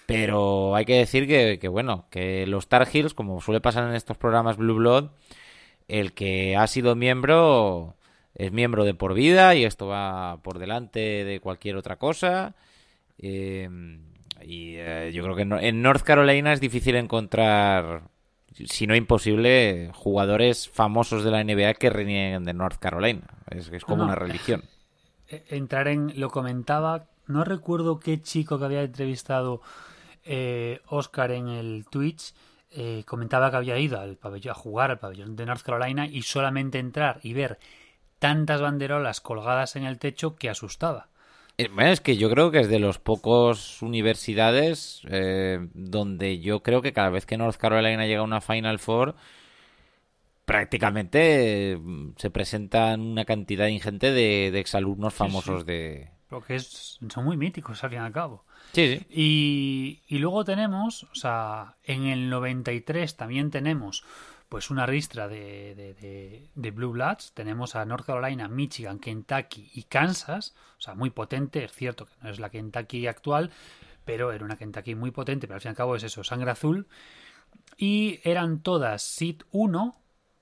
Pero 0.06 0.76
hay 0.76 0.86
que 0.86 0.98
decir 0.98 1.28
que, 1.28 1.58
que, 1.60 1.68
bueno, 1.68 2.06
que 2.12 2.46
los 2.48 2.68
Tar 2.68 2.88
Heels, 2.92 3.14
como 3.14 3.42
suele 3.42 3.62
pasar 3.62 3.88
en 3.90 3.96
estos 3.96 4.18
programas 4.18 4.58
Blue 4.58 4.76
Blood, 4.76 5.10
el 5.88 6.14
que 6.14 6.56
ha 6.56 6.68
sido 6.68 6.96
miembro 6.96 7.96
es 8.36 8.52
miembro 8.52 8.84
de 8.84 8.94
por 8.94 9.14
vida 9.14 9.56
y 9.56 9.64
esto 9.64 9.88
va 9.88 10.40
por 10.44 10.60
delante 10.60 11.00
de 11.00 11.40
cualquier 11.40 11.78
otra 11.78 11.98
cosa. 11.98 12.56
Eh, 13.18 13.70
y 14.44 14.76
eh, 14.78 15.12
yo 15.14 15.24
creo 15.24 15.36
que 15.36 15.46
no, 15.46 15.60
en 15.60 15.82
North 15.82 16.04
Carolina 16.04 16.54
es 16.54 16.60
difícil 16.60 16.96
encontrar, 16.96 18.04
si 18.54 18.88
no 18.88 18.96
imposible, 18.96 19.90
jugadores 19.94 20.70
famosos 20.70 21.24
de 21.24 21.32
la 21.32 21.44
NBA 21.44 21.76
que 21.76 21.90
renieguen 21.90 22.44
de 22.44 22.54
North 22.54 22.78
Carolina. 22.80 23.28
Es, 23.50 23.70
es 23.72 23.86
como 23.86 24.04
No, 24.04 24.04
una 24.04 24.16
religión. 24.16 24.64
Eh, 25.28 25.46
Entrar 25.50 25.88
en. 25.88 26.20
Lo 26.20 26.30
comentaba. 26.30 27.08
No 27.28 27.44
recuerdo 27.44 28.00
qué 28.00 28.22
chico 28.22 28.60
que 28.60 28.66
había 28.66 28.84
entrevistado 28.84 29.62
eh, 30.26 30.82
Oscar 30.88 31.32
en 31.32 31.48
el 31.50 31.86
Twitch. 31.90 32.34
eh, 32.72 33.04
comentaba 33.06 33.50
que 33.52 33.58
había 33.58 33.80
ido 33.80 34.00
al 34.00 34.18
pabellón 34.18 34.52
a 34.52 34.56
jugar 34.56 34.92
al 34.92 35.00
pabellón 35.00 35.36
de 35.38 35.46
North 35.46 35.62
Carolina 35.64 36.08
y 36.08 36.24
solamente 36.24 36.80
entrar 36.80 37.20
y 37.24 37.34
ver 37.34 37.58
tantas 38.20 38.62
banderolas 38.62 39.22
colgadas 39.22 39.76
en 39.78 39.86
el 39.86 40.00
techo 40.00 40.36
que 40.36 40.50
asustaba. 40.50 41.10
Eh, 41.58 41.70
es 41.80 42.02
que 42.02 42.18
yo 42.18 42.30
creo 42.30 42.52
que 42.52 42.60
es 42.62 42.68
de 42.70 42.80
los 42.80 43.00
pocos 43.00 43.82
universidades 43.82 45.02
eh, 45.10 45.70
donde 45.74 46.40
yo 46.40 46.62
creo 46.64 46.82
que 46.82 46.92
cada 46.94 47.10
vez 47.10 47.26
que 47.26 47.38
North 47.38 47.56
Carolina 47.58 48.06
llega 48.06 48.20
a 48.22 48.24
una 48.24 48.42
Final 48.42 48.80
Four, 48.80 49.16
prácticamente 50.46 51.74
eh, 51.74 51.80
se 52.18 52.30
presentan 52.30 53.02
una 53.02 53.26
cantidad 53.26 53.68
ingente 53.68 54.12
de, 54.12 54.52
de 54.52 54.60
exalumnos 54.60 55.14
Sí, 55.14 55.30
famosos 55.30 55.66
sí. 55.66 55.66
de... 55.66 56.10
Porque 56.36 56.56
es, 56.56 57.00
son 57.08 57.24
muy 57.24 57.38
míticos 57.38 57.82
al 57.84 57.90
fin 57.90 58.00
y 58.00 58.02
al 58.02 58.12
cabo. 58.12 58.44
Sí, 58.74 58.98
sí. 58.98 59.06
Y, 59.10 60.02
y 60.14 60.20
luego 60.20 60.44
tenemos, 60.44 61.04
o 61.04 61.16
sea, 61.16 61.78
en 61.84 62.04
el 62.08 62.30
93 62.30 63.16
también 63.16 63.52
tenemos 63.52 64.04
pues 64.50 64.70
una 64.70 64.86
ristra 64.86 65.30
de, 65.30 65.74
de, 65.76 65.94
de, 65.94 66.50
de 66.54 66.72
Blue 66.72 66.92
Bloods. 66.92 67.32
Tenemos 67.34 67.78
a 67.78 67.86
North 67.86 68.06
Carolina, 68.06 68.50
Michigan, 68.50 69.00
Kentucky 69.00 69.72
y 69.74 69.84
Kansas. 69.84 70.56
O 70.78 70.82
sea, 70.82 70.94
muy 70.94 71.10
potente. 71.10 71.64
Es 71.64 71.72
cierto 71.72 72.06
que 72.06 72.14
no 72.22 72.30
es 72.30 72.40
la 72.40 72.50
Kentucky 72.50 73.08
actual, 73.08 73.52
pero 74.04 74.34
era 74.34 74.44
una 74.44 74.58
Kentucky 74.58 74.94
muy 74.94 75.12
potente. 75.12 75.48
Pero 75.48 75.56
al 75.56 75.62
fin 75.62 75.70
y 75.70 75.72
al 75.72 75.78
cabo 75.78 75.96
es 75.96 76.04
eso, 76.04 76.24
sangre 76.26 76.52
azul. 76.52 76.88
Y 77.78 78.20
eran 78.24 78.60
todas 78.60 79.02
SID 79.04 79.44
1 79.52 79.96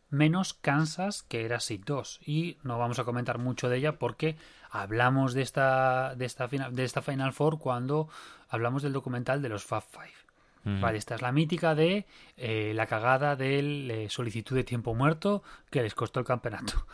menos 0.09 0.53
Kansas, 0.53 1.23
que 1.23 1.45
era 1.45 1.59
SID 1.59 1.81
2. 1.85 2.19
Y 2.25 2.57
no 2.63 2.77
vamos 2.77 2.99
a 2.99 3.03
comentar 3.03 3.39
mucho 3.39 3.69
de 3.69 3.77
ella 3.77 3.99
porque 3.99 4.37
hablamos 4.73 5.33
de 5.33 5.43
esta, 5.43 6.15
de 6.15 6.25
esta, 6.25 6.47
final, 6.47 6.75
de 6.75 6.83
esta 6.83 7.01
Final 7.01 7.31
Four 7.31 7.59
cuando 7.59 8.09
hablamos 8.49 8.81
del 8.81 8.91
documental 8.91 9.41
de 9.41 9.49
los 9.49 9.63
Fab 9.63 9.83
Five. 9.83 10.23
Vale, 10.65 10.97
esta 10.97 11.15
es 11.15 11.21
la 11.21 11.33
mítica 11.33 11.75
de 11.75 12.05
eh, 12.37 12.71
la 12.73 12.87
cagada 12.87 13.35
del 13.35 13.91
eh, 13.91 14.09
solicitud 14.09 14.55
de 14.55 14.63
tiempo 14.63 14.95
muerto 14.95 15.43
que 15.69 15.81
les 15.81 15.93
costó 15.93 16.21
el 16.21 16.25
campeonato. 16.25 16.85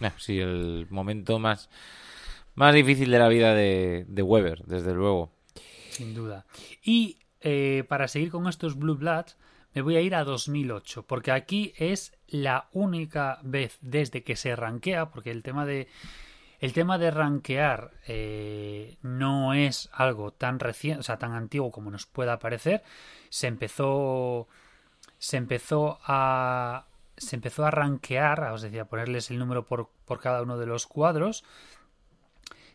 Ah, 0.00 0.12
Sí, 0.16 0.40
el 0.40 0.88
momento 0.90 1.38
más, 1.38 1.68
más 2.54 2.74
difícil 2.74 3.10
de 3.10 3.18
la 3.20 3.28
vida 3.28 3.54
de, 3.54 4.04
de 4.08 4.22
Weber, 4.22 4.64
desde 4.64 4.94
luego. 4.94 5.30
Sin 5.90 6.14
duda. 6.14 6.46
Y 6.82 7.18
eh, 7.42 7.84
para 7.86 8.08
seguir 8.08 8.30
con 8.30 8.48
estos 8.48 8.76
Blue 8.76 8.96
Bloods, 8.96 9.36
me 9.74 9.82
voy 9.82 9.96
a 9.96 10.00
ir 10.00 10.14
a 10.14 10.24
2008, 10.24 11.04
porque 11.06 11.32
aquí 11.32 11.72
es 11.76 12.16
la 12.26 12.68
única 12.72 13.40
vez 13.42 13.78
desde 13.80 14.24
que 14.24 14.36
se 14.36 14.56
rankea, 14.56 15.10
porque 15.10 15.30
el 15.30 15.42
tema 15.42 15.66
de 15.66 15.86
el 16.62 16.72
tema 16.72 16.96
de 16.96 17.10
rankear 17.10 17.90
eh, 18.06 18.96
no 19.02 19.52
es 19.52 19.90
algo 19.92 20.30
tan 20.30 20.60
reciente, 20.60 21.00
o 21.00 21.02
sea, 21.02 21.18
tan 21.18 21.32
antiguo 21.32 21.72
como 21.72 21.90
nos 21.90 22.06
pueda 22.06 22.38
parecer. 22.38 22.84
Se 23.30 23.48
empezó 23.48 24.46
se 25.18 25.38
empezó 25.38 25.98
a 26.04 26.86
se 27.16 27.34
empezó 27.34 27.66
a 27.66 27.72
rankear, 27.72 28.44
os 28.52 28.62
decía, 28.62 28.84
ponerles 28.84 29.32
el 29.32 29.40
número 29.40 29.66
por, 29.66 29.90
por 30.04 30.20
cada 30.20 30.40
uno 30.40 30.56
de 30.56 30.66
los 30.66 30.86
cuadros, 30.86 31.42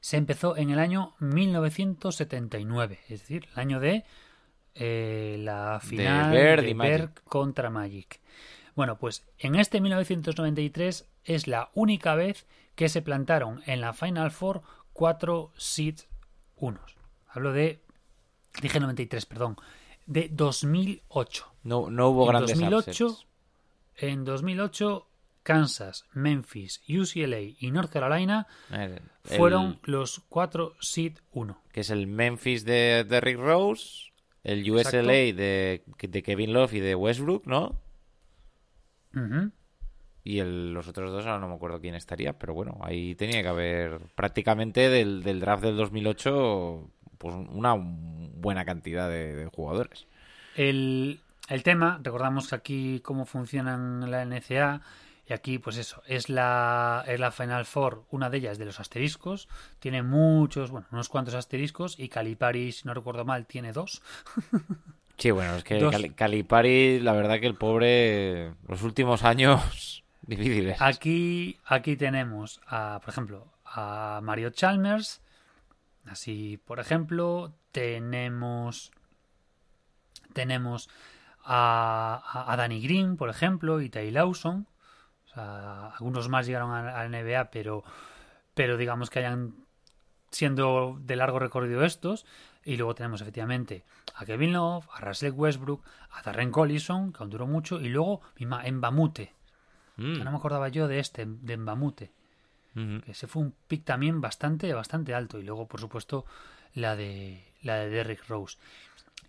se 0.02 0.18
empezó 0.18 0.58
en 0.58 0.70
el 0.70 0.80
año 0.80 1.16
1979, 1.20 3.00
es 3.08 3.22
decir, 3.22 3.48
el 3.54 3.60
año 3.60 3.80
de 3.80 4.04
eh, 4.76 5.38
la 5.40 5.80
final 5.82 6.34
de, 6.34 6.74
Bird 6.74 7.12
contra 7.24 7.70
Magic. 7.70 8.20
Bueno, 8.76 8.98
pues 8.98 9.26
en 9.40 9.56
este 9.56 9.80
1993 9.80 11.08
es 11.24 11.48
la 11.48 11.72
única 11.74 12.16
vez 12.16 12.46
que 12.78 12.88
se 12.90 13.02
plantaron 13.02 13.62
en 13.66 13.82
la 13.82 13.92
Final 13.92 14.30
Four 14.32 14.62
cuatro 14.94 15.52
seed 15.58 15.96
unos. 16.56 16.96
Hablo 17.28 17.52
de, 17.52 17.82
dije 18.62 18.80
93, 18.80 19.26
perdón, 19.26 19.58
de 20.06 20.30
2008. 20.32 21.54
No, 21.64 21.90
no 21.90 22.10
hubo 22.10 22.22
En 22.24 22.30
grandes 22.30 22.52
2008, 22.60 23.06
upsets. 23.08 23.28
en 23.96 24.24
2008, 24.26 25.10
Kansas, 25.44 26.06
Memphis, 26.14 26.82
UCLA 26.88 27.40
y 27.60 27.72
North 27.72 27.92
Carolina 27.92 28.46
El- 28.72 29.02
fueron 29.24 29.80
los 29.84 30.22
cuatro 30.30 30.76
seed 30.80 31.18
1. 31.32 31.60
que 31.72 31.82
es 31.82 31.90
el 31.90 32.06
Memphis 32.08 32.64
de 32.64 33.04
Derrick 33.10 33.40
Rose, 33.40 34.12
el 34.44 34.70
USLA 34.70 35.02
de, 35.34 35.84
de 36.00 36.24
Kevin 36.24 36.54
Love 36.54 36.74
y 36.76 36.80
de 36.80 36.94
Westbrook, 36.96 37.46
¿no? 37.48 37.80
Ujú. 39.16 39.52
Y 40.28 40.40
el- 40.40 40.74
los 40.74 40.88
otros 40.90 41.10
dos 41.12 41.26
ahora 41.26 41.40
no 41.40 41.48
me 41.48 41.56
acuerdo 41.56 41.80
quién 41.80 41.96
estaría, 41.96 42.34
pero 42.38 42.54
bueno, 42.54 42.78
ahí 42.82 43.16
tenía 43.16 43.42
que 43.42 43.48
haber 43.48 44.00
prácticamente 44.14 44.90
del, 44.90 45.24
del 45.24 45.40
draft 45.40 45.64
del 45.64 45.78
2008 45.78 46.90
pues 47.18 47.34
una 47.34 47.76
buena 47.78 48.66
cantidad 48.66 49.10
de, 49.10 49.36
de 49.36 49.46
jugadores. 49.48 50.06
El, 50.56 51.20
el 51.48 51.64
tema, 51.64 52.00
recordamos 52.04 52.50
que 52.50 52.56
aquí 52.56 53.00
cómo 53.04 53.26
funcionan 53.26 54.12
la 54.12 54.24
NCA, 54.24 54.82
y 55.30 55.34
aquí 55.34 55.60
pues 55.60 55.78
eso, 55.78 56.02
es 56.08 56.30
la, 56.30 57.06
es 57.08 57.20
la 57.20 57.32
Final 57.32 57.66
Four, 57.66 58.04
una 58.12 58.30
de 58.30 58.38
ellas 58.40 58.58
de 58.58 58.66
los 58.66 58.80
asteriscos, 58.82 59.48
tiene 59.80 60.04
muchos, 60.04 60.72
bueno, 60.72 60.88
unos 60.92 61.08
cuantos 61.10 61.36
asteriscos, 61.36 61.98
y 61.98 62.10
Calipari, 62.10 62.72
si 62.74 62.86
no 62.86 62.94
recuerdo 62.94 63.24
mal, 63.24 63.46
tiene 63.46 63.72
dos. 63.72 64.02
Sí, 65.18 65.32
bueno, 65.32 65.56
es 65.56 65.64
que. 65.64 65.80
Cali- 65.90 66.12
Calipari, 66.12 67.00
la 67.00 67.14
verdad 67.14 67.40
que 67.40 67.48
el 67.48 67.56
pobre, 67.56 68.54
los 68.68 68.84
últimos 68.84 69.24
años 69.24 70.04
Aquí, 70.80 71.58
aquí 71.66 71.96
tenemos, 71.96 72.60
a, 72.68 73.00
por 73.02 73.10
ejemplo, 73.10 73.48
a 73.66 74.20
Mario 74.22 74.50
Chalmers. 74.50 75.22
Así, 76.06 76.60
por 76.66 76.80
ejemplo, 76.80 77.54
tenemos. 77.72 78.92
Tenemos 80.34 80.90
a, 81.44 82.46
a, 82.48 82.56
Danny 82.58 82.82
Green, 82.82 83.18
por 83.18 83.30
ejemplo, 83.30 83.82
y 83.82 83.90
Ty 83.90 84.12
Lawson. 84.12 84.68
Algunos 85.34 86.30
más 86.30 86.46
llegaron 86.46 86.72
a, 86.72 87.00
a 87.00 87.08
NBA, 87.08 87.52
pero, 87.52 87.84
pero 88.54 88.76
digamos 88.76 89.10
que 89.10 89.20
hayan 89.20 89.54
siendo 90.32 90.98
de 91.00 91.16
largo 91.16 91.40
recorrido 91.40 91.84
estos. 91.84 92.26
Y 92.64 92.76
luego 92.76 92.96
tenemos 92.96 93.22
efectivamente 93.22 93.86
a 94.16 94.26
Kevin 94.26 94.54
Love, 94.54 94.88
a 94.92 95.00
Russell 95.00 95.32
Westbrook, 95.32 95.86
a 96.12 96.22
Darren 96.22 96.52
Collison, 96.52 97.14
que 97.14 97.20
aún 97.20 97.30
duró 97.30 97.48
mucho, 97.48 97.80
y 97.80 97.88
luego 97.88 98.22
misma 98.36 98.64
Mbamute. 98.70 99.37
Mm, 99.98 100.18
Que 100.18 100.24
no 100.24 100.32
me 100.32 100.38
acordaba 100.38 100.70
yo 100.70 100.88
de 100.88 101.00
este, 101.00 101.26
de 101.28 101.58
Mbamute. 101.58 102.12
Que 103.04 103.12
ese 103.12 103.26
fue 103.26 103.42
un 103.42 103.56
pick 103.68 103.84
también 103.84 104.22
bastante, 104.22 104.72
bastante 104.72 105.16
alto. 105.16 105.40
Y 105.40 105.44
luego, 105.44 105.66
por 105.68 105.80
supuesto, 105.80 106.26
la 106.76 106.96
de 106.96 107.44
la 107.64 107.78
de 107.78 107.90
Derrick 107.90 108.28
Rose. 108.28 108.58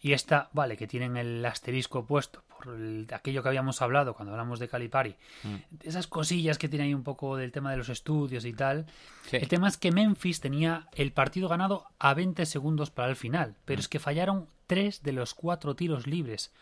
Y 0.03 0.12
esta, 0.12 0.51
vale, 0.53 0.77
que 0.77 0.87
tienen 0.87 1.16
el 1.16 1.43
asterisco 1.47 2.05
puesto 2.05 2.43
por 2.49 2.75
el- 2.75 3.07
aquello 3.11 3.43
que 3.43 3.49
habíamos 3.49 3.81
hablado 3.81 4.12
cuando 4.14 4.33
hablamos 4.33 4.59
de 4.61 4.69
Calipari. 4.69 5.16
Esas 5.83 6.07
cosillas 6.07 6.59
que 6.59 6.69
tiene 6.69 6.85
ahí 6.85 6.95
un 6.95 7.03
poco 7.05 7.37
del 7.39 7.51
tema 7.51 7.71
de 7.71 7.79
los 7.79 7.89
estudios 7.89 8.45
y 8.45 8.53
tal. 8.53 8.85
Sí. 9.31 9.39
El 9.39 9.49
tema 9.49 9.66
es 9.66 9.79
que 9.79 9.93
Memphis 9.93 10.41
tenía 10.41 10.87
el 10.95 11.11
partido 11.12 11.49
ganado 11.49 11.87
a 11.99 12.12
20 12.12 12.45
segundos 12.45 12.91
para 12.91 13.09
el 13.09 13.16
final. 13.16 13.55
Pero 13.64 13.81
es 13.81 13.89
que 13.89 13.99
fallaron 13.99 14.47
tres 14.66 15.03
de 15.03 15.12
los 15.12 15.33
cuatro 15.33 15.75
tiros 15.75 16.07
libres 16.07 16.53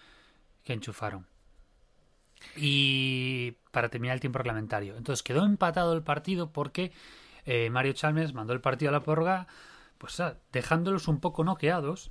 que 0.64 0.72
enchufaron. 0.72 1.26
Y 2.56 3.56
para 3.70 3.88
terminar 3.88 4.14
el 4.14 4.20
tiempo 4.20 4.38
reglamentario. 4.38 4.96
Entonces 4.96 5.22
quedó 5.22 5.44
empatado 5.44 5.92
el 5.94 6.02
partido 6.02 6.52
porque 6.52 6.92
eh, 7.44 7.70
Mario 7.70 7.92
Chalmers 7.92 8.34
mandó 8.34 8.52
el 8.52 8.60
partido 8.60 8.88
a 8.88 8.92
la 8.92 9.02
prórroga, 9.02 9.46
pues 9.98 10.18
ah, 10.20 10.38
dejándolos 10.52 11.08
un 11.08 11.20
poco 11.20 11.44
noqueados. 11.44 12.10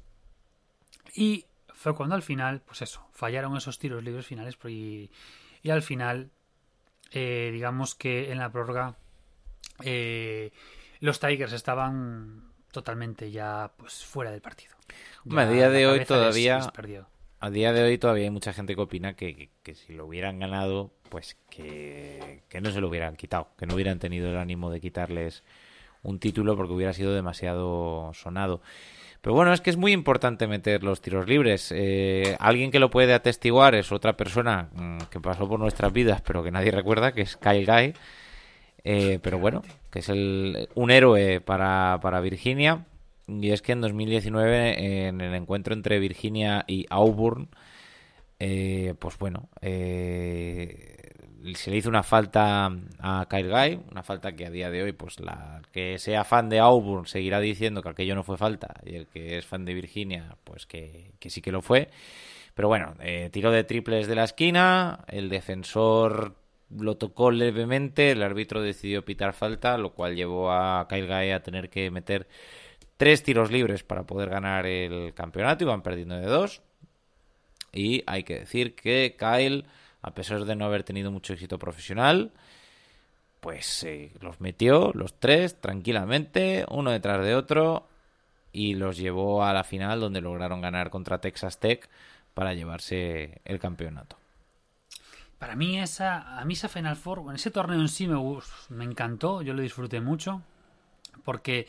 Y 1.13 1.45
fue 1.73 1.95
cuando 1.95 2.15
al 2.15 2.21
final, 2.23 2.61
pues 2.61 2.81
eso, 2.81 3.07
fallaron 3.11 3.55
esos 3.57 3.79
tiros 3.79 4.03
libres 4.03 4.25
finales 4.25 4.57
y, 4.67 5.11
y 5.61 5.69
al 5.69 5.81
final, 5.81 6.31
eh, 7.11 7.49
digamos 7.53 7.95
que 7.95 8.31
en 8.31 8.37
la 8.39 8.51
prórroga 8.51 8.95
eh, 9.83 10.51
los 10.99 11.19
Tigers 11.19 11.53
estaban 11.53 12.51
totalmente 12.71 13.31
ya 13.31 13.71
pues 13.77 14.03
fuera 14.05 14.31
del 14.31 14.41
partido. 14.41 14.75
A 15.47 15.49
día 15.49 15.69
de 15.69 15.87
hoy 15.87 15.99
les- 15.99 16.07
todavía- 16.07 16.57
les. 16.59 17.07
A 17.39 17.49
día 17.49 17.73
de 17.73 17.83
hoy 17.83 17.97
todavía 17.97 18.23
hay 18.23 18.29
mucha 18.31 18.53
gente 18.53 18.75
que 18.75 18.81
opina 18.81 19.15
que, 19.15 19.49
que- 19.61 19.75
si 19.75 19.93
lo 19.93 20.05
hubieran 20.05 20.39
ganado, 20.39 20.91
pues 21.09 21.37
que, 21.49 22.41
que 22.49 22.61
no 22.61 22.71
se 22.71 22.81
lo 22.81 22.87
hubieran 22.89 23.15
quitado, 23.15 23.49
que 23.57 23.65
no 23.67 23.75
hubieran 23.75 23.99
tenido 23.99 24.29
el 24.29 24.37
ánimo 24.37 24.71
de 24.71 24.81
quitarles 24.81 25.43
un 26.01 26.19
título 26.19 26.55
porque 26.55 26.73
hubiera 26.73 26.93
sido 26.93 27.13
demasiado 27.13 28.11
sonado. 28.13 28.61
Pero 29.21 29.33
bueno, 29.35 29.53
es 29.53 29.61
que 29.61 29.71
es 29.71 29.77
muy 29.77 29.91
importante 29.91 30.47
meter 30.47 30.83
los 30.83 31.01
tiros 31.01 31.27
libres. 31.27 31.71
Eh, 31.75 32.35
alguien 32.39 32.71
que 32.71 32.79
lo 32.79 32.91
puede 32.91 33.13
atestiguar 33.13 33.73
es 33.75 33.91
otra 33.91 34.15
persona 34.17 34.69
mm, 34.73 34.97
que 35.09 35.19
pasó 35.19 35.47
por 35.47 35.59
nuestras 35.59 35.91
vidas, 35.93 36.21
pero 36.21 36.43
que 36.43 36.51
nadie 36.51 36.71
recuerda, 36.71 37.11
que 37.11 37.21
es 37.21 37.35
Kyle 37.37 37.65
Guy. 37.65 37.93
Eh, 38.83 39.19
pero 39.23 39.39
bueno, 39.39 39.63
que 39.91 39.99
es 39.99 40.09
el, 40.09 40.69
un 40.75 40.91
héroe 40.91 41.41
para, 41.41 41.99
para 42.01 42.21
Virginia. 42.21 42.85
Y 43.27 43.51
es 43.51 43.61
que 43.61 43.71
en 43.71 43.81
2019, 43.81 45.07
en 45.07 45.21
el 45.21 45.33
encuentro 45.33 45.73
entre 45.73 45.99
Virginia 45.99 46.63
y 46.67 46.85
Auburn, 46.89 47.49
eh, 48.39 48.93
pues 48.99 49.17
bueno, 49.17 49.49
eh, 49.61 51.13
se 51.55 51.71
le 51.71 51.77
hizo 51.77 51.89
una 51.89 52.03
falta 52.03 52.71
a 52.99 53.27
Kyle 53.29 53.49
Guy, 53.49 53.79
una 53.91 54.03
falta 54.03 54.35
que 54.35 54.45
a 54.45 54.51
día 54.51 54.69
de 54.69 54.83
hoy, 54.83 54.93
pues 54.93 55.19
la 55.19 55.61
que 55.71 55.97
sea 55.99 56.23
fan 56.23 56.49
de 56.49 56.59
Auburn 56.59 57.05
seguirá 57.05 57.39
diciendo 57.39 57.81
que 57.81 57.89
aquello 57.89 58.15
no 58.15 58.23
fue 58.23 58.37
falta, 58.37 58.75
y 58.85 58.95
el 58.95 59.07
que 59.07 59.37
es 59.37 59.45
fan 59.45 59.65
de 59.65 59.73
Virginia, 59.73 60.37
pues 60.43 60.65
que, 60.65 61.11
que 61.19 61.29
sí 61.29 61.41
que 61.41 61.51
lo 61.51 61.61
fue. 61.61 61.89
Pero 62.55 62.67
bueno, 62.67 62.95
eh, 63.01 63.29
tiro 63.31 63.51
de 63.51 63.63
triples 63.63 64.07
de 64.07 64.15
la 64.15 64.23
esquina, 64.23 65.05
el 65.07 65.29
defensor 65.29 66.35
lo 66.69 66.97
tocó 66.97 67.31
levemente, 67.31 68.11
el 68.11 68.23
árbitro 68.23 68.61
decidió 68.61 69.05
pitar 69.05 69.33
falta, 69.33 69.77
lo 69.77 69.93
cual 69.93 70.15
llevó 70.15 70.51
a 70.51 70.87
Kyle 70.89 71.07
Guy 71.07 71.31
a 71.31 71.43
tener 71.43 71.69
que 71.69 71.91
meter 71.91 72.27
tres 72.97 73.23
tiros 73.23 73.51
libres 73.51 73.83
para 73.83 74.03
poder 74.03 74.29
ganar 74.29 74.65
el 74.65 75.13
campeonato, 75.13 75.63
iban 75.63 75.81
perdiendo 75.81 76.15
de 76.15 76.27
dos. 76.27 76.61
Y 77.73 78.03
hay 78.07 78.23
que 78.23 78.39
decir 78.39 78.75
que 78.75 79.15
Kyle, 79.17 79.65
a 80.01 80.13
pesar 80.13 80.45
de 80.45 80.55
no 80.55 80.65
haber 80.65 80.83
tenido 80.83 81.11
mucho 81.11 81.33
éxito 81.33 81.59
profesional, 81.59 82.31
pues 83.41 83.83
eh, 83.83 84.11
los 84.21 84.39
metió 84.39 84.91
los 84.93 85.19
tres 85.19 85.59
tranquilamente, 85.59 86.65
uno 86.69 86.91
detrás 86.91 87.23
de 87.23 87.35
otro, 87.35 87.87
y 88.51 88.75
los 88.75 88.97
llevó 88.97 89.43
a 89.43 89.53
la 89.53 89.65
final 89.65 89.99
donde 89.99 90.21
lograron 90.21 90.61
ganar 90.61 90.89
contra 90.89 91.19
Texas 91.19 91.59
Tech 91.59 91.89
para 92.33 92.53
llevarse 92.53 93.41
el 93.43 93.59
campeonato. 93.59 94.17
Para 95.37 95.55
mí 95.55 95.77
esa, 95.77 96.39
a 96.39 96.45
mí 96.45 96.53
esa 96.53 96.69
Final 96.69 96.95
Four, 96.95 97.35
ese 97.35 97.51
torneo 97.51 97.79
en 97.81 97.89
sí 97.89 98.07
me, 98.07 98.17
me 98.69 98.85
encantó, 98.85 99.41
yo 99.41 99.53
lo 99.53 99.61
disfruté 99.61 99.99
mucho, 99.99 100.41
porque 101.25 101.67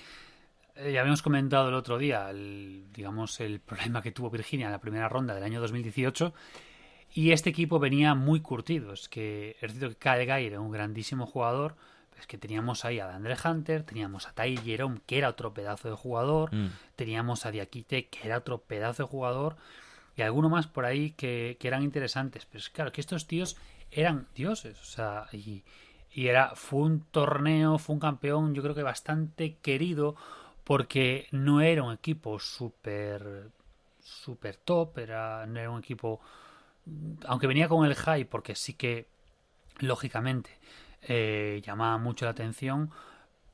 ya 0.77 1.01
habíamos 1.01 1.23
comentado 1.23 1.69
el 1.69 1.75
otro 1.75 1.99
día, 1.99 2.31
el, 2.31 2.87
digamos, 2.93 3.41
el 3.41 3.61
problema 3.61 4.03
que 4.03 4.13
tuvo 4.13 4.31
Virginia 4.31 4.67
en 4.67 4.73
la 4.73 4.81
primera 4.81 5.09
ronda 5.09 5.35
del 5.35 5.45
año 5.45 5.61
2018, 5.61 6.35
y 7.15 7.33
este 7.33 7.51
equipo 7.51 7.79
venía 7.79 8.15
muy 8.15 8.41
curtido, 8.41 8.93
es 8.93 9.09
que 9.09 9.57
es 9.61 9.73
cierto 9.73 9.99
que 9.99 10.09
era 10.47 10.61
un 10.61 10.71
grandísimo 10.71 11.27
jugador, 11.27 11.77
es 12.19 12.27
que 12.27 12.39
teníamos 12.39 12.85
ahí 12.85 12.99
a 12.99 13.15
Andre 13.15 13.37
Hunter, 13.43 13.83
teníamos 13.85 14.27
a 14.27 14.33
Ty 14.33 14.57
Jerome, 14.59 15.01
que 15.07 15.19
era 15.19 15.29
otro 15.29 15.53
pedazo 15.53 15.89
de 15.89 15.95
jugador, 15.97 16.55
Mm. 16.55 16.69
teníamos 16.97 17.47
a 17.47 17.51
Diakite, 17.51 18.09
que 18.09 18.27
era 18.27 18.39
otro 18.39 18.59
pedazo 18.63 19.05
de 19.05 19.09
jugador, 19.09 19.57
y 20.17 20.23
alguno 20.23 20.49
más 20.49 20.67
por 20.67 20.87
ahí 20.87 21.11
que, 21.13 21.59
que 21.61 21.69
eran 21.69 21.83
interesantes. 21.83 22.47
Pero 22.47 22.59
es 22.61 22.71
claro 22.71 22.91
que 22.93 23.03
estos 23.03 23.27
tíos 23.27 23.57
eran 23.91 24.29
dioses, 24.35 24.81
o 24.81 24.85
sea, 24.85 25.27
y, 25.33 25.63
y 26.11 26.29
era, 26.29 26.55
fue 26.55 26.81
un 26.81 27.01
torneo, 27.01 27.79
fue 27.79 27.95
un 27.95 28.01
campeón, 28.01 28.55
yo 28.55 28.63
creo 28.63 28.75
que 28.75 28.83
bastante 28.83 29.57
querido, 29.59 30.17
porque 30.67 31.29
no 31.31 31.61
era 31.61 31.85
un 31.85 31.93
equipo 31.93 32.41
súper 32.41 33.51
súper 34.01 34.57
top, 34.57 34.99
era, 34.99 35.47
no 35.47 35.61
era 35.61 35.71
un 35.71 35.79
equipo, 35.79 36.21
aunque 37.25 37.47
venía 37.47 37.69
con 37.69 37.87
el 37.87 37.95
high, 37.95 38.25
porque 38.25 38.57
sí 38.57 38.73
que, 38.75 39.07
lógicamente, 39.79 40.51
eh, 41.03 41.63
llamaba 41.65 41.99
mucho 41.99 42.25
la 42.25 42.33
atención, 42.33 42.91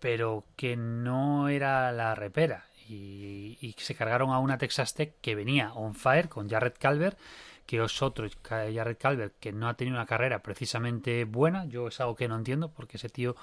pero 0.01 0.45
que 0.57 0.75
no 0.77 1.49
era 1.49 1.93
la 1.93 2.15
repera. 2.15 2.67
Y, 2.89 3.59
y 3.61 3.75
se 3.79 3.95
cargaron 3.95 4.31
a 4.31 4.39
una 4.39 4.59
Texas 4.59 4.95
Tech 4.95 5.15
que 5.21 5.35
venía 5.35 5.73
on 5.75 5.95
fire 5.95 6.31
con 6.31 6.49
Jarrett 6.49 6.79
Calvert, 6.79 7.19
que 7.67 7.81
otro, 7.81 8.27
Jared 8.43 8.97
Calvert, 8.99 9.35
que 9.39 9.53
no 9.53 9.69
ha 9.69 9.75
tenido 9.75 9.97
una 9.97 10.07
carrera 10.07 10.43
precisamente 10.43 11.25
buena. 11.25 11.67
Yo 11.67 11.89
es 11.89 12.01
algo 12.01 12.17
que 12.17 12.29
no 12.29 12.37
entiendo 12.37 12.71
porque 12.71 12.97
ese 12.97 13.09
tío 13.09 13.37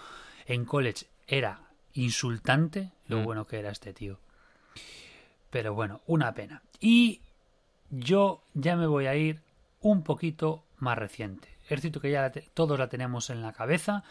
en 0.45 0.65
college 0.65 1.05
era 1.28 1.68
insultante 1.93 2.91
lo 3.07 3.17
Mm. 3.19 3.23
bueno 3.23 3.47
que 3.47 3.59
era 3.59 3.69
este 3.71 3.93
tío. 3.93 4.19
Pero 5.49 5.73
bueno, 5.73 6.01
una 6.05 6.33
pena. 6.33 6.61
Y 6.79 7.21
yo 7.89 8.43
ya 8.53 8.75
me 8.75 8.87
voy 8.87 9.07
a 9.07 9.15
ir 9.15 9.41
un 9.81 10.03
poquito 10.03 10.63
más 10.77 10.97
reciente. 10.97 11.49
Es 11.69 11.81
cierto 11.81 11.99
que 11.99 12.11
ya 12.11 12.21
la 12.21 12.31
todos 12.53 12.77
la 12.79 12.87
tenemos 12.89 13.29
en 13.29 13.41
la 13.41 13.53
cabeza, 13.53 14.03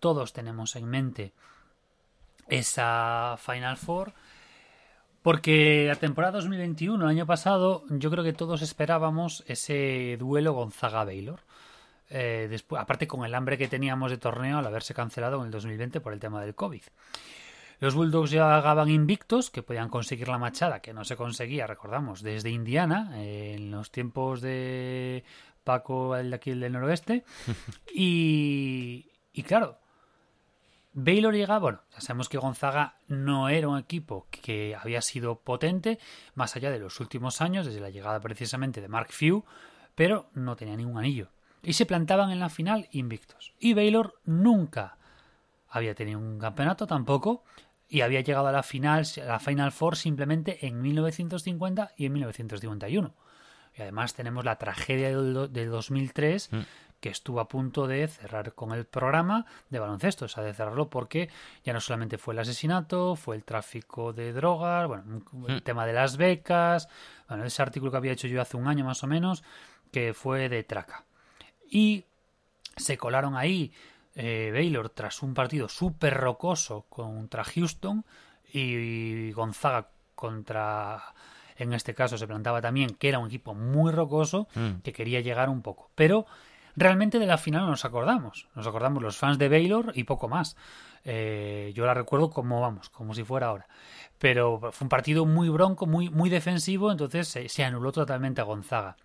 todos 0.00 0.32
tenemos 0.32 0.76
en 0.76 0.86
mente 0.86 1.32
esa 2.48 3.36
Final 3.38 3.76
Four. 3.76 4.12
Porque 5.22 5.84
la 5.86 5.96
temporada 5.96 6.34
2021, 6.34 7.04
el 7.04 7.10
año 7.10 7.26
pasado, 7.26 7.84
yo 7.90 8.10
creo 8.10 8.24
que 8.24 8.32
todos 8.32 8.62
esperábamos 8.62 9.44
ese 9.46 10.16
duelo 10.18 10.54
Gonzaga-Baylor. 10.54 11.40
Eh, 12.10 12.46
después, 12.48 12.80
aparte 12.80 13.06
con 13.06 13.24
el 13.24 13.34
hambre 13.34 13.58
que 13.58 13.68
teníamos 13.68 14.10
de 14.10 14.18
torneo 14.18 14.58
al 14.58 14.66
haberse 14.66 14.94
cancelado 14.94 15.40
en 15.40 15.46
el 15.46 15.50
2020 15.50 16.00
por 16.00 16.12
el 16.12 16.20
tema 16.20 16.40
del 16.40 16.54
COVID. 16.54 16.82
Los 17.80 17.94
Bulldogs 17.94 18.30
llegaban 18.30 18.88
invictos, 18.88 19.50
que 19.50 19.62
podían 19.62 19.88
conseguir 19.88 20.28
la 20.28 20.38
machada, 20.38 20.80
que 20.80 20.92
no 20.92 21.04
se 21.04 21.16
conseguía, 21.16 21.66
recordamos, 21.66 22.22
desde 22.22 22.50
Indiana, 22.50 23.12
eh, 23.14 23.54
en 23.56 23.70
los 23.70 23.92
tiempos 23.92 24.40
de 24.40 25.22
Paco, 25.62 26.16
el 26.16 26.30
de 26.30 26.36
aquí 26.36 26.50
el 26.50 26.60
del 26.60 26.72
noroeste. 26.72 27.24
y, 27.94 29.12
y 29.32 29.42
claro, 29.44 29.78
Baylor 30.92 31.32
llega, 31.32 31.60
bueno, 31.60 31.82
ya 31.92 32.00
sabemos 32.00 32.28
que 32.28 32.38
Gonzaga 32.38 32.96
no 33.06 33.48
era 33.48 33.68
un 33.68 33.78
equipo 33.78 34.26
que 34.30 34.74
había 34.74 35.00
sido 35.00 35.38
potente, 35.38 36.00
más 36.34 36.56
allá 36.56 36.72
de 36.72 36.80
los 36.80 36.98
últimos 36.98 37.40
años, 37.40 37.66
desde 37.66 37.80
la 37.80 37.90
llegada 37.90 38.18
precisamente 38.18 38.80
de 38.80 38.88
Mark 38.88 39.12
Few, 39.12 39.44
pero 39.94 40.30
no 40.34 40.56
tenía 40.56 40.76
ningún 40.76 40.98
anillo. 40.98 41.30
Y 41.62 41.72
se 41.74 41.86
plantaban 41.86 42.30
en 42.30 42.40
la 42.40 42.48
final 42.48 42.88
invictos. 42.92 43.52
Y 43.58 43.74
Baylor 43.74 44.20
nunca 44.24 44.96
había 45.68 45.94
tenido 45.94 46.18
un 46.18 46.38
campeonato 46.38 46.86
tampoco, 46.86 47.44
y 47.88 48.02
había 48.02 48.20
llegado 48.20 48.46
a 48.48 48.52
la 48.52 48.62
final, 48.62 49.04
a 49.22 49.24
la 49.24 49.38
Final 49.40 49.72
Four 49.72 49.96
simplemente 49.96 50.66
en 50.66 50.80
1950 50.82 51.92
y 51.96 52.06
en 52.06 52.12
1951. 52.12 53.14
Y 53.76 53.82
además 53.82 54.14
tenemos 54.14 54.44
la 54.44 54.56
tragedia 54.56 55.08
del, 55.08 55.32
do- 55.34 55.48
del 55.48 55.70
2003 55.70 56.50
que 57.00 57.10
estuvo 57.10 57.38
a 57.38 57.46
punto 57.48 57.86
de 57.86 58.08
cerrar 58.08 58.54
con 58.54 58.72
el 58.72 58.84
programa 58.84 59.46
de 59.70 59.78
baloncesto, 59.78 60.24
o 60.24 60.28
sea, 60.28 60.42
de 60.42 60.52
cerrarlo 60.52 60.90
porque 60.90 61.28
ya 61.64 61.72
no 61.72 61.80
solamente 61.80 62.18
fue 62.18 62.34
el 62.34 62.40
asesinato, 62.40 63.14
fue 63.14 63.36
el 63.36 63.44
tráfico 63.44 64.12
de 64.12 64.32
drogas, 64.32 64.88
bueno, 64.88 65.22
el 65.46 65.62
tema 65.62 65.86
de 65.86 65.92
las 65.92 66.16
becas, 66.16 66.88
bueno, 67.28 67.44
ese 67.44 67.62
artículo 67.62 67.92
que 67.92 67.98
había 67.98 68.12
hecho 68.12 68.26
yo 68.26 68.42
hace 68.42 68.56
un 68.56 68.66
año 68.66 68.84
más 68.84 69.04
o 69.04 69.06
menos, 69.06 69.44
que 69.92 70.12
fue 70.12 70.48
de 70.48 70.64
traca. 70.64 71.04
Y 71.70 72.04
se 72.76 72.96
colaron 72.96 73.36
ahí 73.36 73.72
eh, 74.14 74.50
Baylor 74.52 74.88
tras 74.90 75.22
un 75.22 75.34
partido 75.34 75.68
súper 75.68 76.14
rocoso 76.14 76.86
contra 76.88 77.44
Houston 77.44 78.04
y 78.52 79.32
Gonzaga 79.32 79.90
contra, 80.14 81.14
en 81.56 81.72
este 81.72 81.94
caso 81.94 82.18
se 82.18 82.26
plantaba 82.26 82.60
también 82.60 82.90
que 82.90 83.08
era 83.08 83.18
un 83.18 83.26
equipo 83.28 83.54
muy 83.54 83.92
rocoso 83.92 84.48
Mm. 84.54 84.80
que 84.82 84.92
quería 84.92 85.20
llegar 85.20 85.48
un 85.48 85.62
poco. 85.62 85.90
Pero 85.94 86.26
realmente 86.76 87.18
de 87.18 87.26
la 87.26 87.38
final 87.38 87.62
no 87.62 87.70
nos 87.70 87.84
acordamos. 87.84 88.48
Nos 88.54 88.66
acordamos 88.66 89.02
los 89.02 89.16
fans 89.16 89.38
de 89.38 89.48
Baylor 89.48 89.92
y 89.94 90.04
poco 90.04 90.28
más. 90.28 90.56
Eh, 91.04 91.72
yo 91.74 91.86
la 91.86 91.94
recuerdo 91.94 92.30
como, 92.30 92.60
vamos, 92.60 92.90
como 92.90 93.14
si 93.14 93.22
fuera 93.24 93.48
ahora. 93.48 93.68
Pero 94.18 94.58
fue 94.72 94.84
un 94.84 94.88
partido 94.88 95.24
muy 95.26 95.48
bronco, 95.48 95.86
muy, 95.86 96.10
muy 96.10 96.28
defensivo, 96.28 96.90
entonces 96.90 97.28
se, 97.28 97.48
se 97.48 97.62
anuló 97.64 97.92
totalmente 97.92 98.40
a 98.40 98.44
Gonzaga. 98.44 98.96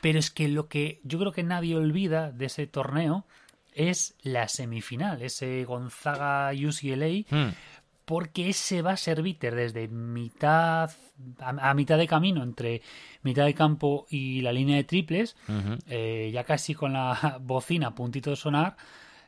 Pero 0.00 0.18
es 0.18 0.30
que 0.30 0.48
lo 0.48 0.68
que 0.68 1.00
yo 1.04 1.18
creo 1.18 1.32
que 1.32 1.42
nadie 1.42 1.76
olvida 1.76 2.30
de 2.32 2.46
ese 2.46 2.66
torneo 2.66 3.24
es 3.74 4.14
la 4.22 4.48
semifinal, 4.48 5.20
ese 5.22 5.64
Gonzaga 5.64 6.50
UCLA, 6.52 7.24
Mm. 7.30 7.52
porque 8.04 8.50
ese 8.50 8.82
va 8.82 8.92
a 8.92 8.96
ser 8.96 9.22
bitter 9.22 9.54
desde 9.54 9.88
mitad 9.88 10.90
a, 11.40 11.70
a 11.70 11.74
mitad 11.74 11.96
de 11.98 12.06
camino 12.06 12.42
entre 12.42 12.82
mitad 13.22 13.44
de 13.46 13.54
campo 13.54 14.06
y 14.10 14.42
la 14.42 14.52
línea 14.52 14.76
de 14.76 14.84
triples, 14.84 15.36
eh, 15.88 16.30
ya 16.32 16.44
casi 16.44 16.74
con 16.74 16.92
la 16.92 17.38
bocina 17.42 17.88
a 17.88 17.94
puntito 17.94 18.30
de 18.30 18.36
sonar, 18.36 18.76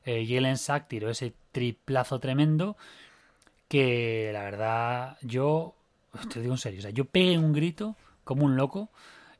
eh, 0.04 0.26
Jalen 0.28 0.58
Sack 0.58 0.88
tiró 0.88 1.08
ese 1.10 1.32
triplazo 1.52 2.20
tremendo 2.20 2.76
que 3.68 4.30
la 4.32 4.42
verdad 4.44 5.16
yo 5.22 5.74
te 6.32 6.40
digo 6.40 6.54
en 6.54 6.58
serio, 6.58 6.78
o 6.78 6.82
sea, 6.82 6.90
yo 6.90 7.04
pegué 7.06 7.38
un 7.38 7.52
grito 7.52 7.96
como 8.24 8.44
un 8.44 8.56
loco 8.56 8.90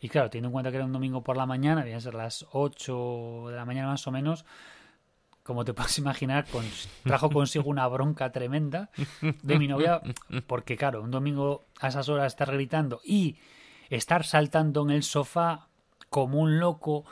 y 0.00 0.08
claro, 0.08 0.30
teniendo 0.30 0.48
en 0.48 0.52
cuenta 0.52 0.70
que 0.70 0.76
era 0.76 0.86
un 0.86 0.92
domingo 0.92 1.22
por 1.22 1.36
la 1.36 1.46
mañana, 1.46 1.82
debían 1.82 2.00
ser 2.00 2.14
las 2.14 2.46
8 2.52 3.46
de 3.48 3.56
la 3.56 3.64
mañana 3.64 3.88
más 3.88 4.06
o 4.06 4.10
menos, 4.10 4.44
como 5.42 5.64
te 5.64 5.72
puedes 5.74 5.98
imaginar, 5.98 6.46
trajo 7.04 7.30
consigo 7.30 7.70
una 7.70 7.86
bronca 7.88 8.32
tremenda 8.32 8.90
de 9.42 9.58
mi 9.58 9.68
novia, 9.68 10.02
porque 10.46 10.76
claro, 10.76 11.02
un 11.02 11.10
domingo 11.10 11.66
a 11.80 11.88
esas 11.88 12.08
horas 12.08 12.26
estar 12.26 12.50
gritando 12.52 13.00
y 13.04 13.36
estar 13.88 14.24
saltando 14.24 14.82
en 14.82 14.90
el 14.90 15.02
sofá 15.02 15.68
como 16.10 16.40
un 16.40 16.58
loco, 16.58 17.04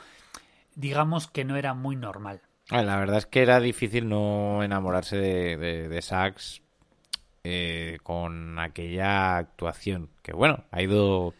digamos 0.75 1.27
que 1.27 1.45
no 1.45 1.55
era 1.55 1.73
muy 1.73 1.95
normal. 1.95 2.41
Ah, 2.69 2.81
La 2.81 2.97
verdad 2.97 3.17
es 3.17 3.25
que 3.25 3.41
era 3.41 3.59
difícil 3.59 4.09
no 4.09 4.63
enamorarse 4.63 5.17
de, 5.17 5.57
de, 5.57 5.87
de 5.87 6.01
Sax 6.01 6.61
eh, 7.43 7.99
con 8.01 8.57
aquella 8.57 9.37
actuación 9.37 10.09
que, 10.23 10.33
bueno, 10.33 10.63
ha 10.71 10.81
ido 10.81 11.35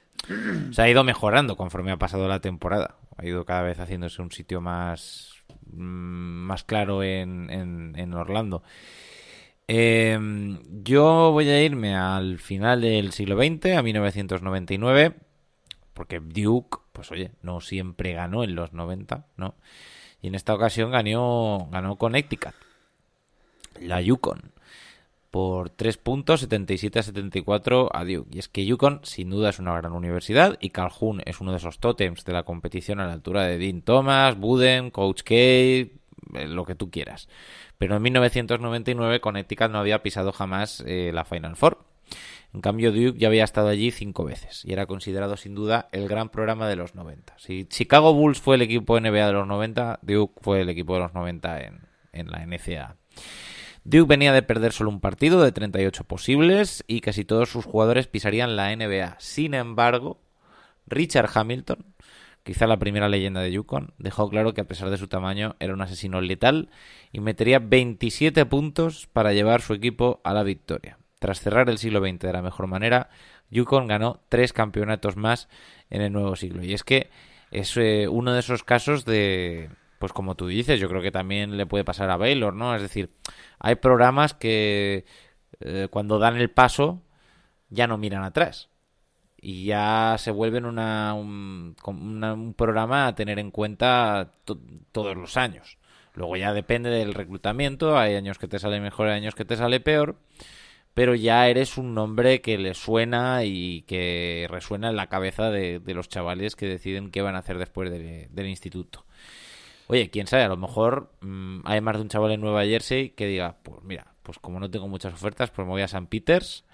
se 0.72 0.82
ha 0.82 0.89
ido 0.89 1.03
mejorando 1.03 1.55
conforme 1.55 1.91
ha 1.91 1.97
pasado 1.97 2.28
la 2.28 2.39
temporada. 2.39 2.95
Ha 3.18 3.26
ido 3.26 3.45
cada 3.45 3.61
vez 3.61 3.80
haciéndose 3.80 4.22
un 4.22 4.32
sitio 4.32 4.61
más, 4.61 5.43
mm, 5.72 5.78
más 5.78 6.63
claro 6.63 7.03
en, 7.03 7.49
en, 7.49 8.13
Orlando. 8.13 8.63
Eh, 9.68 10.20
yo 10.84 11.32
voy 11.32 11.49
a 11.49 11.63
irme 11.63 11.95
al 11.95 12.39
final 12.39 12.82
del 12.82 13.11
siglo 13.11 13.36
XX, 13.38 13.78
a 13.78 13.82
1999, 13.82 15.16
porque 15.93 16.20
Duke, 16.20 16.78
pues 16.91 17.11
oye, 17.11 17.32
no 17.41 17.61
siempre 17.61 18.13
ganó 18.13 18.43
en 18.43 18.55
los 18.55 18.74
90, 18.74 19.26
¿no? 19.38 19.55
Y 20.22 20.28
en 20.28 20.36
esta 20.36 20.53
ocasión 20.53 20.91
ganó, 20.91 21.70
ganó 21.72 21.97
Connecticut, 21.97 22.53
la 23.80 24.01
Yukon, 24.01 24.51
por 25.36 25.69
3 25.69 25.97
puntos, 25.97 26.39
77 26.39 26.97
a 26.97 27.03
74 27.03 27.89
a 27.93 28.05
Duke. 28.05 28.29
Y 28.31 28.39
es 28.39 28.47
que 28.47 28.65
Yukon, 28.65 29.01
sin 29.03 29.31
duda, 29.31 29.49
es 29.49 29.59
una 29.59 29.75
gran 29.75 29.91
universidad 29.91 30.57
y 30.61 30.69
Calhoun 30.69 31.21
es 31.25 31.41
uno 31.41 31.51
de 31.51 31.57
esos 31.57 31.79
tótems 31.79 32.23
de 32.23 32.31
la 32.31 32.43
competición 32.43 33.01
a 33.01 33.07
la 33.07 33.11
altura 33.11 33.43
de 33.43 33.57
Dean 33.57 33.81
Thomas, 33.81 34.38
Buden, 34.38 34.91
Coach 34.91 35.23
K, 35.23 35.36
eh, 35.36 35.89
lo 36.47 36.63
que 36.63 36.75
tú 36.75 36.89
quieras. 36.89 37.27
Pero 37.77 37.97
en 37.97 38.03
1999 38.03 39.19
Connecticut 39.19 39.71
no 39.71 39.79
había 39.79 40.01
pisado 40.01 40.31
jamás 40.31 40.81
eh, 40.88 41.11
la 41.13 41.25
Final 41.25 41.57
Four. 41.57 41.79
En 42.53 42.61
cambio, 42.61 42.93
Duke 42.93 43.19
ya 43.19 43.27
había 43.27 43.43
estado 43.43 43.67
allí 43.67 43.91
cinco 43.91 44.23
veces 44.23 44.63
y 44.63 44.71
era 44.71 44.86
considerado 44.86 45.36
sin 45.36 45.53
duda 45.53 45.89
el 45.91 46.07
gran 46.07 46.29
programa 46.29 46.69
de 46.69 46.77
los 46.77 46.95
90. 46.95 47.33
Si 47.39 47.65
Chicago 47.65 48.13
Bulls 48.13 48.39
fue 48.39 48.55
el 48.55 48.61
equipo 48.61 48.97
NBA 48.97 49.27
de 49.27 49.33
los 49.33 49.47
90, 49.47 49.99
Duke 50.01 50.39
fue 50.41 50.61
el 50.61 50.69
equipo 50.69 50.93
de 50.93 51.01
los 51.01 51.13
90 51.13 51.59
en, 51.59 51.81
en 52.13 52.31
la 52.31 52.45
NCAA. 52.45 52.95
Duke 53.88 54.09
venía 54.09 54.33
de 54.33 54.41
perder 54.41 54.73
solo 54.73 54.89
un 54.89 54.99
partido 54.99 55.43
de 55.43 55.51
38 55.51 56.05
posibles 56.05 56.83
y 56.88 57.01
casi 57.01 57.23
todos 57.23 57.49
sus 57.49 57.65
jugadores 57.65 58.07
pisarían 58.07 58.55
la 58.55 58.75
NBA. 58.75 59.15
Sin 59.19 59.53
embargo, 59.53 60.19
Richard 60.88 61.29
Hamilton, 61.31 61.86
quizá 62.41 62.65
la 62.65 62.79
primera 62.79 63.09
leyenda 63.09 63.41
de 63.41 63.51
Yukon, 63.51 63.93
dejó 63.99 64.27
claro 64.27 64.55
que 64.55 64.61
a 64.61 64.67
pesar 64.67 64.89
de 64.89 64.97
su 64.97 65.07
tamaño 65.07 65.55
era 65.59 65.75
un 65.75 65.83
asesino 65.83 66.19
letal 66.19 66.71
y 67.11 67.19
metería 67.19 67.59
27 67.59 68.47
puntos 68.47 69.07
para 69.13 69.33
llevar 69.33 69.61
su 69.61 69.75
equipo 69.75 70.19
a 70.23 70.33
la 70.33 70.41
victoria. 70.41 70.97
Tras 71.19 71.39
cerrar 71.41 71.69
el 71.69 71.77
siglo 71.77 71.99
XX 71.99 72.17
de 72.21 72.33
la 72.33 72.41
mejor 72.41 72.65
manera, 72.65 73.11
Yukon 73.51 73.86
ganó 73.86 74.19
tres 74.29 74.51
campeonatos 74.51 75.15
más 75.15 75.47
en 75.91 76.01
el 76.01 76.11
nuevo 76.11 76.36
siglo. 76.36 76.63
Y 76.63 76.73
es 76.73 76.83
que 76.83 77.11
es 77.51 77.77
eh, 77.77 78.07
uno 78.07 78.33
de 78.33 78.39
esos 78.39 78.63
casos 78.63 79.05
de, 79.05 79.69
pues 80.05 80.13
como 80.13 80.35
tú 80.35 80.45
dices, 80.45 80.79
yo 80.79 80.87
creo 80.87 81.01
que 81.01 81.09
también 81.09 81.57
le 81.57 81.65
puede 81.65 81.83
pasar 81.83 82.11
a 82.11 82.17
Baylor, 82.17 82.53
¿no? 82.53 82.75
Es 82.75 82.81
decir, 82.83 83.09
hay 83.57 83.73
programas 83.73 84.35
que 84.35 85.03
eh, 85.61 85.87
cuando 85.89 86.19
dan 86.19 86.37
el 86.37 86.51
paso 86.51 87.01
ya 87.71 87.87
no 87.87 87.97
miran 87.97 88.23
atrás 88.23 88.69
y 89.35 89.65
ya 89.65 90.15
se 90.19 90.29
vuelven 90.29 90.65
una, 90.65 91.15
un, 91.15 91.75
una, 91.87 92.35
un 92.35 92.53
programa 92.53 93.07
a 93.07 93.15
tener 93.15 93.39
en 93.39 93.49
cuenta 93.49 94.33
to 94.45 94.59
todos 94.91 95.17
los 95.17 95.37
años. 95.37 95.79
Luego 96.13 96.37
ya 96.37 96.53
depende 96.53 96.91
del 96.91 97.15
reclutamiento, 97.15 97.97
hay 97.97 98.13
años 98.13 98.37
que 98.37 98.47
te 98.47 98.59
sale 98.59 98.79
mejor, 98.79 99.07
hay 99.07 99.17
años 99.17 99.33
que 99.33 99.45
te 99.45 99.57
sale 99.57 99.79
peor, 99.79 100.17
pero 100.93 101.15
ya 101.15 101.47
eres 101.47 101.79
un 101.79 101.95
nombre 101.95 102.41
que 102.41 102.59
le 102.59 102.75
suena 102.75 103.43
y 103.43 103.81
que 103.87 104.45
resuena 104.51 104.89
en 104.89 104.97
la 104.97 105.09
cabeza 105.09 105.49
de, 105.49 105.81
los 105.83 106.09
chavales 106.09 106.55
que 106.55 106.67
deciden 106.67 107.09
qué 107.09 107.23
van 107.23 107.35
a 107.35 107.39
hacer 107.39 107.57
después 107.57 107.89
de, 107.89 108.27
del 108.29 108.47
instituto. 108.47 109.03
Oye, 109.88 110.09
quién 110.09 110.27
sabe, 110.27 110.43
a 110.43 110.49
lo 110.49 110.57
mejor 110.57 111.11
mmm, 111.21 111.61
hay 111.65 111.81
más 111.81 111.95
de 111.95 112.01
un 112.01 112.09
chaval 112.09 112.31
en 112.31 112.41
Nueva 112.41 112.65
Jersey 112.65 113.11
que 113.11 113.27
diga, 113.27 113.57
pues 113.63 113.83
mira, 113.83 114.15
pues 114.23 114.39
como 114.39 114.59
no 114.59 114.69
tengo 114.69 114.88
muchas 114.88 115.13
ofertas, 115.13 115.51
pues 115.51 115.65
me 115.65 115.71
voy 115.71 115.81
a 115.81 115.88
San 115.88 116.07
Peters, 116.07 116.65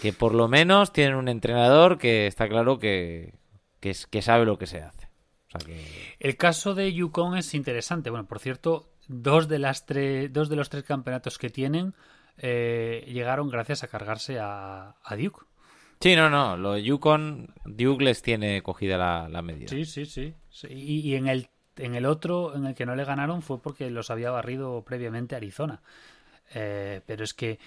que 0.00 0.12
por 0.12 0.34
lo 0.34 0.48
menos 0.48 0.92
tienen 0.92 1.16
un 1.16 1.28
entrenador 1.28 1.98
que 1.98 2.26
está 2.26 2.48
claro 2.48 2.78
que, 2.78 3.34
que 3.80 3.86
que, 3.86 3.90
es, 3.90 4.06
que 4.08 4.20
sabe 4.20 4.44
lo 4.44 4.58
que 4.58 4.66
se 4.66 4.80
hace. 4.80 5.08
O 5.46 5.50
sea 5.58 5.60
que... 5.64 6.16
El 6.18 6.36
caso 6.36 6.74
de 6.74 6.92
Yukon 6.92 7.36
es 7.36 7.54
interesante. 7.54 8.10
Bueno, 8.10 8.26
por 8.26 8.40
cierto, 8.40 8.90
dos 9.06 9.46
de, 9.46 9.60
las 9.60 9.86
tres, 9.86 10.32
dos 10.32 10.48
de 10.48 10.56
los 10.56 10.70
tres 10.70 10.82
campeonatos 10.82 11.38
que 11.38 11.50
tienen 11.50 11.94
eh, 12.36 13.04
llegaron 13.06 13.48
gracias 13.48 13.84
a 13.84 13.88
cargarse 13.88 14.40
a, 14.40 14.96
a 15.04 15.16
Duke. 15.16 15.46
Sí, 16.00 16.16
no, 16.16 16.28
no. 16.28 16.56
Lo 16.56 16.76
Yukon, 16.76 17.54
Duke 17.64 18.02
les 18.02 18.22
tiene 18.22 18.60
cogida 18.62 18.98
la, 18.98 19.28
la 19.28 19.40
medida. 19.40 19.68
Sí, 19.68 19.84
sí, 19.84 20.04
sí. 20.04 20.34
sí. 20.50 20.66
Y, 20.68 21.08
y 21.08 21.14
en 21.14 21.28
el 21.28 21.48
en 21.78 21.94
el 21.94 22.06
otro, 22.06 22.54
en 22.56 22.66
el 22.66 22.74
que 22.74 22.86
no 22.86 22.94
le 22.96 23.04
ganaron, 23.04 23.42
fue 23.42 23.60
porque 23.60 23.90
los 23.90 24.10
había 24.10 24.30
barrido 24.30 24.82
previamente 24.82 25.36
Arizona. 25.36 25.80
Eh, 26.54 27.00
pero 27.06 27.24
es 27.24 27.34
que, 27.34 27.58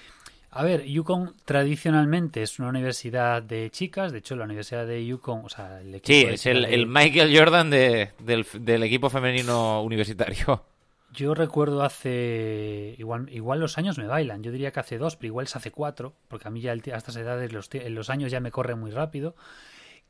a 0.51 0.63
ver, 0.63 0.85
Yukon 0.85 1.35
tradicionalmente 1.45 2.41
es 2.43 2.59
una 2.59 2.69
universidad 2.69 3.43
de 3.43 3.69
chicas. 3.71 4.11
De 4.11 4.19
hecho, 4.19 4.35
la 4.35 4.45
universidad 4.45 4.87
de 4.87 5.05
Yukon, 5.05 5.41
o 5.45 5.49
sea, 5.49 5.81
el 5.81 5.93
equipo 5.95 6.07
Sí, 6.07 6.25
de 6.25 6.33
es 6.35 6.45
el, 6.45 6.87
Michael 6.87 7.37
Jordan 7.37 7.69
de- 7.69 8.11
del, 8.19 8.45
del 8.53 8.83
equipo 8.83 9.09
femenino 9.09 9.81
universitario. 9.83 10.63
Yo 11.11 11.33
recuerdo 11.33 11.81
hace. 11.83 12.95
Igual, 12.99 13.29
igual 13.31 13.59
los 13.59 13.77
años 13.79 13.97
me 13.97 14.05
bailan. 14.07 14.43
Yo 14.43 14.51
diría 14.51 14.71
que 14.71 14.79
hace 14.79 14.97
dos, 14.99 15.15
pero 15.15 15.27
igual 15.27 15.47
se 15.47 15.57
hace 15.57 15.71
cuatro. 15.71 16.13
Porque 16.27 16.47
a 16.47 16.51
mí 16.51 16.61
ya 16.61 16.71
a 16.71 16.75
estas 16.75 17.15
edades 17.15 17.51
los, 17.51 17.69
los 17.73 18.09
años 18.11 18.31
ya 18.31 18.39
me 18.39 18.51
corren 18.51 18.79
muy 18.79 18.91
rápido. 18.91 19.35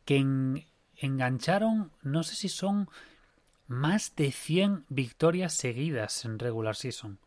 Que 0.05 0.17
en- 0.17 0.65
engancharon, 0.97 1.91
no 2.01 2.23
sé 2.23 2.35
si 2.35 2.49
son 2.49 2.89
más 3.69 4.15
de 4.15 4.31
100 4.31 4.85
victorias 4.89 5.53
seguidas 5.53 6.25
en 6.25 6.39
regular 6.39 6.75
season. 6.75 7.19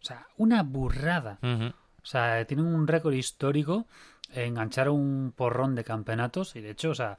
O 0.00 0.04
sea, 0.04 0.28
una 0.36 0.62
burrada. 0.62 1.38
O 1.42 2.06
sea, 2.06 2.44
tienen 2.46 2.66
un 2.66 2.86
récord 2.86 3.12
histórico. 3.12 3.86
Engancharon 4.32 4.96
un 4.96 5.32
porrón 5.36 5.74
de 5.74 5.84
campeonatos. 5.84 6.56
Y 6.56 6.60
de 6.60 6.70
hecho, 6.70 6.90
o 6.90 6.94
sea, 6.94 7.18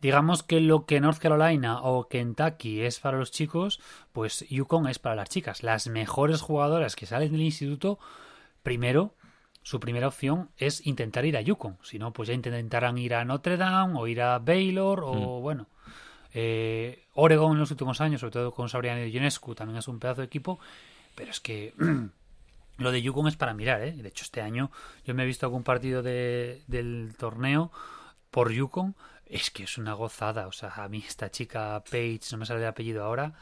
digamos 0.00 0.42
que 0.42 0.60
lo 0.60 0.84
que 0.84 1.00
North 1.00 1.18
Carolina 1.18 1.80
o 1.82 2.08
Kentucky 2.08 2.82
es 2.82 3.00
para 3.00 3.18
los 3.18 3.30
chicos, 3.30 3.80
pues 4.12 4.46
Yukon 4.48 4.86
es 4.86 4.98
para 4.98 5.16
las 5.16 5.30
chicas. 5.30 5.62
Las 5.62 5.88
mejores 5.88 6.42
jugadoras 6.42 6.96
que 6.96 7.06
salen 7.06 7.32
del 7.32 7.42
instituto, 7.42 7.98
primero, 8.62 9.14
su 9.62 9.80
primera 9.80 10.08
opción 10.08 10.50
es 10.58 10.86
intentar 10.86 11.24
ir 11.24 11.38
a 11.38 11.40
Yukon. 11.40 11.78
Si 11.82 11.98
no, 11.98 12.12
pues 12.12 12.28
ya 12.28 12.34
intentarán 12.34 12.98
ir 12.98 13.14
a 13.14 13.24
Notre 13.24 13.56
Dame 13.56 13.98
o 13.98 14.06
ir 14.06 14.20
a 14.20 14.38
Baylor 14.38 15.00
o 15.02 15.40
bueno. 15.40 15.66
Eh, 16.34 17.06
Oregon 17.14 17.52
en 17.52 17.60
los 17.60 17.70
últimos 17.70 18.00
años, 18.00 18.20
sobre 18.20 18.32
todo 18.32 18.52
con 18.52 18.68
Sabriano 18.68 19.04
y 19.04 19.10
Ionescu, 19.10 19.54
también 19.54 19.78
es 19.78 19.88
un 19.88 20.00
pedazo 20.00 20.20
de 20.20 20.26
equipo. 20.26 20.58
Pero 21.14 21.30
es 21.30 21.40
que 21.40 21.72
lo 22.78 22.92
de 22.92 23.02
Yukon 23.02 23.28
es 23.28 23.36
para 23.36 23.54
mirar, 23.54 23.82
¿eh? 23.82 23.92
De 23.92 24.08
hecho, 24.08 24.24
este 24.24 24.42
año 24.42 24.70
yo 25.06 25.14
me 25.14 25.22
he 25.22 25.26
visto 25.26 25.46
algún 25.46 25.62
partido 25.62 26.02
de, 26.02 26.62
del 26.66 27.14
torneo 27.16 27.70
por 28.30 28.50
Yukon. 28.50 28.96
Es 29.26 29.50
que 29.50 29.62
es 29.62 29.78
una 29.78 29.94
gozada. 29.94 30.48
O 30.48 30.52
sea, 30.52 30.74
a 30.74 30.88
mí 30.88 31.02
esta 31.06 31.30
chica 31.30 31.82
Paige, 31.88 32.26
no 32.32 32.38
me 32.38 32.46
sale 32.46 32.60
el 32.60 32.66
apellido 32.66 33.04
ahora, 33.04 33.32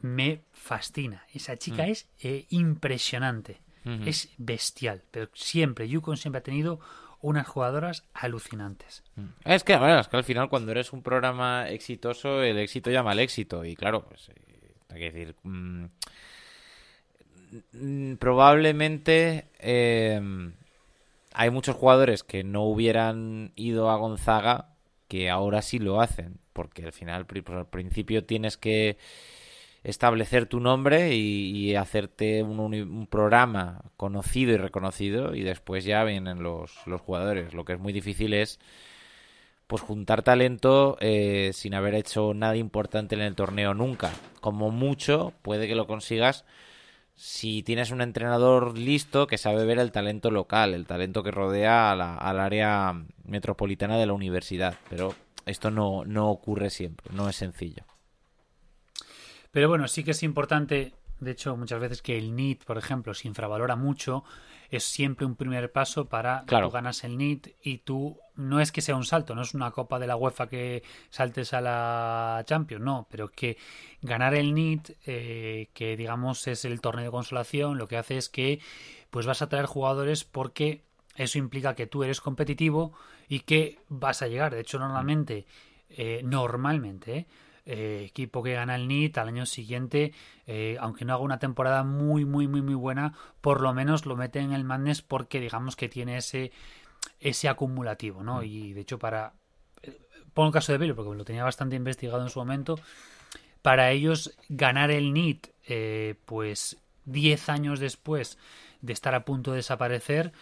me 0.00 0.42
fascina. 0.52 1.26
Esa 1.34 1.56
chica 1.56 1.86
es 1.86 2.08
eh, 2.20 2.46
impresionante. 2.50 3.60
Es 3.84 4.30
bestial. 4.38 5.02
Pero 5.10 5.28
siempre, 5.34 5.88
Yukon 5.88 6.16
siempre 6.16 6.38
ha 6.38 6.42
tenido 6.44 6.78
unas 7.22 7.46
jugadoras 7.46 8.04
alucinantes. 8.12 9.02
Es 9.44 9.64
que, 9.64 9.76
bueno, 9.76 9.98
es 9.98 10.08
que 10.08 10.16
al 10.16 10.24
final 10.24 10.48
cuando 10.48 10.72
eres 10.72 10.92
un 10.92 11.02
programa 11.02 11.68
exitoso, 11.68 12.42
el 12.42 12.58
éxito 12.58 12.90
llama 12.90 13.12
al 13.12 13.20
éxito. 13.20 13.64
Y 13.64 13.74
claro, 13.74 14.04
pues 14.04 14.28
eh, 14.28 14.74
hay 14.90 14.98
que 14.98 15.10
decir, 15.10 15.36
mm, 15.44 15.84
mm, 17.72 18.16
probablemente 18.16 19.46
eh, 19.60 20.20
hay 21.32 21.50
muchos 21.50 21.76
jugadores 21.76 22.24
que 22.24 22.44
no 22.44 22.64
hubieran 22.64 23.52
ido 23.56 23.90
a 23.90 23.96
Gonzaga 23.96 24.74
que 25.08 25.30
ahora 25.30 25.62
sí 25.62 25.78
lo 25.78 26.00
hacen. 26.00 26.38
Porque 26.52 26.84
al 26.84 26.92
final, 26.92 27.26
al 27.46 27.66
principio 27.68 28.24
tienes 28.24 28.58
que 28.58 28.98
establecer 29.84 30.46
tu 30.46 30.60
nombre 30.60 31.14
y, 31.14 31.74
hacerte 31.74 32.42
un, 32.42 32.58
un 32.60 33.06
programa 33.06 33.82
conocido 33.96 34.52
y 34.52 34.56
reconocido 34.56 35.34
y 35.34 35.42
después 35.42 35.84
ya 35.84 36.04
vienen 36.04 36.42
los, 36.42 36.72
los 36.86 37.00
jugadores. 37.00 37.54
Lo 37.54 37.64
que 37.64 37.72
es 37.74 37.80
muy 37.80 37.92
difícil 37.92 38.34
es 38.34 38.60
pues 39.66 39.82
juntar 39.82 40.22
talento 40.22 40.98
eh, 41.00 41.50
sin 41.54 41.74
haber 41.74 41.94
hecho 41.94 42.34
nada 42.34 42.56
importante 42.56 43.14
en 43.14 43.22
el 43.22 43.34
torneo 43.34 43.74
nunca. 43.74 44.10
Como 44.40 44.70
mucho 44.70 45.32
puede 45.42 45.66
que 45.66 45.74
lo 45.74 45.86
consigas 45.86 46.44
si 47.14 47.62
tienes 47.62 47.90
un 47.90 48.02
entrenador 48.02 48.76
listo 48.76 49.26
que 49.26 49.38
sabe 49.38 49.64
ver 49.64 49.78
el 49.78 49.92
talento 49.92 50.30
local, 50.30 50.74
el 50.74 50.86
talento 50.86 51.22
que 51.22 51.30
rodea 51.30 51.90
a 51.92 51.96
la- 51.96 52.16
al 52.16 52.40
área 52.40 52.94
metropolitana 53.24 53.98
de 53.98 54.06
la 54.06 54.12
universidad. 54.12 54.74
Pero 54.90 55.14
esto 55.46 55.70
no, 55.70 56.04
no 56.04 56.30
ocurre 56.30 56.70
siempre, 56.70 57.10
no 57.14 57.28
es 57.28 57.36
sencillo. 57.36 57.84
Pero 59.52 59.68
bueno, 59.68 59.86
sí 59.86 60.02
que 60.02 60.10
es 60.12 60.22
importante, 60.22 60.94
de 61.20 61.30
hecho, 61.30 61.56
muchas 61.56 61.78
veces 61.78 62.02
que 62.02 62.16
el 62.18 62.34
NIT, 62.34 62.64
por 62.64 62.78
ejemplo, 62.78 63.14
se 63.14 63.28
infravalora 63.28 63.76
mucho, 63.76 64.24
es 64.70 64.82
siempre 64.82 65.26
un 65.26 65.36
primer 65.36 65.70
paso 65.70 66.06
para 66.08 66.44
Claro. 66.46 66.68
tú 66.68 66.72
ganas 66.72 67.04
el 67.04 67.12
NIT 67.18 67.48
y 67.62 67.78
tú 67.78 68.18
no 68.34 68.60
es 68.60 68.72
que 68.72 68.80
sea 68.80 68.96
un 68.96 69.04
salto, 69.04 69.34
no 69.34 69.42
es 69.42 69.52
una 69.52 69.70
copa 69.70 69.98
de 69.98 70.06
la 70.06 70.16
UEFA 70.16 70.48
que 70.48 70.82
saltes 71.10 71.52
a 71.52 71.60
la 71.60 72.42
Champions, 72.46 72.82
no, 72.82 73.06
pero 73.10 73.28
que 73.28 73.58
ganar 74.00 74.34
el 74.34 74.54
NIT, 74.54 74.96
eh, 75.06 75.68
que 75.74 75.98
digamos 75.98 76.46
es 76.48 76.64
el 76.64 76.80
torneo 76.80 77.04
de 77.04 77.10
consolación, 77.10 77.76
lo 77.76 77.86
que 77.86 77.98
hace 77.98 78.16
es 78.16 78.30
que 78.30 78.58
pues 79.10 79.26
vas 79.26 79.42
a 79.42 79.50
traer 79.50 79.66
jugadores 79.66 80.24
porque 80.24 80.80
eso 81.16 81.36
implica 81.36 81.74
que 81.74 81.86
tú 81.86 82.02
eres 82.02 82.22
competitivo 82.22 82.94
y 83.28 83.40
que 83.40 83.78
vas 83.90 84.22
a 84.22 84.28
llegar. 84.28 84.54
De 84.54 84.60
hecho, 84.60 84.78
normalmente, 84.78 85.44
eh, 85.90 86.22
normalmente, 86.24 87.16
¿eh? 87.18 87.26
Eh, 87.66 88.04
equipo 88.06 88.42
que 88.42 88.54
gana 88.54 88.74
el 88.76 88.88
NIT 88.88 89.18
al 89.18 89.28
año 89.28 89.46
siguiente, 89.46 90.12
eh, 90.46 90.76
aunque 90.80 91.04
no 91.04 91.14
haga 91.14 91.22
una 91.22 91.38
temporada 91.38 91.84
muy, 91.84 92.24
muy, 92.24 92.48
muy, 92.48 92.62
muy 92.62 92.74
buena, 92.74 93.14
por 93.40 93.60
lo 93.60 93.72
menos 93.74 94.06
lo 94.06 94.16
mete 94.16 94.40
en 94.40 94.52
el 94.52 94.64
Madness 94.64 95.02
porque 95.02 95.40
digamos 95.40 95.76
que 95.76 95.88
tiene 95.88 96.16
ese, 96.18 96.52
ese 97.20 97.48
acumulativo, 97.48 98.22
¿no? 98.22 98.42
Y 98.42 98.72
de 98.72 98.80
hecho 98.82 98.98
para... 98.98 99.34
eh, 99.82 99.98
Pongo 100.34 100.48
el 100.48 100.52
caso 100.54 100.72
de 100.72 100.78
Baylor 100.78 100.96
porque 100.96 101.16
lo 101.16 101.24
tenía 101.24 101.44
bastante 101.44 101.76
investigado 101.76 102.22
en 102.22 102.30
su 102.30 102.38
momento. 102.38 102.78
Para 103.62 103.90
ellos 103.92 104.36
ganar 104.48 104.90
el 104.90 105.12
NIT, 105.12 105.48
eh, 105.68 106.16
pues 106.24 106.78
10 107.04 107.48
años 107.48 107.78
después 107.80 108.38
de 108.80 108.92
estar 108.92 109.14
a 109.14 109.24
punto 109.24 109.52
de 109.52 109.58
desaparecer, 109.58 110.32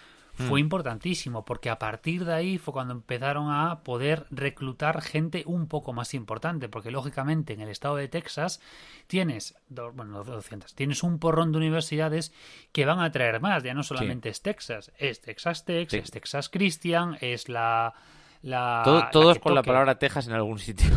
fue 0.48 0.60
importantísimo 0.60 1.44
porque 1.44 1.70
a 1.70 1.78
partir 1.78 2.24
de 2.24 2.34
ahí 2.34 2.58
fue 2.58 2.72
cuando 2.72 2.94
empezaron 2.94 3.50
a 3.50 3.80
poder 3.84 4.26
reclutar 4.30 5.02
gente 5.02 5.42
un 5.46 5.66
poco 5.68 5.92
más 5.92 6.14
importante 6.14 6.68
porque 6.68 6.90
lógicamente 6.90 7.52
en 7.52 7.60
el 7.60 7.68
estado 7.68 7.96
de 7.96 8.08
Texas 8.08 8.60
tienes 9.06 9.54
bueno 9.68 10.24
200 10.24 10.74
tienes 10.74 11.02
un 11.02 11.18
porrón 11.18 11.52
de 11.52 11.58
universidades 11.58 12.32
que 12.72 12.86
van 12.86 13.00
a 13.00 13.10
traer 13.12 13.40
más 13.40 13.62
ya 13.62 13.74
no 13.74 13.82
solamente 13.82 14.28
es 14.28 14.42
Texas 14.42 14.92
es 14.98 15.20
Texas 15.20 15.64
Tech 15.64 15.88
Sí. 15.90 15.98
es 15.98 16.10
Texas 16.10 16.48
Christian 16.48 17.16
es 17.20 17.48
la 17.48 17.94
la 18.42 18.82
Todo- 18.84 19.00
la 19.00 19.10
todos 19.10 19.34
que 19.34 19.40
con 19.40 19.54
la 19.54 19.62
palabra 19.62 19.98
Texas 19.98 20.26
en 20.26 20.32
algún 20.34 20.58
sitio. 20.58 20.88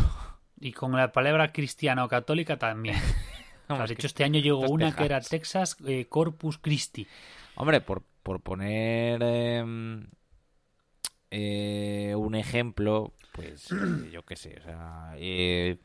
y 0.60 0.72
con 0.72 0.92
la 0.92 1.12
palabra 1.12 1.52
cristiana 1.52 2.04
o 2.04 2.08
católica 2.08 2.56
también 2.58 2.96
Vamos, 3.68 3.88
de 3.88 3.94
hecho 3.94 4.06
este 4.06 4.24
año 4.24 4.40
llegó 4.40 4.60
una 4.68 4.94
que 4.94 5.04
era 5.04 5.20
Texas. 5.20 5.76
Texas 5.76 5.76
eh, 5.88 6.06
Corpus 6.08 6.58
Christi 6.58 7.06
Hombre, 7.56 7.80
por, 7.80 8.02
por 8.24 8.40
poner 8.40 9.22
em, 9.22 10.08
eh, 11.30 12.14
un 12.16 12.34
ejemplo, 12.34 13.12
pues 13.32 13.70
eh, 13.70 14.10
yo 14.10 14.24
qué 14.24 14.34
sé, 14.34 14.56
o 14.58 14.64
sea, 14.64 15.14
eh, 15.18 15.76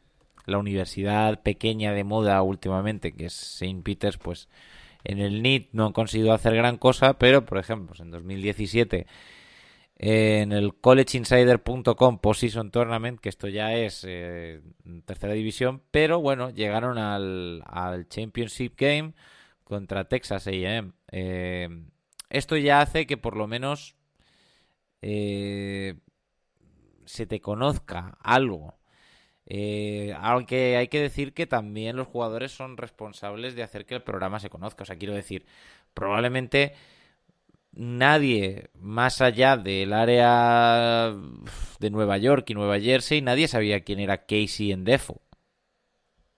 la 0.47 0.57
universidad 0.57 1.43
pequeña 1.43 1.91
de 1.93 2.03
moda 2.03 2.41
últimamente, 2.41 3.11
que 3.11 3.25
es 3.25 3.61
St. 3.61 3.83
Peter's, 3.83 4.17
pues 4.17 4.49
en 5.03 5.19
el 5.19 5.43
NIT 5.43 5.69
no 5.73 5.85
han 5.85 5.93
conseguido 5.93 6.33
hacer 6.33 6.55
gran 6.55 6.77
cosa, 6.77 7.19
pero 7.19 7.45
por 7.45 7.59
ejemplo, 7.59 7.89
pues, 7.89 7.99
en 7.99 8.09
2017 8.09 9.05
en 10.01 10.53
el 10.53 10.75
collegeinsider.com 10.75 12.19
Postseason 12.19 12.71
Tournament, 12.71 13.19
que 13.19 13.27
esto 13.27 13.49
ya 13.49 13.73
es 13.73 14.05
eh, 14.07 14.61
tercera 15.05 15.33
división, 15.33 15.81
pero 15.91 16.21
bueno, 16.21 16.51
llegaron 16.51 16.97
al, 16.97 17.61
al 17.67 18.07
Championship 18.07 18.75
Game 18.77 19.13
contra 19.65 20.05
Texas 20.05 20.47
A&M. 20.47 20.93
Eh, 21.11 21.67
esto 22.29 22.57
ya 22.57 22.81
hace 22.81 23.07
que 23.07 23.17
por 23.17 23.35
lo 23.35 23.47
menos 23.47 23.95
eh, 25.01 25.95
se 27.05 27.25
te 27.25 27.41
conozca 27.41 28.17
algo. 28.21 28.75
Eh, 29.51 30.13
aunque 30.19 30.77
hay 30.77 30.89
que 30.89 31.01
decir 31.01 31.33
que 31.33 31.47
también 31.47 31.95
los 31.95 32.07
jugadores 32.07 32.51
son 32.51 32.77
responsables 32.77 33.55
de 33.55 33.63
hacer 33.63 33.85
que 33.85 33.95
el 33.95 34.03
programa 34.03 34.39
se 34.39 34.49
conozca. 34.49 34.83
O 34.83 34.85
sea, 34.85 34.97
quiero 34.97 35.15
decir, 35.15 35.45
probablemente 35.93 36.73
nadie 37.71 38.69
más 38.75 39.21
allá 39.21 39.57
del 39.57 39.93
área 39.93 41.13
de 41.79 41.89
Nueva 41.89 42.17
York 42.17 42.49
y 42.49 42.53
Nueva 42.53 42.79
Jersey, 42.79 43.21
nadie 43.21 43.47
sabía 43.47 43.81
quién 43.83 43.99
era 43.99 44.25
Casey 44.25 44.71
Endefo. 44.71 45.21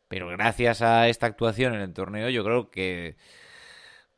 Pero 0.07 0.27
gracias 0.29 0.81
a 0.81 1.07
esta 1.09 1.25
actuación 1.27 1.73
en 1.73 1.81
el 1.81 1.93
torneo, 1.93 2.29
yo 2.29 2.43
creo 2.43 2.69
que 2.69 3.15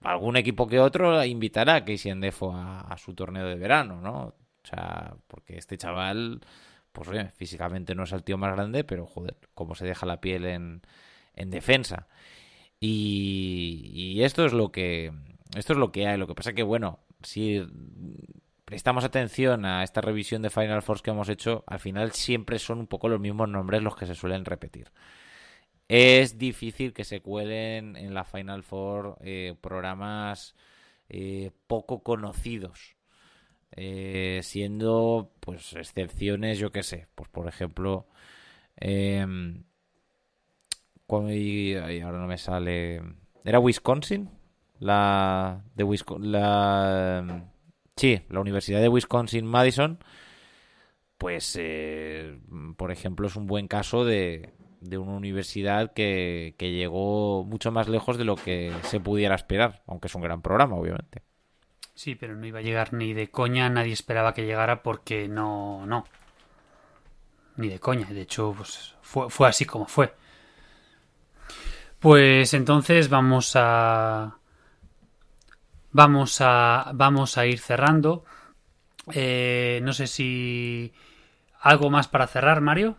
algún 0.03 0.37
equipo 0.37 0.67
que 0.67 0.79
otro 0.79 1.23
invitará 1.23 1.75
a 1.75 1.85
Casey 1.85 2.11
Endefo 2.11 2.53
a, 2.53 2.81
a 2.81 2.97
su 2.97 3.13
torneo 3.13 3.47
de 3.47 3.55
verano, 3.55 4.01
¿no? 4.01 4.33
O 4.63 4.67
sea, 4.67 5.15
porque 5.27 5.57
este 5.57 5.77
chaval 5.77 6.41
pues 6.93 7.09
oye, 7.09 7.29
físicamente 7.35 7.95
no 7.95 8.03
es 8.03 8.11
el 8.13 8.23
tío 8.23 8.37
más 8.37 8.53
grande, 8.55 8.83
pero 8.83 9.05
joder, 9.05 9.35
cómo 9.55 9.75
se 9.75 9.85
deja 9.85 10.05
la 10.05 10.21
piel 10.21 10.45
en, 10.45 10.81
en 11.35 11.49
defensa. 11.49 12.07
Y, 12.79 14.21
esto 14.23 14.45
es 14.45 14.53
lo 14.53 14.71
que 14.71 15.11
esto 15.55 15.73
es 15.73 15.79
lo 15.79 15.91
que 15.91 16.07
hay. 16.07 16.17
Lo 16.17 16.27
que 16.27 16.35
pasa 16.35 16.53
que, 16.53 16.63
bueno, 16.63 16.99
si 17.23 17.65
prestamos 18.65 19.03
atención 19.03 19.65
a 19.65 19.83
esta 19.83 20.01
revisión 20.01 20.41
de 20.41 20.49
Final 20.49 20.81
Force 20.83 21.03
que 21.03 21.11
hemos 21.11 21.29
hecho, 21.29 21.63
al 21.67 21.79
final 21.79 22.11
siempre 22.11 22.59
son 22.59 22.79
un 22.79 22.87
poco 22.87 23.09
los 23.09 23.19
mismos 23.19 23.49
nombres 23.49 23.81
los 23.81 23.95
que 23.95 24.05
se 24.05 24.15
suelen 24.15 24.45
repetir. 24.45 24.91
Es 25.95 26.39
difícil 26.39 26.91
que 26.91 27.03
se 27.03 27.21
cuelen 27.21 27.95
en 27.95 28.15
la 28.15 28.23
Final 28.23 28.63
Four 28.63 29.19
eh, 29.21 29.53
programas 29.61 30.55
eh, 31.07 31.51
poco 31.67 32.01
conocidos. 32.01 32.95
Eh, 33.75 34.39
siendo 34.41 35.33
pues 35.39 35.73
excepciones, 35.73 36.57
yo 36.57 36.71
qué 36.71 36.81
sé, 36.81 37.09
pues 37.13 37.29
por 37.29 37.47
ejemplo, 37.47 38.07
em, 38.75 39.65
y, 41.29 41.75
ahora 41.75 42.17
no 42.17 42.25
me 42.25 42.39
sale, 42.39 42.99
¿era 43.45 43.59
Wisconsin? 43.59 44.31
La 44.79 45.63
de 45.75 45.83
Wisconsin, 45.83 46.31
la 46.31 47.51
sí, 47.95 48.19
la 48.29 48.39
Universidad 48.39 48.81
de 48.81 48.89
Wisconsin 48.89 49.45
Madison, 49.45 49.99
pues 51.19 51.59
por 52.77 52.91
ejemplo 52.91 53.27
es 53.27 53.35
un 53.35 53.45
buen 53.45 53.67
caso 53.67 54.05
de, 54.05 54.53
de 54.83 54.97
una 54.97 55.13
universidad 55.13 55.93
que, 55.93 56.55
que 56.57 56.71
llegó 56.71 57.43
mucho 57.43 57.71
más 57.71 57.87
lejos 57.87 58.17
de 58.17 58.25
lo 58.25 58.35
que 58.35 58.73
se 58.83 58.99
pudiera 58.99 59.35
esperar, 59.35 59.81
aunque 59.87 60.07
es 60.07 60.15
un 60.15 60.21
gran 60.21 60.41
programa, 60.41 60.75
obviamente. 60.75 61.23
Sí, 61.95 62.15
pero 62.15 62.35
no 62.35 62.45
iba 62.45 62.59
a 62.59 62.63
llegar 62.63 62.93
ni 62.93 63.13
de 63.13 63.29
coña, 63.29 63.69
nadie 63.69 63.93
esperaba 63.93 64.33
que 64.33 64.45
llegara 64.45 64.81
porque 64.81 65.27
no, 65.27 65.85
no. 65.85 66.05
Ni 67.55 67.69
de 67.69 67.79
coña, 67.79 68.07
de 68.07 68.21
hecho, 68.21 68.53
pues 68.57 68.95
fue, 69.01 69.29
fue 69.29 69.47
así 69.47 69.65
como 69.65 69.85
fue. 69.85 70.13
Pues 71.99 72.53
entonces 72.53 73.07
vamos 73.09 73.53
a. 73.55 74.37
Vamos 75.91 76.41
a. 76.41 76.91
Vamos 76.93 77.37
a 77.37 77.45
ir 77.45 77.59
cerrando. 77.59 78.25
Eh, 79.13 79.79
no 79.83 79.93
sé 79.93 80.07
si. 80.07 80.93
¿Algo 81.61 81.89
más 81.89 82.09
para 82.09 82.27
cerrar, 82.27 82.59
Mario? 82.59 82.97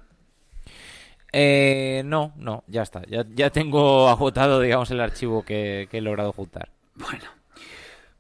Eh, 1.37 2.03
no, 2.05 2.32
no, 2.37 2.62
ya 2.68 2.82
está. 2.82 3.03
Ya, 3.09 3.24
ya 3.35 3.51
tengo 3.51 4.09
agotado, 4.09 4.61
digamos, 4.61 4.93
el 4.93 5.01
archivo 5.01 5.45
que, 5.45 5.89
he 5.91 6.01
logrado 6.01 6.32
juntar. 6.32 6.68
Bueno, 6.95 7.24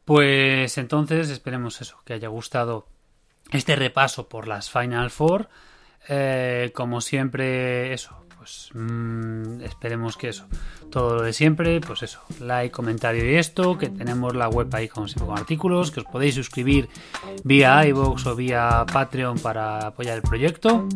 pues 0.04 0.76
entonces 0.78 1.30
esperemos 1.30 1.80
eso, 1.80 2.00
que 2.04 2.14
haya 2.14 2.26
gustado 2.26 2.88
este 3.52 3.76
repaso 3.76 4.28
por 4.28 4.48
las 4.48 4.68
Final 4.68 5.10
Four. 5.10 5.48
Eh, 6.08 6.72
como 6.74 7.00
siempre, 7.00 7.94
eso, 7.94 8.26
pues 8.36 8.70
mmm, 8.74 9.60
esperemos 9.60 10.16
que 10.16 10.30
eso, 10.30 10.48
todo 10.90 11.14
lo 11.14 11.22
de 11.22 11.32
siempre, 11.32 11.80
pues 11.80 12.02
eso, 12.02 12.20
like, 12.40 12.72
comentario 12.72 13.30
y 13.30 13.36
esto, 13.36 13.78
que 13.78 13.90
tenemos 13.90 14.34
la 14.34 14.48
web 14.48 14.68
ahí 14.74 14.88
como 14.88 15.06
siempre 15.06 15.28
con 15.28 15.38
artículos, 15.38 15.92
que 15.92 16.00
os 16.00 16.06
podéis 16.06 16.34
suscribir 16.34 16.88
vía 17.44 17.86
iVoox 17.86 18.26
o 18.26 18.34
vía 18.34 18.84
Patreon 18.92 19.38
para 19.38 19.86
apoyar 19.86 20.16
el 20.16 20.22
proyecto 20.22 20.88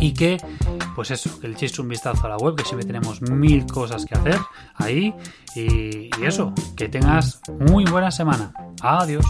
y 0.00 0.12
que 0.14 0.38
pues 0.94 1.10
eso, 1.10 1.38
que 1.40 1.48
le 1.48 1.54
echéis 1.54 1.78
un 1.78 1.88
vistazo 1.88 2.26
a 2.26 2.30
la 2.30 2.36
web, 2.36 2.54
que 2.56 2.64
siempre 2.64 2.86
tenemos 2.86 3.22
mil 3.22 3.66
cosas 3.66 4.04
que 4.04 4.14
hacer 4.14 4.38
ahí 4.76 5.14
y, 5.54 6.10
y 6.18 6.24
eso, 6.24 6.52
que 6.76 6.88
tengas 6.88 7.40
muy 7.58 7.84
buena 7.84 8.10
semana. 8.10 8.52
Adiós. 8.82 9.24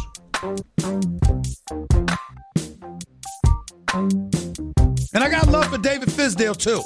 And 5.14 5.22
I 5.22 5.28
got 5.28 5.48
love 5.48 5.66
for 5.66 5.78
David 5.78 6.09
Fisdale 6.09 6.57
too. 6.57 6.82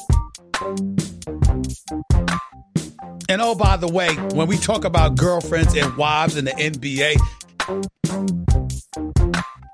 And 3.29 3.43
oh, 3.43 3.55
by 3.55 3.77
the 3.77 3.89
way, 3.89 4.15
when 4.35 4.47
we 4.47 4.57
talk 4.57 4.85
about 4.85 5.17
girlfriends 5.17 5.75
and 5.77 5.97
wives 5.97 6.37
in 6.37 6.45
the 6.45 6.53
NBA, 6.53 7.17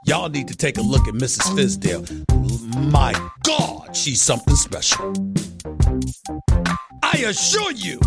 y'all 0.07 0.29
need 0.29 0.49
to 0.49 0.57
take 0.57 0.79
a 0.79 0.83
look 0.83 1.07
at 1.09 1.15
Mrs. 1.15 1.43
Fisdale. 1.57 2.07
My 2.93 3.13
God, 3.45 3.95
she's 3.97 4.21
something 4.21 4.55
special. 4.55 5.13
I 7.03 7.25
assure 7.27 7.73
you, 7.73 8.01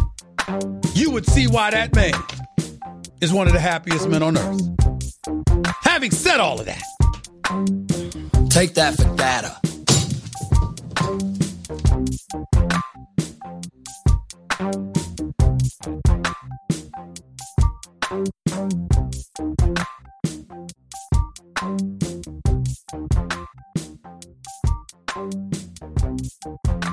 you 0.93 1.11
would 1.11 1.25
see 1.25 1.47
why 1.47 1.71
that 1.71 1.95
man 1.95 2.13
is 3.21 3.31
one 3.33 3.47
of 3.47 3.53
the 3.53 3.59
happiest 3.59 4.09
men 4.09 4.23
on 4.23 4.37
earth. 4.37 4.61
Having 5.81 6.11
said 6.11 6.39
all 6.39 6.59
of 6.59 6.65
that, 6.65 6.83
take 8.49 8.73
that 8.75 8.95
for 8.95 9.15
data. 9.15 9.59
Thank 21.66 22.03
you. 26.45 26.84